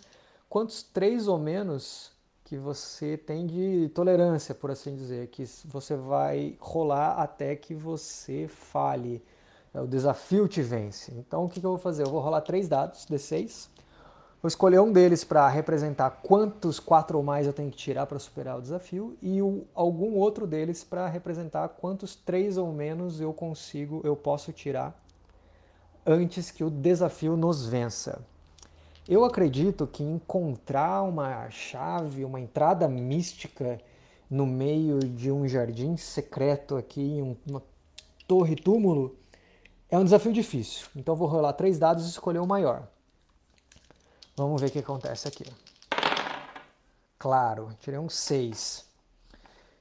quantos 0.50 0.84
três 0.84 1.28
ou 1.28 1.38
menos 1.38 2.12
que 2.44 2.58
você 2.58 3.16
tem 3.16 3.46
de 3.46 3.90
tolerância, 3.94 4.56
por 4.56 4.72
assim 4.72 4.96
dizer, 4.96 5.28
que 5.28 5.46
você 5.66 5.96
vai 5.96 6.58
rolar 6.60 7.22
até 7.22 7.56
que 7.56 7.76
você 7.76 8.48
fale. 8.48 9.24
É, 9.72 9.80
o 9.80 9.86
desafio 9.86 10.48
te 10.48 10.62
vence. 10.62 11.14
Então 11.16 11.46
o 11.46 11.50
que, 11.50 11.60
eu 11.60 11.70
vou 11.70 11.78
fazer? 11.78 12.04
Eu 12.04 12.10
vou 12.10 12.20
rolar 12.20 12.42
três 12.42 12.68
dados, 12.68 13.06
D6, 13.06 13.70
Vou 14.42 14.48
escolher 14.48 14.80
um 14.80 14.90
deles 14.90 15.26
para 15.26 15.46
representar 15.50 16.22
quantos 16.24 16.80
quatro 16.80 17.18
ou 17.18 17.24
mais 17.24 17.46
eu 17.46 17.52
tenho 17.52 17.70
que 17.70 17.76
tirar 17.76 18.06
para 18.06 18.18
superar 18.18 18.58
o 18.58 18.62
desafio 18.62 19.18
e 19.22 19.42
o, 19.42 19.66
algum 19.76 20.14
outro 20.14 20.48
deles 20.48 20.82
para 20.82 21.10
representar 21.10 21.68
quantos 21.68 22.16
três 22.16 22.58
ou 22.58 22.72
menos 22.72 23.20
eu 23.20 23.34
consigo, 23.34 24.00
eu 24.02 24.16
posso 24.16 24.54
tirar 24.54 24.98
antes 26.06 26.52
que 26.52 26.64
o 26.64 26.70
desafio 26.70 27.36
nos 27.36 27.68
vença. 27.68 28.22
Eu 29.10 29.26
acredito 29.26 29.88
que 29.88 30.04
encontrar 30.04 31.02
uma 31.02 31.50
chave, 31.50 32.24
uma 32.24 32.40
entrada 32.40 32.88
mística 32.88 33.82
no 34.30 34.46
meio 34.46 35.00
de 35.00 35.32
um 35.32 35.48
jardim 35.48 35.98
secreto 35.98 36.78
aqui, 36.78 37.20
uma 37.50 37.64
torre 38.28 38.56
túmulo, 38.56 39.18
é 39.90 39.98
um 39.98 40.04
desafio 40.04 40.32
difícil. 40.32 40.86
Então 40.96 41.16
vou 41.16 41.28
rolar 41.28 41.54
três 41.54 41.80
dados 41.80 42.06
e 42.06 42.10
escolher 42.10 42.38
o 42.38 42.46
maior. 42.46 42.88
Vamos 44.38 44.62
ver 44.62 44.68
o 44.68 44.72
que 44.72 44.78
acontece 44.78 45.28
aqui. 45.28 45.46
Claro, 47.18 47.74
tirei 47.82 48.00
um 48.00 48.10
6. 48.10 48.86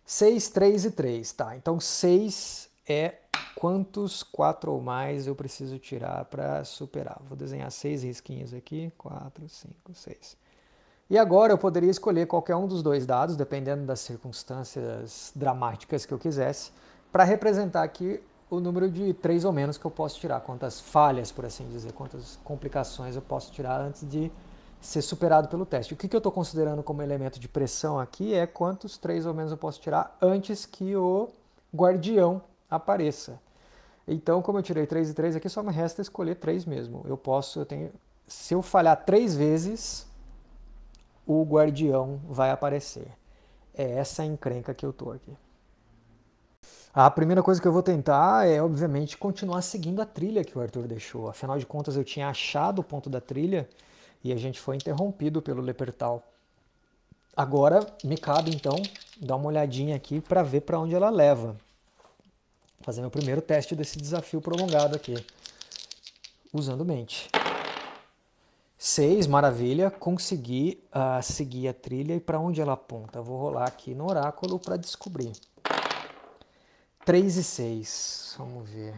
6, 0.07 0.49
3 0.49 0.85
e 0.87 0.91
3, 0.91 1.33
tá? 1.35 1.55
Então 1.55 1.79
6 1.79 2.71
é 2.88 3.19
quantos 3.59 4.23
4 4.23 4.71
ou 4.71 4.81
mais 4.81 5.27
eu 5.27 5.35
preciso 5.35 5.81
tirar 5.81 6.25
para 6.27 6.62
superar. 6.62 7.21
Vou 7.27 7.37
desenhar 7.37 7.68
6 7.73 8.05
risquinhos 8.05 8.55
aqui. 8.55 8.92
4, 8.97 9.49
5, 9.49 9.75
6. 9.92 10.37
E 11.11 11.18
agora 11.18 11.53
eu 11.53 11.59
poderia 11.59 11.90
escolher 11.90 12.27
qualquer 12.29 12.55
um 12.55 12.68
dos 12.68 12.85
dois 12.85 13.05
dados, 13.05 13.35
dependendo 13.35 13.85
das 13.85 13.99
circunstâncias 13.99 15.33
dramáticas 15.35 16.07
que 16.07 16.14
eu 16.14 16.18
quisesse, 16.21 16.71
para 17.11 17.25
representar 17.25 17.83
aqui 17.83 18.23
o 18.49 18.61
número 18.61 18.88
de 18.88 19.12
3 19.14 19.44
ou 19.44 19.53
menos 19.53 19.77
que 19.77 19.85
eu 19.85 19.90
posso 19.90 20.21
tirar, 20.21 20.40
quantas 20.42 20.79
falhas, 20.79 21.33
por 21.33 21.44
assim 21.44 21.68
dizer, 21.68 21.92
quantas 21.92 22.38
complicações 22.44 23.16
eu 23.16 23.23
posso 23.23 23.51
tirar 23.51 23.81
antes 23.81 24.09
de 24.09 24.31
ser 24.81 25.03
superado 25.03 25.49
pelo 25.49 25.66
teste. 25.66 25.94
O 25.94 25.97
que, 25.97 26.07
que 26.07 26.14
eu 26.14 26.18
estou 26.18 26.31
considerando 26.31 26.85
como 26.85 27.03
elemento 27.03 27.40
de 27.40 27.49
pressão 27.49 27.99
aqui 27.99 28.35
é 28.35 28.47
quantos 28.47 28.97
três 28.97 29.27
ou 29.27 29.35
menos 29.35 29.51
eu 29.51 29.59
posso 29.59 29.81
tirar 29.81 30.16
antes 30.23 30.64
que 30.64 30.94
o 30.94 31.29
guardião 31.75 32.40
apareça. 32.71 33.48
Então, 34.11 34.40
como 34.40 34.59
eu 34.59 34.62
tirei 34.62 34.87
3 34.87 35.11
e 35.11 35.14
3 35.14 35.37
aqui, 35.37 35.51
só 35.51 35.62
me 35.62 35.71
resta 35.71 36.01
escolher 36.01 36.37
3 36.37 36.64
mesmo. 36.64 37.05
Eu 37.07 37.16
posso, 37.16 37.61
eu 37.61 37.66
tenho, 37.66 37.92
se 38.27 38.55
eu 38.55 38.62
falhar 38.62 39.05
três 39.05 39.37
vezes, 39.37 40.07
o 41.27 41.44
guardião 41.44 42.18
vai 42.27 42.51
aparecer. 42.51 43.07
É 43.75 43.99
essa 43.99 44.25
encrenca 44.25 44.73
que 44.73 44.87
eu 44.87 44.94
tô 44.94 45.11
aqui. 45.11 45.37
A 46.94 47.11
primeira 47.11 47.42
coisa 47.42 47.61
que 47.61 47.68
eu 47.68 47.73
vou 47.73 47.83
tentar 47.83 48.49
é, 48.49 48.62
obviamente, 48.62 49.18
continuar 49.18 49.61
seguindo 49.61 50.01
a 50.01 50.07
trilha 50.07 50.42
que 50.42 50.57
o 50.57 50.61
Arthur 50.61 50.88
deixou. 50.88 51.29
Afinal 51.29 51.59
de 51.59 51.66
contas, 51.66 51.94
eu 51.94 52.03
tinha 52.03 52.31
achado 52.31 52.79
o 52.79 52.85
ponto 52.85 53.11
da 53.11 53.21
trilha 53.21 53.68
e 54.25 54.33
a 54.33 54.37
gente 54.37 54.59
foi 54.59 54.77
interrompido 54.77 55.42
pelo 55.42 55.61
Lepertal. 55.61 56.23
Agora 57.37 57.87
me 58.03 58.16
cabe 58.16 58.51
então 58.51 58.75
dar 59.21 59.37
uma 59.37 59.49
olhadinha 59.49 59.94
aqui 59.94 60.18
para 60.21 60.42
ver 60.42 60.62
para 60.62 60.81
onde 60.81 60.94
ela 60.94 61.11
leva. 61.11 61.55
Fazer 62.81 63.01
meu 63.01 63.11
primeiro 63.11 63.43
teste 63.43 63.75
desse 63.75 63.99
desafio 63.99 64.41
prolongado 64.41 64.97
aqui, 64.97 65.14
usando 66.53 66.85
mente. 66.85 67.29
6, 68.79 69.27
maravilha, 69.27 69.91
consegui 69.91 70.81
uh, 70.95 71.21
seguir 71.21 71.67
a 71.67 71.75
trilha 71.75 72.14
e 72.14 72.21
para 72.21 72.38
onde 72.38 72.61
ela 72.61 72.75
aponta? 72.75 73.21
Vou 73.21 73.37
rolar 73.37 73.67
aqui 73.67 73.93
no 73.93 74.09
oráculo 74.09 74.59
para 74.59 74.77
descobrir. 74.77 75.33
3 77.05 77.37
e 77.37 77.43
6, 77.43 78.35
vamos 78.38 78.69
ver. 78.69 78.95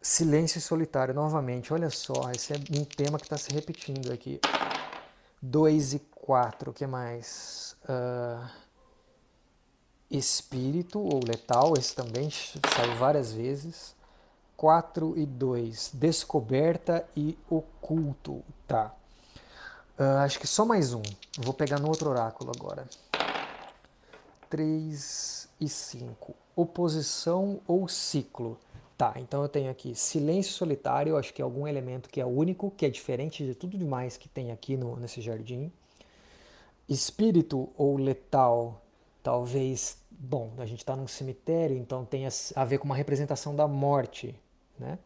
Silêncio 0.00 0.60
solitário, 0.60 1.12
novamente, 1.12 1.72
olha 1.72 1.90
só, 1.90 2.30
esse 2.30 2.52
é 2.52 2.56
um 2.78 2.84
tema 2.84 3.18
que 3.18 3.24
está 3.24 3.36
se 3.36 3.50
repetindo 3.52 4.12
aqui. 4.12 4.40
2 5.42 5.94
e 5.94 5.98
4, 5.98 6.70
o 6.70 6.74
que 6.74 6.86
mais? 6.86 7.76
Uh, 7.82 8.48
espírito 10.10 10.98
ou 10.98 11.20
letal, 11.26 11.74
esse 11.76 11.94
também 11.94 12.30
saiu 12.30 12.96
várias 12.96 13.32
vezes. 13.32 13.96
4 14.56 15.16
e 15.16 15.24
2, 15.24 15.92
descoberta 15.94 17.08
e 17.16 17.38
oculto, 17.48 18.42
tá. 18.66 18.92
Uh, 19.96 20.18
acho 20.24 20.40
que 20.40 20.48
só 20.48 20.64
mais 20.64 20.92
um, 20.92 21.02
vou 21.38 21.54
pegar 21.54 21.78
no 21.78 21.86
outro 21.86 22.10
oráculo 22.10 22.50
agora. 22.56 22.84
3 24.50 25.48
e 25.60 25.68
5, 25.68 26.34
oposição 26.56 27.60
ou 27.68 27.86
ciclo. 27.86 28.58
Tá, 28.96 29.14
então 29.18 29.42
eu 29.42 29.48
tenho 29.48 29.70
aqui 29.70 29.94
silêncio 29.94 30.52
solitário, 30.52 31.16
acho 31.16 31.32
que 31.32 31.40
é 31.40 31.44
algum 31.44 31.68
elemento 31.68 32.08
que 32.08 32.20
é 32.20 32.26
único, 32.26 32.72
que 32.72 32.84
é 32.84 32.90
diferente 32.90 33.46
de 33.46 33.54
tudo 33.54 33.78
demais 33.78 34.16
que 34.16 34.28
tem 34.28 34.50
aqui 34.50 34.76
no, 34.76 34.96
nesse 34.96 35.20
jardim. 35.20 35.70
Espírito 36.88 37.68
ou 37.76 37.96
letal, 37.96 38.82
talvez, 39.28 39.98
bom, 40.10 40.54
a 40.56 40.64
gente 40.64 40.78
está 40.78 40.96
num 40.96 41.06
cemitério, 41.06 41.76
então 41.76 42.02
tem 42.02 42.26
a 42.56 42.64
ver 42.64 42.78
com 42.78 42.86
uma 42.86 42.96
representação 42.96 43.54
da 43.54 43.68
morte, 43.68 44.34
né? 44.78 44.98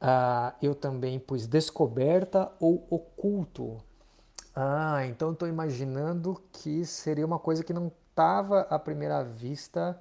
Ah, 0.00 0.54
eu 0.62 0.76
também 0.76 1.18
pus 1.18 1.48
descoberta 1.48 2.52
ou 2.60 2.86
oculto. 2.88 3.82
Ah, 4.54 5.04
então 5.06 5.32
estou 5.32 5.48
imaginando 5.48 6.40
que 6.52 6.86
seria 6.86 7.26
uma 7.26 7.40
coisa 7.40 7.64
que 7.64 7.72
não 7.72 7.90
estava 8.10 8.60
à 8.60 8.78
primeira 8.78 9.24
vista 9.24 10.00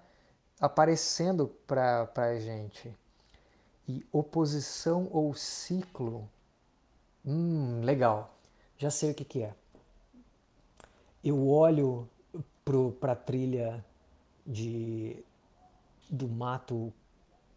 aparecendo 0.59 1.47
para 1.65 2.07
a 2.15 2.39
gente. 2.39 2.95
E 3.87 4.05
oposição 4.11 5.09
ou 5.11 5.33
ciclo, 5.33 6.29
hum, 7.25 7.81
legal, 7.83 8.35
já 8.77 8.91
sei 8.91 9.09
o 9.09 9.15
que, 9.15 9.25
que 9.25 9.41
é. 9.41 9.55
Eu 11.23 11.47
olho 11.47 12.07
para 12.99 13.13
a 13.13 13.15
trilha 13.15 13.83
de, 14.45 15.23
do 16.09 16.27
mato 16.27 16.93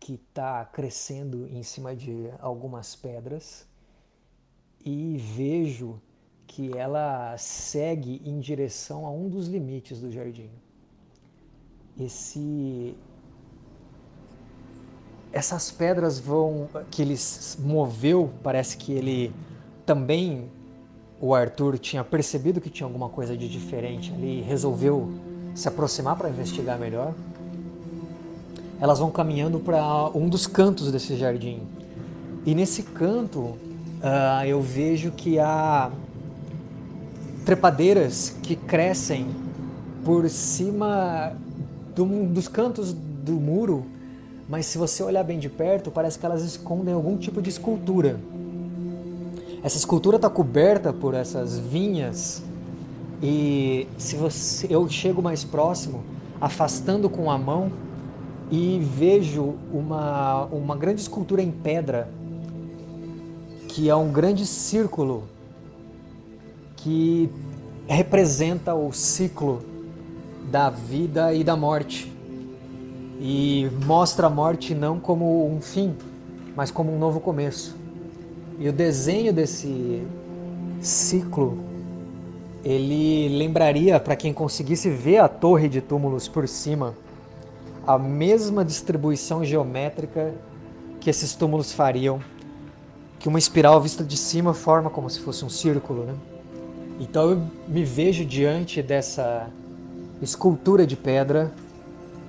que 0.01 0.15
está 0.15 0.65
crescendo 0.65 1.49
em 1.49 1.63
cima 1.63 1.95
de 1.95 2.31
algumas 2.41 2.95
pedras 2.95 3.67
e 4.85 5.17
vejo 5.17 6.01
que 6.47 6.77
ela 6.77 7.37
segue 7.39 8.21
em 8.25 8.39
direção 8.39 9.07
a 9.07 9.11
um 9.11 9.29
dos 9.29 9.49
limites 9.49 10.01
do 10.01 10.13
jardim. 10.13 10.51
Esse 11.99 12.97
essas 15.33 15.71
pedras 15.71 16.21
vão 16.21 16.69
que 16.93 17.03
ele 17.03 17.17
moveu, 17.59 18.33
parece 18.43 18.77
que 18.77 18.93
ele 18.93 19.35
também 19.85 20.49
o 21.25 21.35
Arthur 21.35 21.79
tinha 21.79 22.05
percebido 22.05 22.61
que 22.61 22.69
tinha 22.69 22.87
alguma 22.87 23.09
coisa 23.09 23.35
de 23.35 23.49
diferente 23.49 24.13
ali, 24.13 24.43
resolveu 24.43 25.11
se 25.55 25.67
aproximar 25.67 26.17
para 26.17 26.29
investigar 26.29 26.79
melhor. 26.79 27.15
Elas 28.79 28.99
vão 28.99 29.11
caminhando 29.11 29.59
para 29.59 30.11
um 30.15 30.29
dos 30.29 30.47
cantos 30.47 30.93
desse 30.93 31.17
jardim. 31.17 31.63
E 32.45 32.55
nesse 32.55 32.83
canto 32.83 33.39
uh, 33.41 34.45
eu 34.47 34.61
vejo 34.61 35.13
que 35.13 35.39
há 35.39 35.91
trepadeiras 37.47 38.37
que 38.43 38.55
crescem 38.55 39.27
por 40.05 40.29
cima 40.29 41.33
do, 41.95 42.05
dos 42.27 42.49
cantos 42.49 42.93
do 42.93 43.33
muro, 43.33 43.87
mas 44.47 44.67
se 44.67 44.77
você 44.77 45.03
olhar 45.03 45.25
bem 45.25 45.39
de 45.39 45.49
perto, 45.49 45.91
parece 45.91 46.19
que 46.19 46.27
elas 46.27 46.43
escondem 46.43 46.93
algum 46.93 47.17
tipo 47.17 47.41
de 47.41 47.49
escultura. 47.49 48.21
Essa 49.65 49.79
escultura 49.79 50.17
está 50.17 50.29
coberta 50.29 50.93
por 50.93 51.15
essas 51.15 51.59
vinhas 51.59 52.43
e 53.23 53.89
se 53.97 54.15
você, 54.15 54.67
eu 54.69 54.87
chego 54.91 55.23
mais 55.23 55.43
próximo, 55.43 56.05
afastando 56.39 57.09
com 57.09 57.31
a 57.31 57.39
mão 57.39 57.73
e 58.51 58.79
vejo 58.79 59.55
uma, 59.73 60.45
uma 60.53 60.77
grande 60.77 61.01
escultura 61.01 61.41
em 61.41 61.51
pedra 61.51 62.11
que 63.67 63.89
é 63.89 63.97
um 63.97 64.13
grande 64.13 64.45
círculo 64.45 65.25
que 66.77 67.31
representa 67.87 68.75
o 68.75 68.93
ciclo 68.93 69.63
da 70.51 70.69
vida 70.69 71.33
e 71.33 71.43
da 71.43 71.57
morte 71.57 72.13
e 73.19 73.71
mostra 73.87 74.27
a 74.27 74.31
morte 74.31 74.75
não 74.75 75.01
como 75.01 75.51
um 75.51 75.63
fim, 75.63 75.97
mas 76.55 76.71
como 76.71 76.95
um 76.95 76.99
novo 76.99 77.19
começo. 77.19 77.84
E 78.59 78.69
o 78.69 78.73
desenho 78.73 79.33
desse 79.33 80.07
ciclo, 80.81 81.59
ele 82.65 83.29
lembraria 83.37 83.99
para 83.99 84.15
quem 84.15 84.33
conseguisse 84.33 84.89
ver 84.89 85.19
a 85.19 85.29
torre 85.29 85.69
de 85.69 85.81
túmulos 85.81 86.29
por 86.29 86.47
cima, 86.47 86.95
a 87.87 87.99
mesma 87.99 88.65
distribuição 88.65 89.45
geométrica 89.45 90.35
que 91.01 91.11
esses 91.11 91.35
túmulos 91.35 91.73
fariam, 91.73 92.21
que 93.19 93.29
uma 93.29 93.39
espiral 93.39 93.81
vista 93.81 94.05
de 94.05 94.17
cima 94.17 94.55
forma 94.55 94.89
como 94.89 95.11
se 95.11 95.21
fosse 95.21 95.45
um 95.45 95.51
círculo, 95.51 96.05
né? 96.05 96.15
Então 97.01 97.31
eu 97.31 97.43
me 97.67 97.85
vejo 97.85 98.25
diante 98.25 98.81
dessa 98.81 99.51
escultura 100.23 100.87
de 100.87 100.97
pedra 100.97 101.53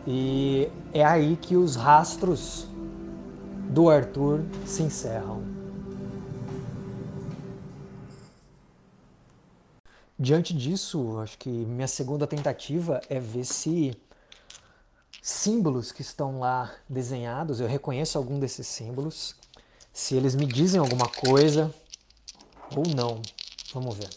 e 0.08 0.68
é 0.92 1.06
aí 1.06 1.38
que 1.40 1.56
os 1.56 1.76
rastros 1.76 2.68
do 3.70 3.90
Arthur 3.90 4.42
se 4.66 4.84
encerram. 4.84 5.55
Diante 10.18 10.54
disso, 10.54 11.20
acho 11.20 11.38
que 11.38 11.50
minha 11.50 11.90
segunda 11.90 12.26
tentativa 12.26 13.02
é 13.10 13.20
ver 13.20 13.44
se 13.44 13.94
símbolos 15.22 15.92
que 15.92 16.02
estão 16.02 16.40
lá 16.40 16.74
desenhados, 16.88 17.60
eu 17.60 17.68
reconheço 17.68 18.18
algum 18.18 18.40
desses 18.40 18.66
símbolos, 18.66 19.36
se 19.92 20.16
eles 20.16 20.34
me 20.34 20.46
dizem 20.46 20.80
alguma 20.80 21.10
coisa 21.10 21.74
ou 22.74 22.84
não. 22.96 23.22
Vamos 23.74 23.96
ver. 23.96 24.10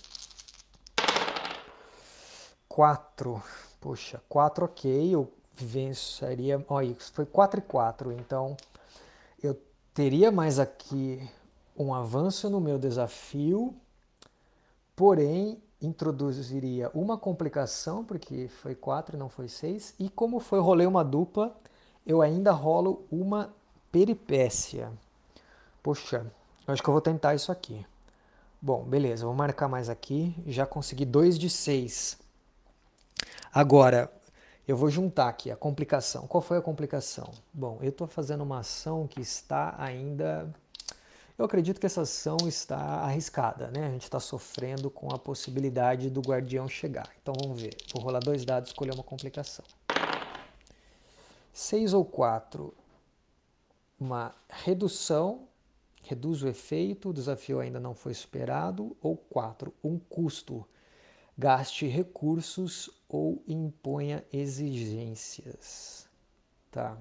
Quatro. 2.68 3.42
Poxa, 3.80 4.22
quatro 4.28 4.66
ok, 4.66 5.14
eu 5.14 5.32
venceria. 5.56 6.64
Olha, 6.68 6.94
foi 7.12 7.26
quatro 7.26 7.58
e 7.58 7.62
quatro, 7.62 8.12
então 8.12 8.56
eu 9.42 9.60
teria 9.92 10.30
mais 10.30 10.60
aqui 10.60 11.28
um 11.76 11.92
avanço 11.92 12.48
no 12.48 12.60
meu 12.60 12.78
desafio, 12.78 13.74
porém 14.94 15.60
introduziria 15.80 16.90
uma 16.92 17.16
complicação, 17.16 18.04
porque 18.04 18.48
foi 18.48 18.74
4 18.74 19.16
e 19.16 19.18
não 19.18 19.28
foi 19.28 19.48
6, 19.48 19.94
e 19.98 20.08
como 20.08 20.40
foi 20.40 20.60
rolei 20.60 20.86
uma 20.86 21.04
dupla, 21.04 21.56
eu 22.06 22.20
ainda 22.20 22.52
rolo 22.52 23.06
uma 23.10 23.54
peripécia. 23.92 24.90
Poxa, 25.82 26.26
eu 26.66 26.74
acho 26.74 26.82
que 26.82 26.88
eu 26.88 26.92
vou 26.92 27.00
tentar 27.00 27.34
isso 27.34 27.52
aqui. 27.52 27.86
Bom, 28.60 28.82
beleza, 28.82 29.24
vou 29.24 29.34
marcar 29.34 29.68
mais 29.68 29.88
aqui, 29.88 30.34
já 30.46 30.66
consegui 30.66 31.04
2 31.04 31.38
de 31.38 31.48
6. 31.48 32.18
Agora, 33.52 34.12
eu 34.66 34.76
vou 34.76 34.90
juntar 34.90 35.28
aqui 35.28 35.50
a 35.50 35.56
complicação. 35.56 36.26
Qual 36.26 36.42
foi 36.42 36.58
a 36.58 36.62
complicação? 36.62 37.30
Bom, 37.54 37.78
eu 37.80 37.88
estou 37.88 38.06
fazendo 38.06 38.42
uma 38.42 38.58
ação 38.58 39.06
que 39.06 39.20
está 39.20 39.74
ainda 39.78 40.52
eu 41.38 41.44
acredito 41.44 41.78
que 41.78 41.86
essa 41.86 42.02
ação 42.02 42.36
está 42.48 42.76
arriscada, 42.76 43.70
né? 43.70 43.86
A 43.86 43.90
gente 43.90 44.02
está 44.02 44.18
sofrendo 44.18 44.90
com 44.90 45.14
a 45.14 45.18
possibilidade 45.18 46.10
do 46.10 46.20
guardião 46.20 46.68
chegar. 46.68 47.08
Então 47.22 47.32
vamos 47.40 47.62
ver. 47.62 47.76
Vou 47.94 48.02
rolar 48.02 48.18
dois 48.18 48.44
dados, 48.44 48.70
escolher 48.70 48.92
uma 48.92 49.04
complicação. 49.04 49.64
6 51.52 51.94
ou 51.94 52.04
4. 52.04 52.74
Uma 54.00 54.34
redução, 54.48 55.46
reduz 56.02 56.42
o 56.42 56.48
efeito, 56.48 57.10
o 57.10 57.14
desafio 57.14 57.60
ainda 57.60 57.78
não 57.78 57.94
foi 57.94 58.14
superado. 58.14 58.96
Ou 59.00 59.16
4. 59.16 59.72
Um 59.82 59.96
custo, 59.96 60.66
gaste 61.36 61.86
recursos 61.86 62.90
ou 63.08 63.44
imponha 63.46 64.24
exigências. 64.32 66.08
Tá 66.68 66.98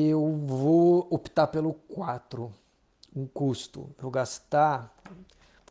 eu 0.00 0.26
vou 0.38 1.06
optar 1.10 1.48
pelo 1.48 1.74
4, 1.74 2.50
um 3.14 3.26
custo. 3.26 3.90
Eu 4.02 4.10
gastar, 4.10 4.94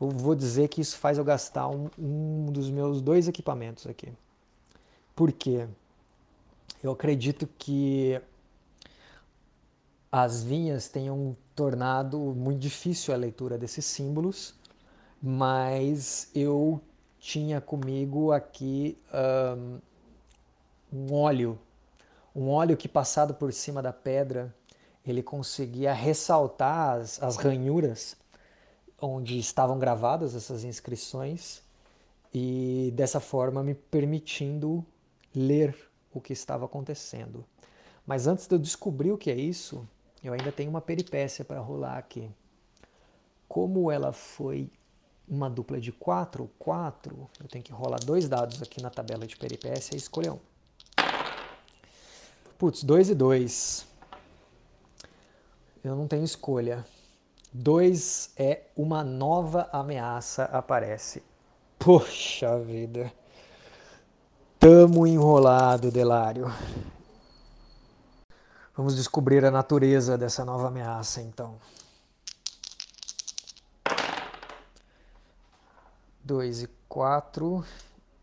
eu 0.00 0.10
vou 0.10 0.34
dizer 0.36 0.68
que 0.68 0.80
isso 0.80 0.96
faz 0.96 1.18
eu 1.18 1.24
gastar 1.24 1.68
um, 1.68 1.90
um 1.98 2.46
dos 2.52 2.70
meus 2.70 3.00
dois 3.00 3.26
equipamentos 3.26 3.86
aqui. 3.86 4.12
Por 5.16 5.32
quê? 5.32 5.66
Eu 6.82 6.92
acredito 6.92 7.48
que 7.58 8.20
as 10.10 10.44
vinhas 10.44 10.88
tenham 10.88 11.36
tornado 11.56 12.18
muito 12.18 12.60
difícil 12.60 13.12
a 13.12 13.16
leitura 13.16 13.58
desses 13.58 13.84
símbolos, 13.84 14.54
mas 15.20 16.30
eu 16.34 16.80
tinha 17.18 17.60
comigo 17.60 18.30
aqui 18.30 18.96
um, 19.12 19.78
um 20.92 21.14
óleo 21.14 21.58
um 22.34 22.48
óleo 22.48 22.76
que 22.76 22.88
passado 22.88 23.34
por 23.34 23.52
cima 23.52 23.82
da 23.82 23.92
pedra, 23.92 24.54
ele 25.06 25.22
conseguia 25.22 25.92
ressaltar 25.92 26.98
as, 26.98 27.22
as 27.22 27.36
ranhuras 27.36 28.16
onde 29.00 29.38
estavam 29.38 29.78
gravadas 29.78 30.34
essas 30.34 30.64
inscrições 30.64 31.62
e 32.32 32.92
dessa 32.94 33.20
forma 33.20 33.62
me 33.62 33.74
permitindo 33.74 34.84
ler 35.34 35.76
o 36.12 36.20
que 36.20 36.32
estava 36.32 36.64
acontecendo. 36.64 37.44
Mas 38.06 38.26
antes 38.26 38.46
de 38.46 38.54
eu 38.54 38.58
descobrir 38.58 39.12
o 39.12 39.18
que 39.18 39.30
é 39.30 39.34
isso, 39.34 39.86
eu 40.22 40.32
ainda 40.32 40.52
tenho 40.52 40.70
uma 40.70 40.80
peripécia 40.80 41.44
para 41.44 41.60
rolar 41.60 41.98
aqui. 41.98 42.30
Como 43.48 43.90
ela 43.90 44.12
foi 44.12 44.70
uma 45.28 45.48
dupla 45.48 45.80
de 45.80 45.92
4, 45.92 46.50
4, 46.58 47.30
eu 47.40 47.48
tenho 47.48 47.64
que 47.64 47.72
rolar 47.72 47.98
dois 47.98 48.28
dados 48.28 48.62
aqui 48.62 48.82
na 48.82 48.90
tabela 48.90 49.26
de 49.26 49.36
peripécia 49.36 49.94
e 49.94 49.98
escolher 49.98 50.30
um. 50.30 50.51
Putz, 52.62 52.84
2 52.84 53.10
e 53.10 53.14
2. 53.16 53.86
Eu 55.82 55.96
não 55.96 56.06
tenho 56.06 56.22
escolha. 56.22 56.86
2 57.52 58.34
é 58.36 58.66
uma 58.76 59.02
nova 59.02 59.68
ameaça 59.72 60.44
aparece. 60.44 61.24
Poxa 61.76 62.60
vida. 62.60 63.12
Tamo 64.60 65.08
enrolado, 65.08 65.90
Delário. 65.90 66.54
Vamos 68.76 68.94
descobrir 68.94 69.44
a 69.44 69.50
natureza 69.50 70.16
dessa 70.16 70.44
nova 70.44 70.68
ameaça, 70.68 71.20
então. 71.20 71.58
2 76.22 76.62
e 76.62 76.68
4. 76.88 77.64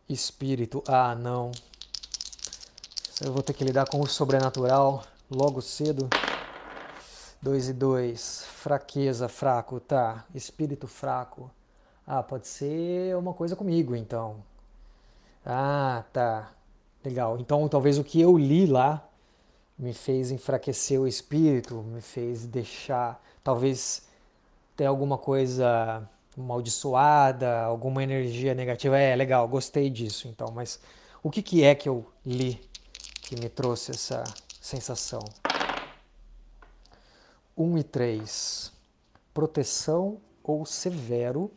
Espírito. 0.08 0.82
Ah, 0.88 1.14
não. 1.14 1.52
Eu 3.22 3.34
vou 3.34 3.44
ter 3.44 3.52
que 3.52 3.66
lidar 3.66 3.86
com 3.86 4.00
o 4.00 4.08
sobrenatural 4.08 5.04
logo 5.30 5.62
cedo. 5.62 6.08
2 7.42 7.68
e 7.68 7.74
2. 7.74 8.46
Fraqueza, 8.46 9.28
fraco, 9.28 9.78
tá. 9.82 10.24
Espírito 10.34 10.88
fraco. 10.88 11.52
Ah, 12.08 12.24
pode 12.24 12.48
ser 12.48 13.18
uma 13.18 13.34
coisa 13.34 13.58
comigo, 13.58 13.94
então. 13.94 14.38
Ah, 15.46 16.06
tá. 16.14 16.54
Legal. 17.04 17.38
Então, 17.40 17.68
talvez 17.68 17.98
o 17.98 18.06
que 18.06 18.22
eu 18.22 18.38
li 18.38 18.66
lá 18.66 19.06
me 19.78 19.92
fez 19.92 20.32
enfraquecer 20.32 21.00
o 21.00 21.06
espírito, 21.06 21.84
me 21.84 22.00
fez 22.00 22.46
deixar. 22.46 23.22
Talvez 23.44 24.08
tenha 24.78 24.90
alguma 24.90 25.18
coisa 25.18 26.08
amaldiçoada, 26.38 27.64
alguma 27.64 28.02
energia 28.02 28.54
negativa. 28.54 28.98
É 28.98 29.14
legal, 29.14 29.46
gostei 29.46 29.90
disso 29.90 30.30
então, 30.30 30.54
mas 30.54 30.80
o 31.22 31.30
que, 31.30 31.42
que 31.42 31.64
é 31.66 31.76
que 31.76 31.90
eu 31.90 32.06
li 32.26 32.69
que 33.30 33.36
me 33.36 33.48
trouxe 33.48 33.92
essa 33.92 34.24
sensação? 34.60 35.20
1 37.56 37.64
um 37.64 37.78
e 37.78 37.84
3. 37.84 38.72
Proteção 39.32 40.20
ou 40.42 40.66
severo. 40.66 41.52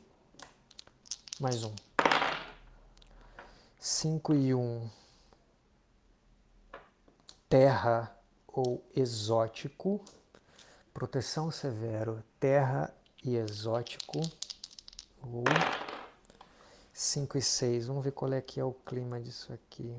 Mais 1.41 1.65
um. 1.65 1.75
5 3.81 4.35
e 4.35 4.55
1. 4.55 4.61
Um, 4.61 4.91
terra 7.49 8.15
ou 8.47 8.85
exótico. 8.95 10.05
Proteção 10.93 11.51
severo, 11.51 12.23
terra 12.39 12.95
e 13.25 13.35
exótico. 13.35 14.21
Ou 15.23 15.45
5 16.93 17.39
e 17.39 17.43
6. 17.43 17.87
Vamos 17.87 18.05
ver 18.05 18.13
qual 18.13 18.31
é 18.35 18.43
que 18.43 18.61
é 18.61 18.65
o 18.65 18.75
clima 18.75 19.19
disso 19.19 19.55
aqui. 19.55 19.97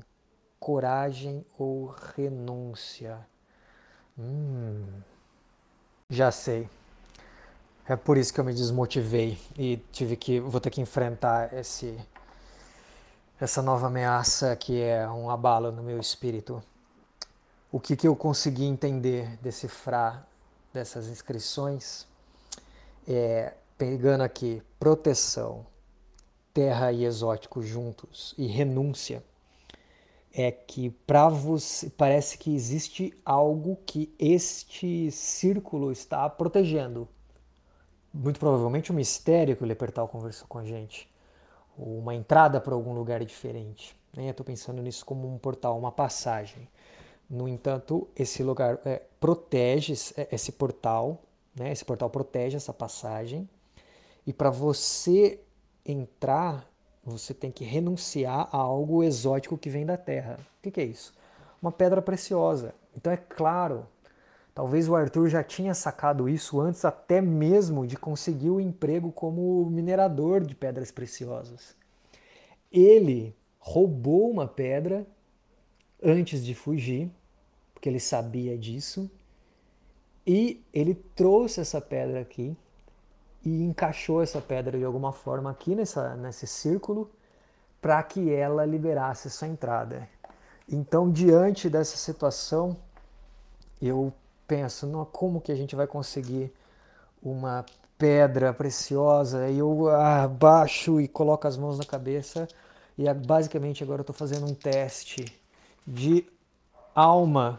Coragem 0.58 1.44
ou 1.58 1.94
renúncia. 2.16 3.26
Hum, 4.18 4.86
já 6.08 6.30
sei. 6.30 6.68
É 7.86 7.96
por 7.96 8.16
isso 8.16 8.32
que 8.32 8.40
eu 8.40 8.44
me 8.44 8.54
desmotivei 8.54 9.38
e 9.58 9.76
tive 9.92 10.16
que 10.16 10.40
vou 10.40 10.60
ter 10.60 10.70
que 10.70 10.80
enfrentar 10.80 11.52
esse 11.52 11.98
essa 13.38 13.60
nova 13.60 13.88
ameaça 13.88 14.56
que 14.56 14.80
é 14.80 15.08
um 15.08 15.28
abalo 15.28 15.70
no 15.70 15.82
meu 15.82 15.98
espírito. 15.98 16.62
O 17.70 17.80
que, 17.80 17.96
que 17.96 18.06
eu 18.06 18.14
consegui 18.16 18.64
entender, 18.64 19.36
decifrar 19.42 20.26
dessas 20.72 21.08
inscrições 21.08 22.06
é 23.06 23.52
pegando 23.76 24.22
aqui 24.22 24.62
proteção, 24.78 25.66
terra 26.54 26.92
e 26.92 27.04
exótico 27.04 27.62
juntos 27.62 28.34
e 28.38 28.46
renúncia 28.46 29.22
é 30.36 30.50
que 30.50 30.90
para 30.90 31.28
você 31.28 31.88
parece 31.88 32.36
que 32.36 32.52
existe 32.52 33.14
algo 33.24 33.78
que 33.86 34.12
este 34.18 35.08
círculo 35.12 35.92
está 35.92 36.28
protegendo. 36.28 37.08
Muito 38.12 38.40
provavelmente 38.40 38.90
um 38.90 38.96
mistério 38.96 39.56
que 39.56 39.62
o 39.62 39.66
Lepertal 39.66 40.08
conversou 40.08 40.48
com 40.48 40.58
a 40.58 40.64
gente, 40.64 41.08
ou 41.78 41.98
uma 41.98 42.14
entrada 42.14 42.60
para 42.60 42.74
algum 42.74 42.92
lugar 42.92 43.24
diferente. 43.24 43.96
Né? 44.16 44.28
Estou 44.28 44.44
pensando 44.44 44.82
nisso 44.82 45.06
como 45.06 45.32
um 45.32 45.38
portal, 45.38 45.78
uma 45.78 45.92
passagem. 45.92 46.68
No 47.30 47.48
entanto, 47.48 48.08
esse 48.16 48.42
lugar 48.42 48.80
é, 48.84 49.02
protege 49.20 49.94
é, 50.16 50.28
esse 50.32 50.50
portal, 50.50 51.22
né? 51.54 51.70
esse 51.70 51.84
portal 51.84 52.10
protege 52.10 52.56
essa 52.56 52.72
passagem, 52.72 53.48
e 54.26 54.32
para 54.32 54.50
você 54.50 55.40
entrar 55.86 56.68
você 57.04 57.34
tem 57.34 57.50
que 57.50 57.64
renunciar 57.64 58.48
a 58.50 58.56
algo 58.56 59.02
exótico 59.02 59.58
que 59.58 59.68
vem 59.68 59.84
da 59.84 59.96
terra. 59.96 60.38
O 60.58 60.70
que, 60.70 60.80
é 60.80 60.84
isso? 60.84 61.12
Uma 61.60 61.70
pedra 61.70 62.00
preciosa. 62.00 62.74
Então 62.96 63.12
é 63.12 63.16
claro, 63.16 63.86
talvez 64.54 64.88
o 64.88 64.96
Arthur 64.96 65.28
já 65.28 65.42
tinha 65.42 65.74
sacado 65.74 66.28
isso 66.28 66.60
antes 66.60 66.84
até 66.84 67.20
mesmo 67.20 67.86
de 67.86 67.96
conseguir 67.96 68.50
o 68.50 68.60
emprego 68.60 69.12
como 69.12 69.68
minerador 69.70 70.40
de 70.40 70.54
pedras 70.54 70.90
preciosas. 70.90 71.76
Ele 72.72 73.34
roubou 73.58 74.30
uma 74.30 74.46
pedra 74.46 75.06
antes 76.02 76.44
de 76.44 76.54
fugir, 76.54 77.10
porque 77.72 77.88
ele 77.88 78.00
sabia 78.00 78.56
disso, 78.56 79.10
e 80.26 80.62
ele 80.72 80.94
trouxe 81.14 81.60
essa 81.60 81.80
pedra 81.80 82.20
aqui 82.20 82.56
e 83.44 83.62
encaixou 83.64 84.22
essa 84.22 84.40
pedra 84.40 84.78
de 84.78 84.84
alguma 84.84 85.12
forma 85.12 85.50
aqui 85.50 85.74
nessa, 85.74 86.14
nesse 86.16 86.46
círculo 86.46 87.10
para 87.80 88.02
que 88.02 88.32
ela 88.32 88.64
liberasse 88.64 89.28
essa 89.28 89.46
entrada. 89.46 90.08
Então, 90.66 91.10
diante 91.10 91.68
dessa 91.68 91.96
situação, 91.98 92.76
eu 93.80 94.12
penso, 94.48 94.86
não, 94.86 95.04
como 95.04 95.40
que 95.40 95.52
a 95.52 95.54
gente 95.54 95.76
vai 95.76 95.86
conseguir 95.86 96.50
uma 97.22 97.66
pedra 97.98 98.54
preciosa? 98.54 99.48
E 99.50 99.58
eu 99.58 99.88
abaixo 99.90 100.98
e 101.00 101.06
coloco 101.06 101.46
as 101.46 101.58
mãos 101.58 101.76
na 101.76 101.84
cabeça 101.84 102.48
e 102.96 103.12
basicamente 103.12 103.82
agora 103.82 104.00
eu 104.00 104.04
estou 104.04 104.14
fazendo 104.14 104.46
um 104.46 104.54
teste 104.54 105.26
de 105.86 106.24
alma 106.94 107.58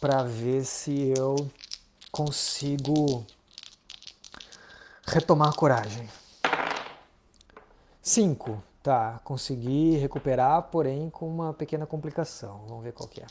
para 0.00 0.22
ver 0.22 0.64
se 0.64 1.14
eu 1.16 1.48
consigo 2.10 3.24
retomar 5.08 5.48
a 5.48 5.52
coragem. 5.52 6.08
5. 8.02 8.62
Tá, 8.82 9.20
consegui 9.24 9.96
recuperar, 9.96 10.62
porém 10.62 11.10
com 11.10 11.28
uma 11.28 11.52
pequena 11.52 11.86
complicação. 11.86 12.64
Vamos 12.68 12.84
ver 12.84 12.92
qual 12.92 13.08
que 13.08 13.20
é. 13.20 13.26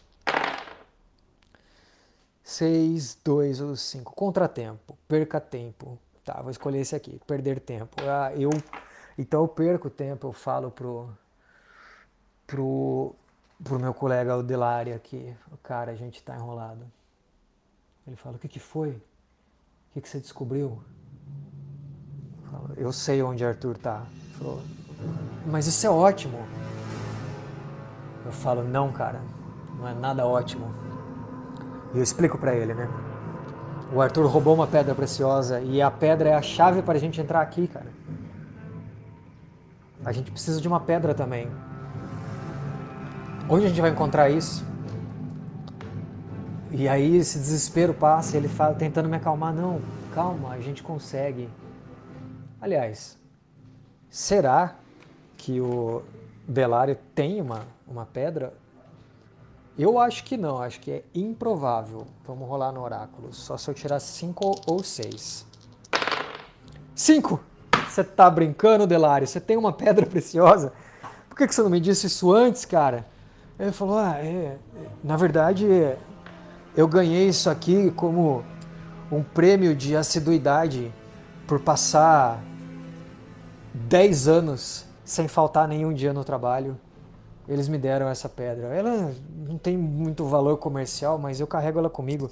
6, 2.43 3.19
2 3.23 3.61
ou 3.61 3.75
5. 3.75 4.13
Contratempo. 4.13 4.97
Perca 5.07 5.39
tempo. 5.39 5.97
Tá, 6.23 6.41
vou 6.41 6.51
escolher 6.51 6.79
esse 6.79 6.95
aqui. 6.95 7.19
Perder 7.25 7.59
tempo. 7.59 7.95
Ah, 8.01 8.31
eu, 8.35 8.49
então 9.17 9.41
eu 9.41 9.47
perco 9.47 9.89
tempo, 9.89 10.27
eu 10.27 10.31
falo 10.31 10.69
pro, 10.69 11.09
pro, 12.45 13.15
pro 13.63 13.79
meu 13.79 13.93
colega 13.93 14.37
o 14.37 14.43
Delari 14.43 14.93
aqui. 14.93 15.35
Cara, 15.63 15.91
a 15.91 15.95
gente 15.95 16.21
tá 16.21 16.35
enrolado. 16.35 16.85
Ele 18.05 18.15
fala, 18.15 18.35
o 18.35 18.39
que 18.39 18.47
que 18.47 18.59
foi? 18.59 18.91
O 18.91 19.01
que 19.93 20.01
que 20.01 20.09
você 20.09 20.19
descobriu? 20.19 20.81
Eu 22.75 22.91
sei 22.91 23.21
onde 23.21 23.45
Arthur 23.45 23.77
tá. 23.77 24.03
Falou, 24.37 24.61
mas 25.45 25.67
isso 25.67 25.85
é 25.85 25.89
ótimo. 25.89 26.39
Eu 28.25 28.31
falo, 28.31 28.63
não, 28.63 28.91
cara, 28.91 29.21
não 29.79 29.87
é 29.87 29.93
nada 29.93 30.25
ótimo. 30.25 30.73
E 31.93 31.97
eu 31.97 32.03
explico 32.03 32.37
para 32.37 32.53
ele, 32.55 32.73
né? 32.73 32.89
O 33.93 34.01
Arthur 34.01 34.25
roubou 34.27 34.53
uma 34.53 34.67
pedra 34.67 34.93
preciosa 34.93 35.61
e 35.61 35.81
a 35.81 35.89
pedra 35.89 36.29
é 36.29 36.33
a 36.33 36.41
chave 36.41 36.81
para 36.81 36.95
a 36.95 36.99
gente 36.99 37.21
entrar 37.21 37.41
aqui, 37.41 37.67
cara. 37.67 37.87
A 40.03 40.11
gente 40.11 40.29
precisa 40.29 40.59
de 40.59 40.67
uma 40.67 40.79
pedra 40.79 41.13
também. 41.13 41.47
Onde 43.49 43.65
a 43.65 43.69
gente 43.69 43.79
vai 43.79 43.89
encontrar 43.89 44.29
isso? 44.29 44.65
E 46.71 46.87
aí 46.87 47.15
esse 47.15 47.39
desespero 47.39 47.93
passa 47.93 48.35
ele 48.35 48.49
fala, 48.49 48.75
tentando 48.75 49.07
me 49.07 49.15
acalmar, 49.15 49.53
não, 49.53 49.79
calma, 50.13 50.49
a 50.49 50.59
gente 50.59 50.83
consegue. 50.83 51.49
Aliás, 52.59 53.17
será 54.09 54.75
que 55.37 55.61
o 55.61 56.01
Belário 56.47 56.97
tem 57.13 57.39
uma, 57.39 57.61
uma 57.87 58.05
pedra? 58.05 58.53
Eu 59.77 59.99
acho 59.99 60.23
que 60.23 60.35
não, 60.35 60.59
acho 60.59 60.79
que 60.79 60.91
é 60.91 61.03
improvável. 61.13 62.07
Vamos 62.25 62.49
rolar 62.49 62.71
no 62.71 62.81
oráculo. 62.81 63.31
Só 63.31 63.57
se 63.57 63.69
eu 63.69 63.75
tirar 63.75 63.99
5 63.99 64.61
ou 64.65 64.83
6. 64.83 65.45
5! 66.95 67.39
Você 67.87 68.03
tá 68.03 68.27
brincando, 68.27 68.87
Delário? 68.87 69.27
Você 69.27 69.39
tem 69.39 69.55
uma 69.55 69.71
pedra 69.71 70.05
preciosa? 70.07 70.73
Por 71.29 71.37
que, 71.37 71.47
que 71.47 71.53
você 71.53 71.61
não 71.61 71.69
me 71.69 71.79
disse 71.79 72.07
isso 72.07 72.31
antes, 72.33 72.65
cara? 72.65 73.05
Ele 73.59 73.71
falou: 73.71 73.99
Ah, 73.99 74.17
é, 74.17 74.57
na 75.03 75.15
verdade, 75.15 75.67
eu 76.75 76.87
ganhei 76.87 77.27
isso 77.27 77.49
aqui 77.49 77.91
como 77.91 78.43
um 79.11 79.21
prêmio 79.21 79.75
de 79.75 79.95
assiduidade 79.95 80.91
por 81.47 81.61
passar 81.61 82.43
10 83.73 84.27
anos 84.27 84.85
sem 85.05 85.27
faltar 85.27 85.67
nenhum 85.67 85.93
dia 85.93 86.11
no 86.11 86.23
trabalho. 86.23 86.77
Eles 87.47 87.69
me 87.69 87.77
deram 87.77 88.09
essa 88.09 88.27
pedra. 88.27 88.67
Ela 88.67 89.13
não 89.47 89.57
tem 89.57 89.77
muito 89.77 90.25
valor 90.25 90.57
comercial, 90.57 91.17
mas 91.17 91.39
eu 91.39 91.47
carrego 91.47 91.79
ela 91.79 91.89
comigo. 91.89 92.29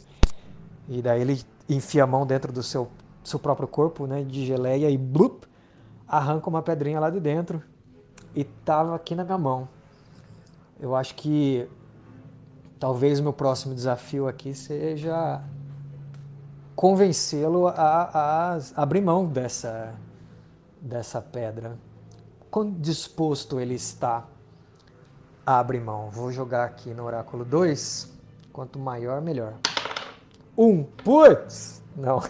E 0.90 1.02
daí 1.02 1.22
ele 1.22 1.42
enfia 1.70 2.04
a 2.04 2.08
mão 2.08 2.28
dentro 2.28 2.52
do 2.52 2.62
seu, 2.62 2.90
seu 3.24 3.40
próprio 3.40 3.68
corpo, 3.68 4.06
né, 4.06 4.24
de 4.24 4.46
geleia 4.46 4.90
e 4.90 4.98
blup, 4.98 5.46
arranca 6.08 6.50
uma 6.50 6.62
pedrinha 6.62 7.00
lá 7.00 7.10
de 7.10 7.20
dentro 7.20 7.64
e 8.36 8.44
tava 8.44 8.96
aqui 8.96 9.16
na 9.16 9.24
minha 9.24 9.38
mão. 9.38 9.68
Eu 10.80 10.96
acho 10.96 11.16
que 11.16 11.68
talvez 12.78 13.20
o 13.20 13.24
meu 13.24 13.34
próximo 13.34 13.74
desafio 13.74 14.28
aqui 14.28 14.54
seja 14.54 15.42
convencê-lo 16.76 17.68
a, 17.68 17.74
a, 17.76 18.60
abrir 18.76 19.02
mão 19.02 19.26
dessa, 19.26 19.96
dessa 20.82 21.22
pedra. 21.22 21.78
Quão 22.52 22.72
disposto 22.72 23.60
ele 23.60 23.76
está 23.76 24.26
a 25.46 25.60
abrir 25.60 25.80
mão? 25.80 26.10
Vou 26.10 26.32
jogar 26.32 26.66
aqui 26.66 26.94
no 26.94 27.06
oráculo 27.06 27.46
2. 27.46 28.14
Quanto 28.52 28.78
maior, 28.78 29.22
melhor. 29.22 29.54
Um. 30.58 30.84
Putz! 30.84 31.82
Não. 31.96 32.22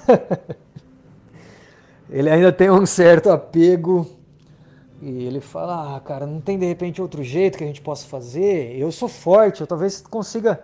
ele 2.09 2.29
ainda 2.29 2.51
tem 2.51 2.69
um 2.69 2.85
certo 2.85 3.29
apego. 3.29 4.07
E 5.01 5.23
ele 5.23 5.39
fala: 5.39 5.95
Ah, 5.95 5.99
cara, 5.99 6.25
não 6.25 6.41
tem 6.41 6.57
de 6.57 6.65
repente 6.65 7.01
outro 7.01 7.23
jeito 7.23 7.57
que 7.57 7.63
a 7.63 7.67
gente 7.67 7.81
possa 7.81 8.07
fazer? 8.07 8.75
Eu 8.75 8.91
sou 8.91 9.07
forte, 9.07 9.61
eu 9.61 9.67
talvez 9.67 10.01
consiga 10.01 10.63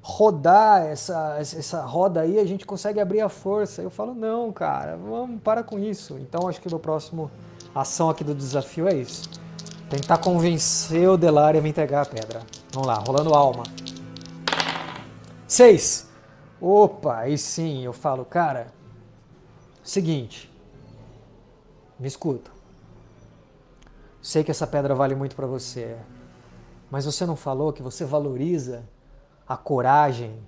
rodar 0.00 0.82
essa, 0.82 1.36
essa 1.38 1.82
roda 1.84 2.20
aí, 2.20 2.38
a 2.38 2.44
gente 2.44 2.64
consegue 2.64 3.00
abrir 3.00 3.20
a 3.20 3.28
força. 3.28 3.82
Eu 3.82 3.90
falo, 3.90 4.14
não, 4.14 4.52
cara, 4.52 4.96
vamos, 4.96 5.40
para 5.42 5.62
com 5.62 5.78
isso. 5.78 6.18
Então 6.18 6.48
acho 6.48 6.60
que 6.60 6.72
a 6.72 6.78
próxima 6.78 7.30
ação 7.74 8.08
aqui 8.08 8.24
do 8.24 8.34
desafio 8.34 8.88
é 8.88 8.94
isso. 8.94 9.28
Tentar 9.90 10.18
convencer 10.18 11.08
o 11.08 11.16
Delario 11.16 11.60
a 11.60 11.62
me 11.62 11.70
entregar 11.70 12.02
a 12.02 12.06
pedra. 12.06 12.42
Vamos 12.72 12.88
lá, 12.88 12.94
rolando 12.94 13.34
alma. 13.34 13.62
Seis. 15.46 16.08
Opa, 16.60 17.18
aí 17.18 17.38
sim, 17.38 17.84
eu 17.84 17.92
falo, 17.92 18.24
cara, 18.24 18.72
seguinte, 19.82 20.52
me 21.98 22.08
escuta. 22.08 22.50
Sei 24.20 24.42
que 24.42 24.50
essa 24.50 24.66
pedra 24.66 24.94
vale 24.94 25.14
muito 25.14 25.36
para 25.36 25.46
você, 25.46 25.96
mas 26.90 27.04
você 27.04 27.24
não 27.24 27.36
falou 27.36 27.72
que 27.72 27.82
você 27.82 28.04
valoriza 28.04 28.82
a 29.48 29.56
coragem 29.56 30.38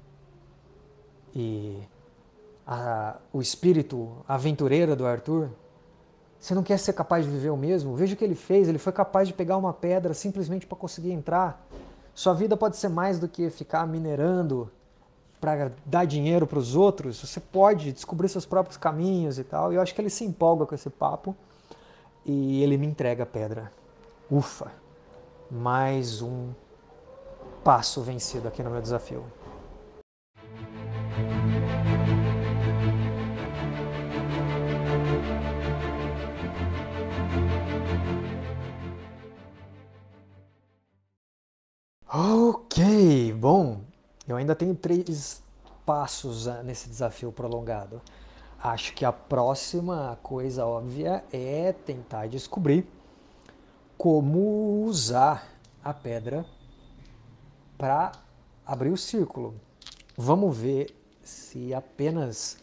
e 1.34 1.78
a, 2.66 3.16
o 3.32 3.40
espírito 3.40 4.16
aventureiro 4.28 4.94
do 4.94 5.06
Arthur? 5.06 5.48
Você 6.38 6.54
não 6.54 6.62
quer 6.62 6.78
ser 6.78 6.92
capaz 6.92 7.24
de 7.24 7.30
viver 7.30 7.50
o 7.50 7.56
mesmo? 7.56 7.94
Veja 7.94 8.14
o 8.14 8.16
que 8.16 8.24
ele 8.24 8.34
fez. 8.34 8.68
Ele 8.68 8.78
foi 8.78 8.92
capaz 8.92 9.28
de 9.28 9.34
pegar 9.34 9.56
uma 9.56 9.72
pedra 9.72 10.14
simplesmente 10.14 10.66
para 10.66 10.76
conseguir 10.76 11.12
entrar. 11.12 11.66
Sua 12.14 12.32
vida 12.32 12.56
pode 12.56 12.76
ser 12.76 12.88
mais 12.88 13.18
do 13.18 13.28
que 13.28 13.50
ficar 13.50 13.86
minerando 13.86 14.70
para 15.40 15.72
dar 15.84 16.04
dinheiro 16.04 16.46
para 16.46 16.58
os 16.58 16.74
outros. 16.74 17.20
Você 17.20 17.40
pode 17.40 17.92
descobrir 17.92 18.28
seus 18.28 18.46
próprios 18.46 18.76
caminhos 18.76 19.38
e 19.38 19.44
tal. 19.44 19.72
E 19.72 19.76
eu 19.76 19.82
acho 19.82 19.94
que 19.94 20.00
ele 20.00 20.10
se 20.10 20.24
empolga 20.24 20.66
com 20.66 20.74
esse 20.74 20.90
papo 20.90 21.34
e 22.24 22.62
ele 22.62 22.76
me 22.76 22.86
entrega 22.86 23.22
a 23.22 23.26
pedra. 23.26 23.70
Ufa! 24.30 24.72
Mais 25.50 26.22
um 26.22 26.50
passo 27.62 28.02
vencido 28.02 28.48
aqui 28.48 28.62
no 28.62 28.70
meu 28.70 28.80
desafio. 28.80 29.24
Ok, 42.12 43.32
bom, 43.34 43.80
eu 44.26 44.36
ainda 44.36 44.54
tenho 44.56 44.74
três 44.74 45.42
passos 45.84 46.48
ah, 46.48 46.62
nesse 46.62 46.88
desafio 46.88 47.30
prolongado. 47.30 48.00
Acho 48.62 48.92
que 48.94 49.04
a 49.04 49.12
próxima 49.12 50.18
coisa 50.22 50.66
óbvia 50.66 51.24
é 51.32 51.72
tentar 51.72 52.26
descobrir 52.26 52.86
como 53.96 54.84
usar 54.84 55.48
a 55.82 55.94
pedra 55.94 56.44
para 57.80 58.12
abrir 58.66 58.90
o 58.90 58.96
círculo. 58.96 59.58
Vamos 60.14 60.54
ver 60.54 60.94
se 61.22 61.72
apenas 61.72 62.58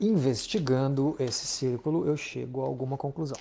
investigando 0.00 1.16
esse 1.18 1.44
círculo 1.44 2.06
eu 2.06 2.16
chego 2.16 2.62
a 2.62 2.66
alguma 2.66 2.96
conclusão. 2.96 3.36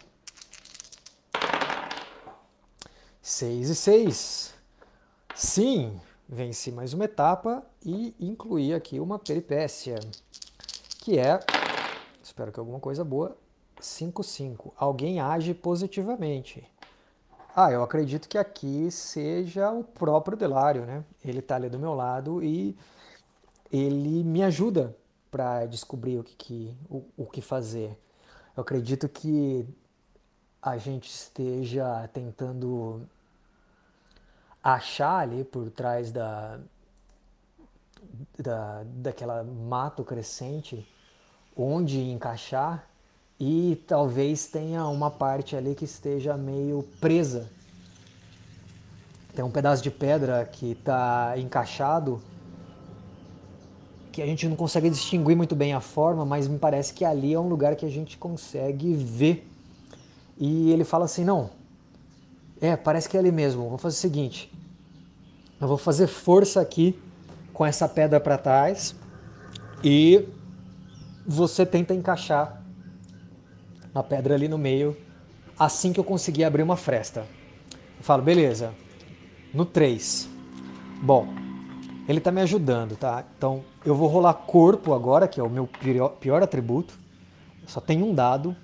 6 3.21 3.69
e 3.69 3.75
6. 3.75 4.53
Sim, 5.35 6.01
venci 6.27 6.71
mais 6.71 6.93
uma 6.93 7.05
etapa 7.05 7.63
e 7.85 8.15
incluí 8.19 8.73
aqui 8.73 8.99
uma 8.99 9.19
peripécia, 9.19 9.99
que 10.99 11.19
é, 11.19 11.39
espero 12.23 12.51
que 12.51 12.59
alguma 12.59 12.79
coisa 12.79 13.03
boa, 13.03 13.37
5-5. 13.79 14.71
Alguém 14.75 15.19
age 15.19 15.53
positivamente. 15.53 16.67
Ah, 17.55 17.71
eu 17.71 17.83
acredito 17.83 18.27
que 18.27 18.37
aqui 18.37 18.89
seja 18.89 19.69
o 19.71 19.83
próprio 19.83 20.35
Delário, 20.35 20.85
né? 20.87 21.03
Ele 21.23 21.37
está 21.37 21.55
ali 21.55 21.69
do 21.69 21.77
meu 21.77 21.93
lado 21.93 22.43
e 22.43 22.75
ele 23.71 24.23
me 24.23 24.41
ajuda 24.41 24.95
para 25.29 25.67
descobrir 25.67 26.17
o 26.17 26.23
que, 26.23 26.35
que 26.35 26.77
o, 26.89 27.05
o 27.15 27.25
que 27.27 27.41
fazer. 27.41 27.95
Eu 28.57 28.61
acredito 28.61 29.07
que 29.07 29.67
a 30.59 30.77
gente 30.77 31.07
esteja 31.11 32.07
tentando 32.11 33.07
achar 34.63 35.19
ali 35.19 35.43
por 35.43 35.69
trás 35.69 36.11
da, 36.11 36.59
da 38.35 38.83
daquela 38.83 39.43
mato 39.43 40.03
crescente 40.03 40.87
onde 41.55 41.99
encaixar 41.99 42.87
e 43.45 43.75
talvez 43.85 44.47
tenha 44.47 44.87
uma 44.87 45.11
parte 45.11 45.53
ali 45.53 45.75
que 45.75 45.83
esteja 45.83 46.37
meio 46.37 46.87
presa. 47.01 47.49
Tem 49.35 49.43
um 49.43 49.51
pedaço 49.51 49.83
de 49.83 49.91
pedra 49.91 50.47
que 50.49 50.71
está 50.71 51.33
encaixado 51.37 52.21
que 54.13 54.21
a 54.21 54.25
gente 54.25 54.47
não 54.47 54.55
consegue 54.55 54.89
distinguir 54.89 55.35
muito 55.35 55.57
bem 55.57 55.73
a 55.73 55.81
forma, 55.81 56.23
mas 56.23 56.47
me 56.47 56.57
parece 56.57 56.93
que 56.93 57.03
ali 57.03 57.33
é 57.33 57.39
um 57.39 57.49
lugar 57.49 57.75
que 57.75 57.85
a 57.85 57.89
gente 57.89 58.17
consegue 58.17 58.93
ver. 58.93 59.45
E 60.37 60.71
ele 60.71 60.85
fala 60.85 61.03
assim: 61.03 61.25
não, 61.25 61.49
é, 62.61 62.77
parece 62.77 63.09
que 63.09 63.17
é 63.17 63.19
ali 63.19 63.31
mesmo. 63.31 63.67
Vou 63.67 63.77
fazer 63.77 63.97
o 63.97 63.99
seguinte: 63.99 64.49
eu 65.59 65.67
vou 65.67 65.77
fazer 65.77 66.07
força 66.07 66.61
aqui 66.61 66.97
com 67.51 67.65
essa 67.65 67.89
pedra 67.89 68.21
para 68.21 68.37
trás 68.37 68.95
e 69.83 70.29
você 71.27 71.65
tenta 71.65 71.93
encaixar 71.93 72.62
uma 73.93 74.03
pedra 74.03 74.33
ali 74.33 74.47
no 74.47 74.57
meio, 74.57 74.97
assim 75.57 75.93
que 75.93 75.99
eu 75.99 76.03
conseguir 76.03 76.43
abrir 76.43 76.63
uma 76.63 76.75
fresta. 76.75 77.25
Eu 77.97 78.03
falo, 78.03 78.23
beleza, 78.23 78.73
no 79.53 79.65
3. 79.65 80.27
Bom, 81.01 81.27
ele 82.07 82.17
está 82.17 82.31
me 82.31 82.41
ajudando, 82.41 82.95
tá? 82.95 83.23
Então 83.37 83.63
eu 83.85 83.95
vou 83.95 84.07
rolar 84.07 84.33
corpo 84.33 84.93
agora, 84.93 85.27
que 85.27 85.39
é 85.39 85.43
o 85.43 85.49
meu 85.49 85.67
pior, 85.67 86.09
pior 86.09 86.41
atributo. 86.41 86.97
Só 87.67 87.79
tenho 87.79 88.05
um 88.05 88.13
dado, 88.13 88.55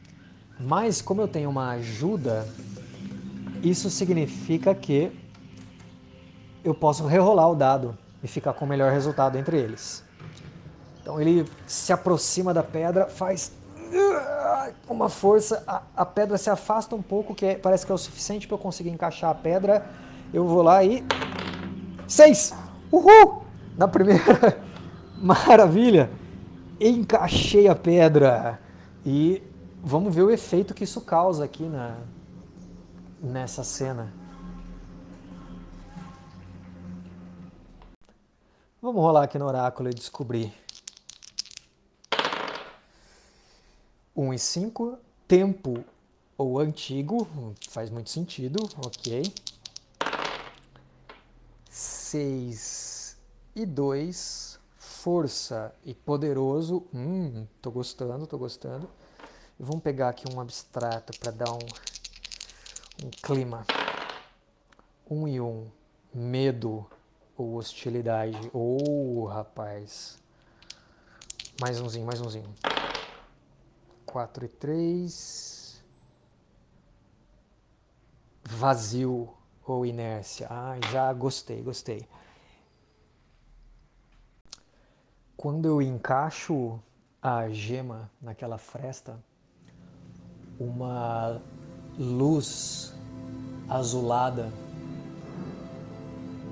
mas 0.59 1.01
como 1.01 1.21
eu 1.21 1.27
tenho 1.27 1.49
uma 1.49 1.69
ajuda, 1.71 2.47
isso 3.63 3.89
significa 3.89 4.73
que 4.73 5.11
eu 6.63 6.73
posso 6.73 7.05
rerolar 7.05 7.49
o 7.49 7.55
dado 7.55 7.97
e 8.23 8.27
ficar 8.27 8.53
com 8.53 8.65
o 8.65 8.67
melhor 8.67 8.91
resultado 8.91 9.37
entre 9.37 9.57
eles. 9.57 10.03
Então 11.01 11.19
ele 11.21 11.45
se 11.65 11.93
aproxima 11.93 12.53
da 12.53 12.63
pedra, 12.63 13.07
faz 13.07 13.53
uma 14.89 15.09
força, 15.09 15.63
a, 15.67 15.81
a, 15.95 16.05
pedra 16.05 16.37
se 16.37 16.49
afasta 16.49 16.95
um 16.95 17.01
pouco, 17.01 17.33
que 17.33 17.45
é, 17.45 17.55
parece 17.55 17.85
que 17.85 17.91
é 17.91 17.95
o 17.95 17.97
suficiente 17.97 18.47
para 18.47 18.55
eu 18.55 18.59
conseguir 18.59 18.89
encaixar 18.89 19.29
a 19.29 19.35
pedra. 19.35 19.85
Eu 20.33 20.45
vou 20.45 20.61
lá 20.61 20.83
e. 20.83 21.03
Seis! 22.07 22.53
Uhul! 22.91 23.43
Na 23.77 23.87
primeira. 23.87 24.61
Maravilha! 25.17 26.09
Encaixei 26.79 27.67
a 27.67 27.75
pedra. 27.75 28.59
E 29.05 29.43
vamos 29.83 30.13
ver 30.13 30.23
o 30.23 30.31
efeito 30.31 30.73
que 30.73 30.83
isso 30.83 31.01
causa 31.01 31.45
aqui 31.45 31.63
na, 31.63 31.97
nessa 33.21 33.63
cena. 33.63 34.13
Vamos 38.81 39.01
rolar 39.01 39.23
aqui 39.23 39.37
no 39.37 39.45
oráculo 39.45 39.89
e 39.89 39.93
descobrir 39.93 40.53
1 44.19 44.33
e 44.33 44.39
5, 44.39 44.99
tempo 45.25 45.85
ou 46.37 46.59
antigo, 46.59 47.25
faz 47.69 47.89
muito 47.89 48.09
sentido, 48.09 48.69
ok. 48.85 49.23
6 51.69 53.17
e 53.55 53.65
2, 53.65 54.59
força 54.75 55.73
e 55.85 55.93
poderoso, 55.93 56.85
hum, 56.93 57.47
tô 57.61 57.71
gostando, 57.71 58.27
tô 58.27 58.37
gostando. 58.37 58.89
Vamos 59.57 59.81
pegar 59.81 60.09
aqui 60.09 60.25
um 60.29 60.41
abstrato 60.41 61.17
para 61.17 61.31
dar 61.31 61.53
um, 61.53 63.05
um 63.05 63.09
clima. 63.23 63.65
1 65.09 65.27
e 65.29 65.39
1, 65.39 65.67
medo 66.13 66.85
ou 67.37 67.55
hostilidade. 67.55 68.51
Oh, 68.51 69.23
rapaz. 69.27 70.17
Mais 71.61 71.79
umzinho, 71.79 72.05
mais 72.05 72.19
umzinho. 72.19 72.53
4 74.09 74.45
e 74.45 74.47
3. 74.47 75.83
Vazio 78.43 79.29
ou 79.63 79.85
inércia. 79.85 80.47
Ah, 80.49 80.75
já 80.91 81.13
gostei, 81.13 81.61
gostei. 81.61 82.07
Quando 85.37 85.67
eu 85.67 85.81
encaixo 85.81 86.79
a 87.21 87.49
gema 87.49 88.09
naquela 88.19 88.57
fresta, 88.57 89.23
uma 90.59 91.39
luz 91.97 92.93
azulada 93.69 94.51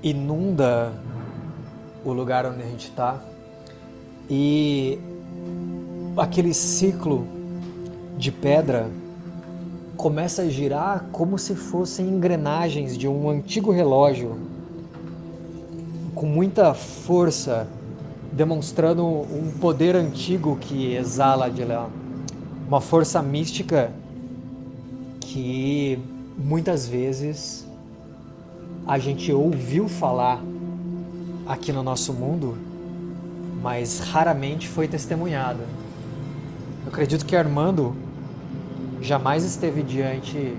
inunda 0.02 0.92
o 2.04 2.12
lugar 2.12 2.46
onde 2.46 2.62
a 2.62 2.66
gente 2.66 2.88
está 2.88 3.20
e 4.30 4.98
aquele 6.16 6.54
ciclo 6.54 7.37
de 8.18 8.32
pedra 8.32 8.90
começa 9.96 10.42
a 10.42 10.48
girar 10.48 11.06
como 11.12 11.38
se 11.38 11.54
fossem 11.54 12.08
engrenagens 12.08 12.98
de 12.98 13.06
um 13.06 13.30
antigo 13.30 13.70
relógio 13.70 14.36
com 16.16 16.26
muita 16.26 16.74
força, 16.74 17.68
demonstrando 18.32 19.06
um 19.06 19.52
poder 19.60 19.94
antigo 19.94 20.58
que 20.60 20.94
exala 20.94 21.48
de 21.48 21.64
lá, 21.64 21.88
uma 22.66 22.80
força 22.80 23.22
mística 23.22 23.92
que 25.20 25.98
muitas 26.36 26.88
vezes 26.88 27.64
a 28.84 28.98
gente 28.98 29.32
ouviu 29.32 29.88
falar 29.88 30.42
aqui 31.46 31.72
no 31.72 31.84
nosso 31.84 32.12
mundo, 32.12 32.58
mas 33.62 34.00
raramente 34.00 34.68
foi 34.68 34.88
testemunhada. 34.88 35.64
Eu 36.84 36.88
acredito 36.88 37.24
que 37.24 37.36
Armando 37.36 38.07
jamais 39.00 39.44
esteve 39.44 39.82
diante 39.82 40.56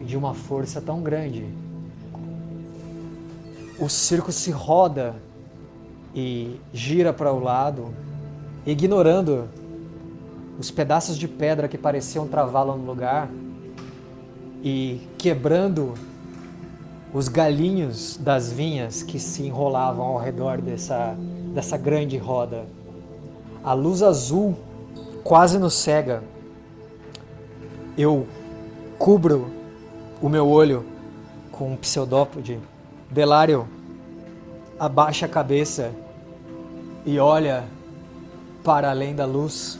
de 0.00 0.16
uma 0.16 0.34
força 0.34 0.80
tão 0.80 1.02
grande. 1.02 1.46
O 3.78 3.88
circo 3.88 4.32
se 4.32 4.50
roda 4.50 5.14
e 6.14 6.58
gira 6.72 7.12
para 7.12 7.32
o 7.32 7.38
lado, 7.38 7.92
ignorando 8.64 9.48
os 10.58 10.70
pedaços 10.70 11.18
de 11.18 11.28
pedra 11.28 11.68
que 11.68 11.76
pareciam 11.76 12.26
travá-lo 12.26 12.76
no 12.76 12.86
lugar 12.86 13.28
e 14.62 15.00
quebrando 15.18 15.92
os 17.12 17.28
galinhos 17.28 18.16
das 18.16 18.50
vinhas 18.50 19.02
que 19.02 19.18
se 19.18 19.42
enrolavam 19.42 20.06
ao 20.06 20.18
redor 20.18 20.60
dessa, 20.60 21.16
dessa 21.52 21.76
grande 21.76 22.16
roda. 22.16 22.64
A 23.62 23.72
luz 23.72 24.02
azul 24.02 24.56
quase 25.22 25.58
nos 25.58 25.74
cega. 25.74 26.22
Eu 27.96 28.26
cubro 28.98 29.50
o 30.20 30.28
meu 30.28 30.46
olho 30.46 30.84
com 31.50 31.72
um 31.72 31.76
pseudópode. 31.76 32.58
Delário 33.10 33.66
abaixa 34.78 35.24
a 35.24 35.28
cabeça 35.28 35.92
e 37.06 37.18
olha 37.18 37.64
para 38.62 38.90
além 38.90 39.14
da 39.14 39.24
luz, 39.24 39.78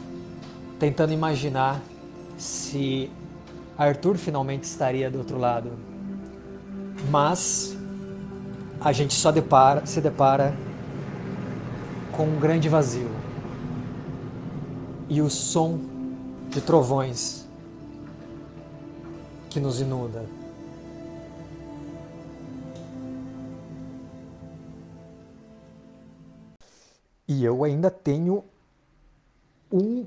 tentando 0.78 1.12
imaginar 1.12 1.82
se 2.38 3.10
Arthur 3.76 4.16
finalmente 4.16 4.64
estaria 4.64 5.10
do 5.10 5.18
outro 5.18 5.38
lado. 5.38 5.72
Mas 7.10 7.76
a 8.80 8.92
gente 8.92 9.12
só 9.12 9.30
depara, 9.30 9.84
se 9.84 10.00
depara 10.00 10.54
com 12.12 12.24
um 12.24 12.38
grande 12.38 12.68
vazio 12.68 13.10
e 15.08 15.20
o 15.20 15.28
som 15.28 15.78
de 16.48 16.60
trovões 16.62 17.45
que 19.56 19.60
nos 19.60 19.80
inunda. 19.80 20.22
E 27.26 27.42
eu 27.42 27.64
ainda 27.64 27.90
tenho 27.90 28.44
um 29.72 30.06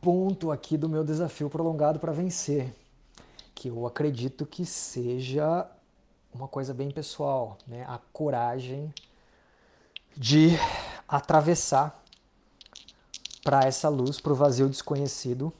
ponto 0.00 0.50
aqui 0.50 0.76
do 0.76 0.88
meu 0.88 1.04
desafio 1.04 1.48
prolongado 1.48 2.00
para 2.00 2.10
vencer, 2.10 2.74
que 3.54 3.68
eu 3.68 3.86
acredito 3.86 4.44
que 4.44 4.66
seja 4.66 5.64
uma 6.34 6.48
coisa 6.48 6.74
bem 6.74 6.90
pessoal, 6.90 7.58
né? 7.68 7.84
A 7.84 8.00
coragem 8.12 8.92
de 10.16 10.58
atravessar 11.06 12.02
para 13.44 13.60
essa 13.60 13.88
luz, 13.88 14.20
para 14.20 14.32
o 14.32 14.34
vazio 14.34 14.68
desconhecido 14.68 15.52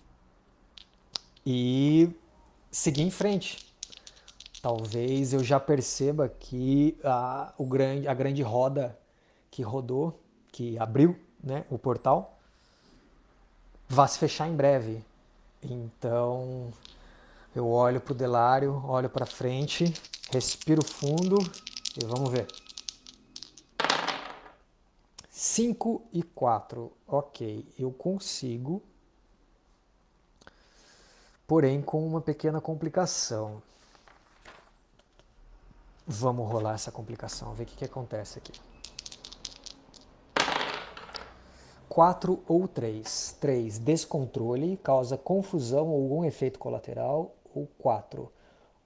e 1.46 2.10
seguir 2.72 3.02
em 3.02 3.10
frente. 3.10 3.70
Talvez 4.62 5.34
eu 5.34 5.44
já 5.44 5.60
perceba 5.60 6.28
que 6.28 6.98
a, 7.04 7.52
o 7.58 7.66
grande, 7.66 8.08
a 8.08 8.14
grande 8.14 8.42
roda 8.42 8.98
que 9.50 9.62
rodou, 9.62 10.18
que 10.50 10.78
abriu 10.78 11.18
né, 11.42 11.64
o 11.68 11.78
portal, 11.78 12.38
vai 13.88 14.08
se 14.08 14.18
fechar 14.18 14.48
em 14.48 14.56
breve. 14.56 15.04
Então 15.62 16.72
eu 17.54 17.68
olho 17.68 18.00
para 18.00 18.12
o 18.12 18.16
Delário, 18.16 18.82
olho 18.86 19.10
para 19.10 19.26
frente, 19.26 19.92
respiro 20.32 20.82
fundo 20.82 21.36
e 22.00 22.04
vamos 22.06 22.30
ver. 22.30 22.46
5 25.28 26.04
e 26.12 26.22
4. 26.22 26.92
Ok, 27.06 27.66
eu 27.76 27.90
consigo 27.90 28.82
porém 31.52 31.82
com 31.82 32.06
uma 32.06 32.22
pequena 32.22 32.62
complicação. 32.62 33.62
Vamos 36.06 36.50
rolar 36.50 36.72
essa 36.72 36.90
complicação, 36.90 37.52
ver 37.52 37.64
o 37.64 37.66
que, 37.66 37.76
que 37.76 37.84
acontece 37.84 38.38
aqui. 38.38 38.58
4 41.90 42.42
ou 42.48 42.66
3. 42.66 43.36
3. 43.38 43.78
Descontrole, 43.80 44.78
causa 44.78 45.18
confusão 45.18 45.88
ou 45.88 46.02
algum 46.02 46.24
efeito 46.24 46.58
colateral. 46.58 47.34
Ou 47.54 47.66
4. 47.78 48.32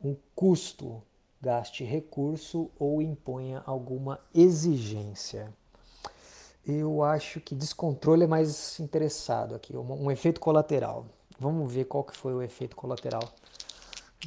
Um 0.03 0.17
custo, 0.35 1.01
gaste 1.41 1.85
recurso 1.85 2.69
ou 2.81 3.01
imponha 3.01 3.63
alguma 3.65 4.19
exigência. 4.35 5.55
Eu 6.67 7.05
acho 7.05 7.41
que 7.41 7.55
descontrole 7.55 8.25
é 8.25 8.27
mais 8.27 8.81
interessado 8.81 9.55
aqui, 9.55 9.77
um, 9.77 10.07
um 10.07 10.11
efeito 10.11 10.41
colateral. 10.41 11.07
Vamos 11.39 11.71
ver 11.73 11.85
qual 11.85 12.03
que 12.03 12.17
foi 12.17 12.33
o 12.35 12.43
efeito 12.43 12.75
colateral 12.75 13.33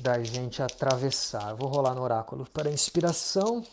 da 0.02 0.24
gente 0.24 0.62
atravessar. 0.62 1.54
Vou 1.56 1.68
rolar 1.68 1.96
no 1.96 2.02
oráculo 2.02 2.48
para 2.52 2.72
inspiração. 2.72 3.66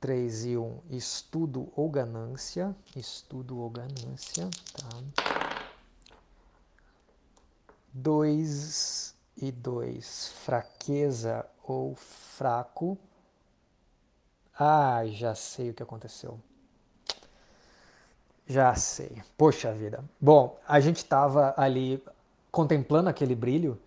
3 0.00 0.44
e 0.46 0.56
1, 0.56 0.80
estudo 0.90 1.70
ou 1.76 1.90
ganância. 1.90 2.74
Estudo 2.96 3.58
ou 3.58 3.68
ganância. 3.68 4.48
Tá. 4.72 4.88
2 7.92 9.14
e 9.36 9.52
2, 9.52 10.28
fraqueza 10.44 11.44
ou 11.64 11.94
fraco. 11.94 12.98
Ah, 14.58 15.02
já 15.06 15.34
sei 15.34 15.70
o 15.70 15.74
que 15.74 15.82
aconteceu. 15.82 16.40
Já 18.48 18.74
sei. 18.74 19.22
Poxa 19.36 19.72
vida. 19.72 20.02
Bom, 20.18 20.58
a 20.66 20.80
gente 20.80 20.96
estava 20.96 21.52
ali 21.56 22.02
contemplando 22.50 23.10
aquele 23.10 23.34
brilho 23.34 23.78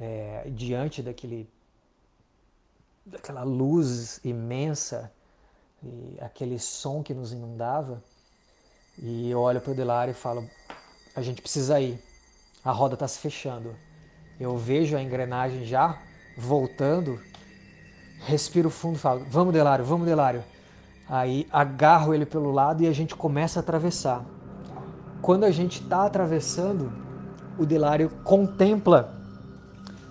é, 0.00 0.44
diante 0.48 1.02
daquele 1.02 1.48
daquela 3.04 3.42
luz 3.42 4.20
imensa 4.24 5.10
e 5.82 6.16
aquele 6.20 6.58
som 6.58 7.02
que 7.02 7.12
nos 7.12 7.32
inundava. 7.32 8.02
E 8.98 9.30
eu 9.30 9.40
olho 9.40 9.60
para 9.60 9.72
o 9.72 9.74
Delário 9.74 10.12
e 10.12 10.14
falo: 10.14 10.48
a 11.14 11.20
gente 11.20 11.42
precisa 11.42 11.78
ir. 11.78 12.02
A 12.64 12.72
roda 12.72 12.94
está 12.94 13.06
se 13.06 13.18
fechando. 13.18 13.76
Eu 14.40 14.56
vejo 14.56 14.96
a 14.96 15.02
engrenagem 15.02 15.64
já 15.64 16.00
voltando. 16.36 17.20
Respiro 18.24 18.70
fundo 18.70 18.96
e 18.96 19.00
falo: 19.00 19.26
vamos, 19.28 19.52
Delário, 19.52 19.84
vamos, 19.84 20.06
Delário. 20.06 20.42
Aí 21.08 21.46
agarro 21.50 22.14
ele 22.14 22.26
pelo 22.26 22.50
lado 22.50 22.82
e 22.82 22.86
a 22.86 22.92
gente 22.92 23.16
começa 23.16 23.58
a 23.58 23.62
atravessar. 23.62 24.22
Quando 25.22 25.44
a 25.44 25.50
gente 25.50 25.80
está 25.80 26.04
atravessando, 26.04 26.92
o 27.58 27.64
Delário 27.64 28.10
contempla 28.22 29.14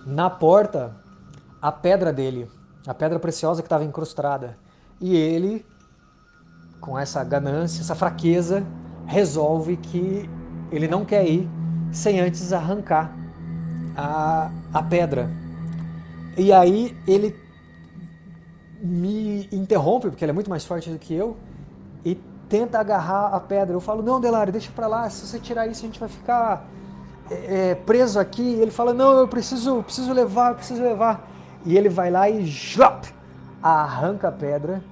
na 0.04 0.28
porta 0.28 0.96
a 1.62 1.70
pedra 1.70 2.12
dele, 2.12 2.50
a 2.86 2.94
pedra 2.94 3.18
preciosa 3.18 3.62
que 3.62 3.66
estava 3.66 3.84
incrustada. 3.84 4.58
E 5.00 5.14
ele, 5.14 5.64
com 6.80 6.98
essa 6.98 7.22
ganância, 7.22 7.80
essa 7.80 7.94
fraqueza, 7.94 8.66
resolve 9.06 9.76
que 9.76 10.28
ele 10.70 10.88
não 10.88 11.04
quer 11.04 11.26
ir 11.26 11.48
sem 11.92 12.20
antes 12.20 12.52
arrancar 12.52 13.16
a, 13.96 14.50
a 14.72 14.82
pedra. 14.82 15.30
E 16.36 16.52
aí 16.52 16.96
ele 17.06 17.34
me 18.80 19.48
interrompe, 19.52 20.08
porque 20.08 20.24
ele 20.24 20.30
é 20.30 20.34
muito 20.34 20.50
mais 20.50 20.64
forte 20.64 20.90
do 20.90 20.98
que 20.98 21.14
eu, 21.14 21.36
e 22.04 22.14
tenta 22.48 22.78
agarrar 22.78 23.34
a 23.34 23.40
pedra. 23.40 23.74
Eu 23.74 23.80
falo, 23.80 24.02
não, 24.02 24.20
Delário, 24.20 24.52
deixa 24.52 24.70
pra 24.72 24.86
lá, 24.86 25.08
se 25.10 25.26
você 25.26 25.38
tirar 25.38 25.66
isso 25.66 25.84
a 25.84 25.86
gente 25.86 26.00
vai 26.00 26.08
ficar 26.08 26.66
é 27.30 27.74
preso 27.74 28.18
aqui. 28.18 28.42
E 28.42 28.60
ele 28.60 28.70
fala, 28.70 28.92
não, 28.92 29.18
eu 29.18 29.28
preciso, 29.28 29.82
preciso 29.82 30.12
levar, 30.12 30.54
preciso 30.54 30.82
levar. 30.82 31.28
E 31.64 31.76
ele 31.76 31.88
vai 31.88 32.10
lá 32.10 32.28
e 32.28 32.46
jop, 32.46 33.12
arranca 33.62 34.28
a 34.28 34.32
pedra, 34.32 34.82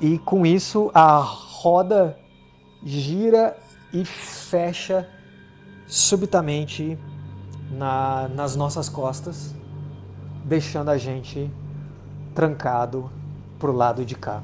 e 0.00 0.18
com 0.18 0.46
isso 0.46 0.90
a 0.94 1.18
roda 1.18 2.16
gira 2.84 3.56
e 3.92 4.04
fecha 4.04 5.08
subitamente 5.86 6.98
na, 7.70 8.28
nas 8.28 8.56
nossas 8.56 8.88
costas, 8.88 9.54
deixando 10.44 10.90
a 10.90 10.96
gente 10.96 11.50
trancado 12.34 13.10
pro 13.62 13.70
lado 13.70 14.04
de 14.04 14.16
cá. 14.16 14.42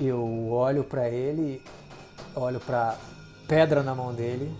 Eu 0.00 0.48
olho 0.50 0.82
para 0.82 1.08
ele, 1.08 1.62
olho 2.34 2.58
para 2.58 2.98
pedra 3.46 3.84
na 3.84 3.94
mão 3.94 4.12
dele 4.12 4.52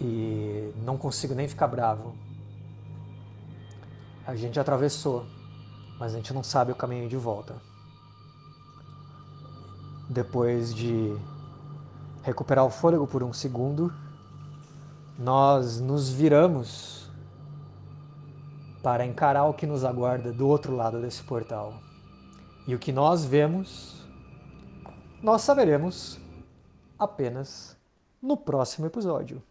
e 0.00 0.72
não 0.86 0.96
consigo 0.96 1.34
nem 1.34 1.46
ficar 1.46 1.68
bravo. 1.68 2.16
A 4.26 4.34
gente 4.34 4.58
atravessou, 4.58 5.26
mas 6.00 6.14
a 6.14 6.16
gente 6.16 6.32
não 6.32 6.42
sabe 6.42 6.72
o 6.72 6.74
caminho 6.74 7.10
de 7.10 7.16
volta. 7.18 7.56
Depois 10.08 10.74
de 10.74 11.14
recuperar 12.22 12.64
o 12.64 12.70
fôlego 12.70 13.06
por 13.06 13.22
um 13.22 13.34
segundo, 13.34 13.92
nós 15.18 15.80
nos 15.80 16.10
viramos 16.10 17.08
para 18.82 19.06
encarar 19.06 19.44
o 19.46 19.54
que 19.54 19.66
nos 19.66 19.84
aguarda 19.84 20.32
do 20.32 20.46
outro 20.48 20.74
lado 20.74 21.00
desse 21.00 21.22
portal. 21.22 21.74
E 22.66 22.74
o 22.74 22.78
que 22.78 22.92
nós 22.92 23.24
vemos, 23.24 24.06
nós 25.22 25.42
saberemos 25.42 26.18
apenas 26.98 27.76
no 28.20 28.36
próximo 28.36 28.86
episódio. 28.86 29.42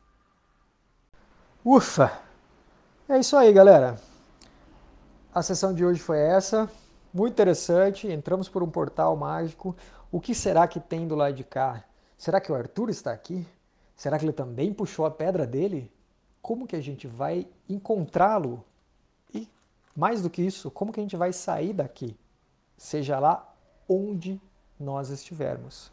Ufa! 1.63 2.11
É 3.07 3.19
isso 3.19 3.37
aí, 3.37 3.51
galera. 3.53 3.99
A 5.33 5.41
sessão 5.41 5.73
de 5.73 5.85
hoje 5.85 5.99
foi 5.99 6.19
essa. 6.19 6.69
Muito 7.13 7.33
interessante. 7.33 8.07
Entramos 8.07 8.49
por 8.49 8.61
um 8.61 8.69
portal 8.69 9.15
mágico. 9.15 9.75
O 10.11 10.19
que 10.19 10.35
será 10.35 10.67
que 10.67 10.79
tem 10.79 11.07
do 11.07 11.15
lado 11.15 11.33
de 11.33 11.43
cá? 11.43 11.83
Será 12.17 12.39
que 12.41 12.51
o 12.51 12.55
Arthur 12.55 12.89
está 12.89 13.11
aqui? 13.11 13.47
Será 13.95 14.17
que 14.17 14.25
ele 14.25 14.33
também 14.33 14.73
puxou 14.73 15.05
a 15.05 15.11
pedra 15.11 15.45
dele? 15.45 15.91
Como 16.41 16.67
que 16.67 16.75
a 16.75 16.81
gente 16.81 17.07
vai 17.07 17.47
encontrá-lo? 17.69 18.63
E 19.33 19.47
mais 19.95 20.21
do 20.21 20.29
que 20.29 20.41
isso, 20.41 20.69
como 20.71 20.91
que 20.91 20.99
a 20.99 21.03
gente 21.03 21.15
vai 21.15 21.31
sair 21.31 21.73
daqui? 21.73 22.15
Seja 22.77 23.19
lá 23.19 23.53
onde 23.87 24.41
nós 24.79 25.09
estivermos. 25.09 25.91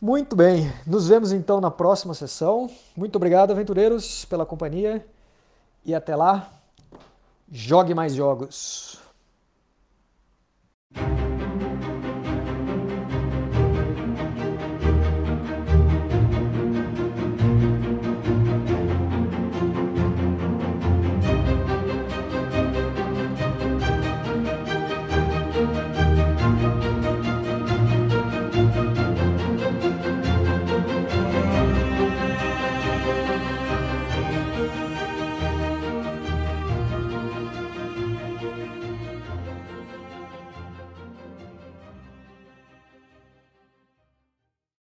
Muito 0.00 0.36
bem, 0.36 0.70
nos 0.86 1.08
vemos 1.08 1.32
então 1.32 1.60
na 1.60 1.70
próxima 1.70 2.12
sessão. 2.12 2.70
Muito 2.96 3.16
obrigado, 3.16 3.52
aventureiros, 3.52 4.24
pela 4.26 4.44
companhia 4.44 5.04
e 5.84 5.94
até 5.94 6.14
lá, 6.14 6.50
jogue 7.50 7.94
mais 7.94 8.14
jogos. 8.14 9.03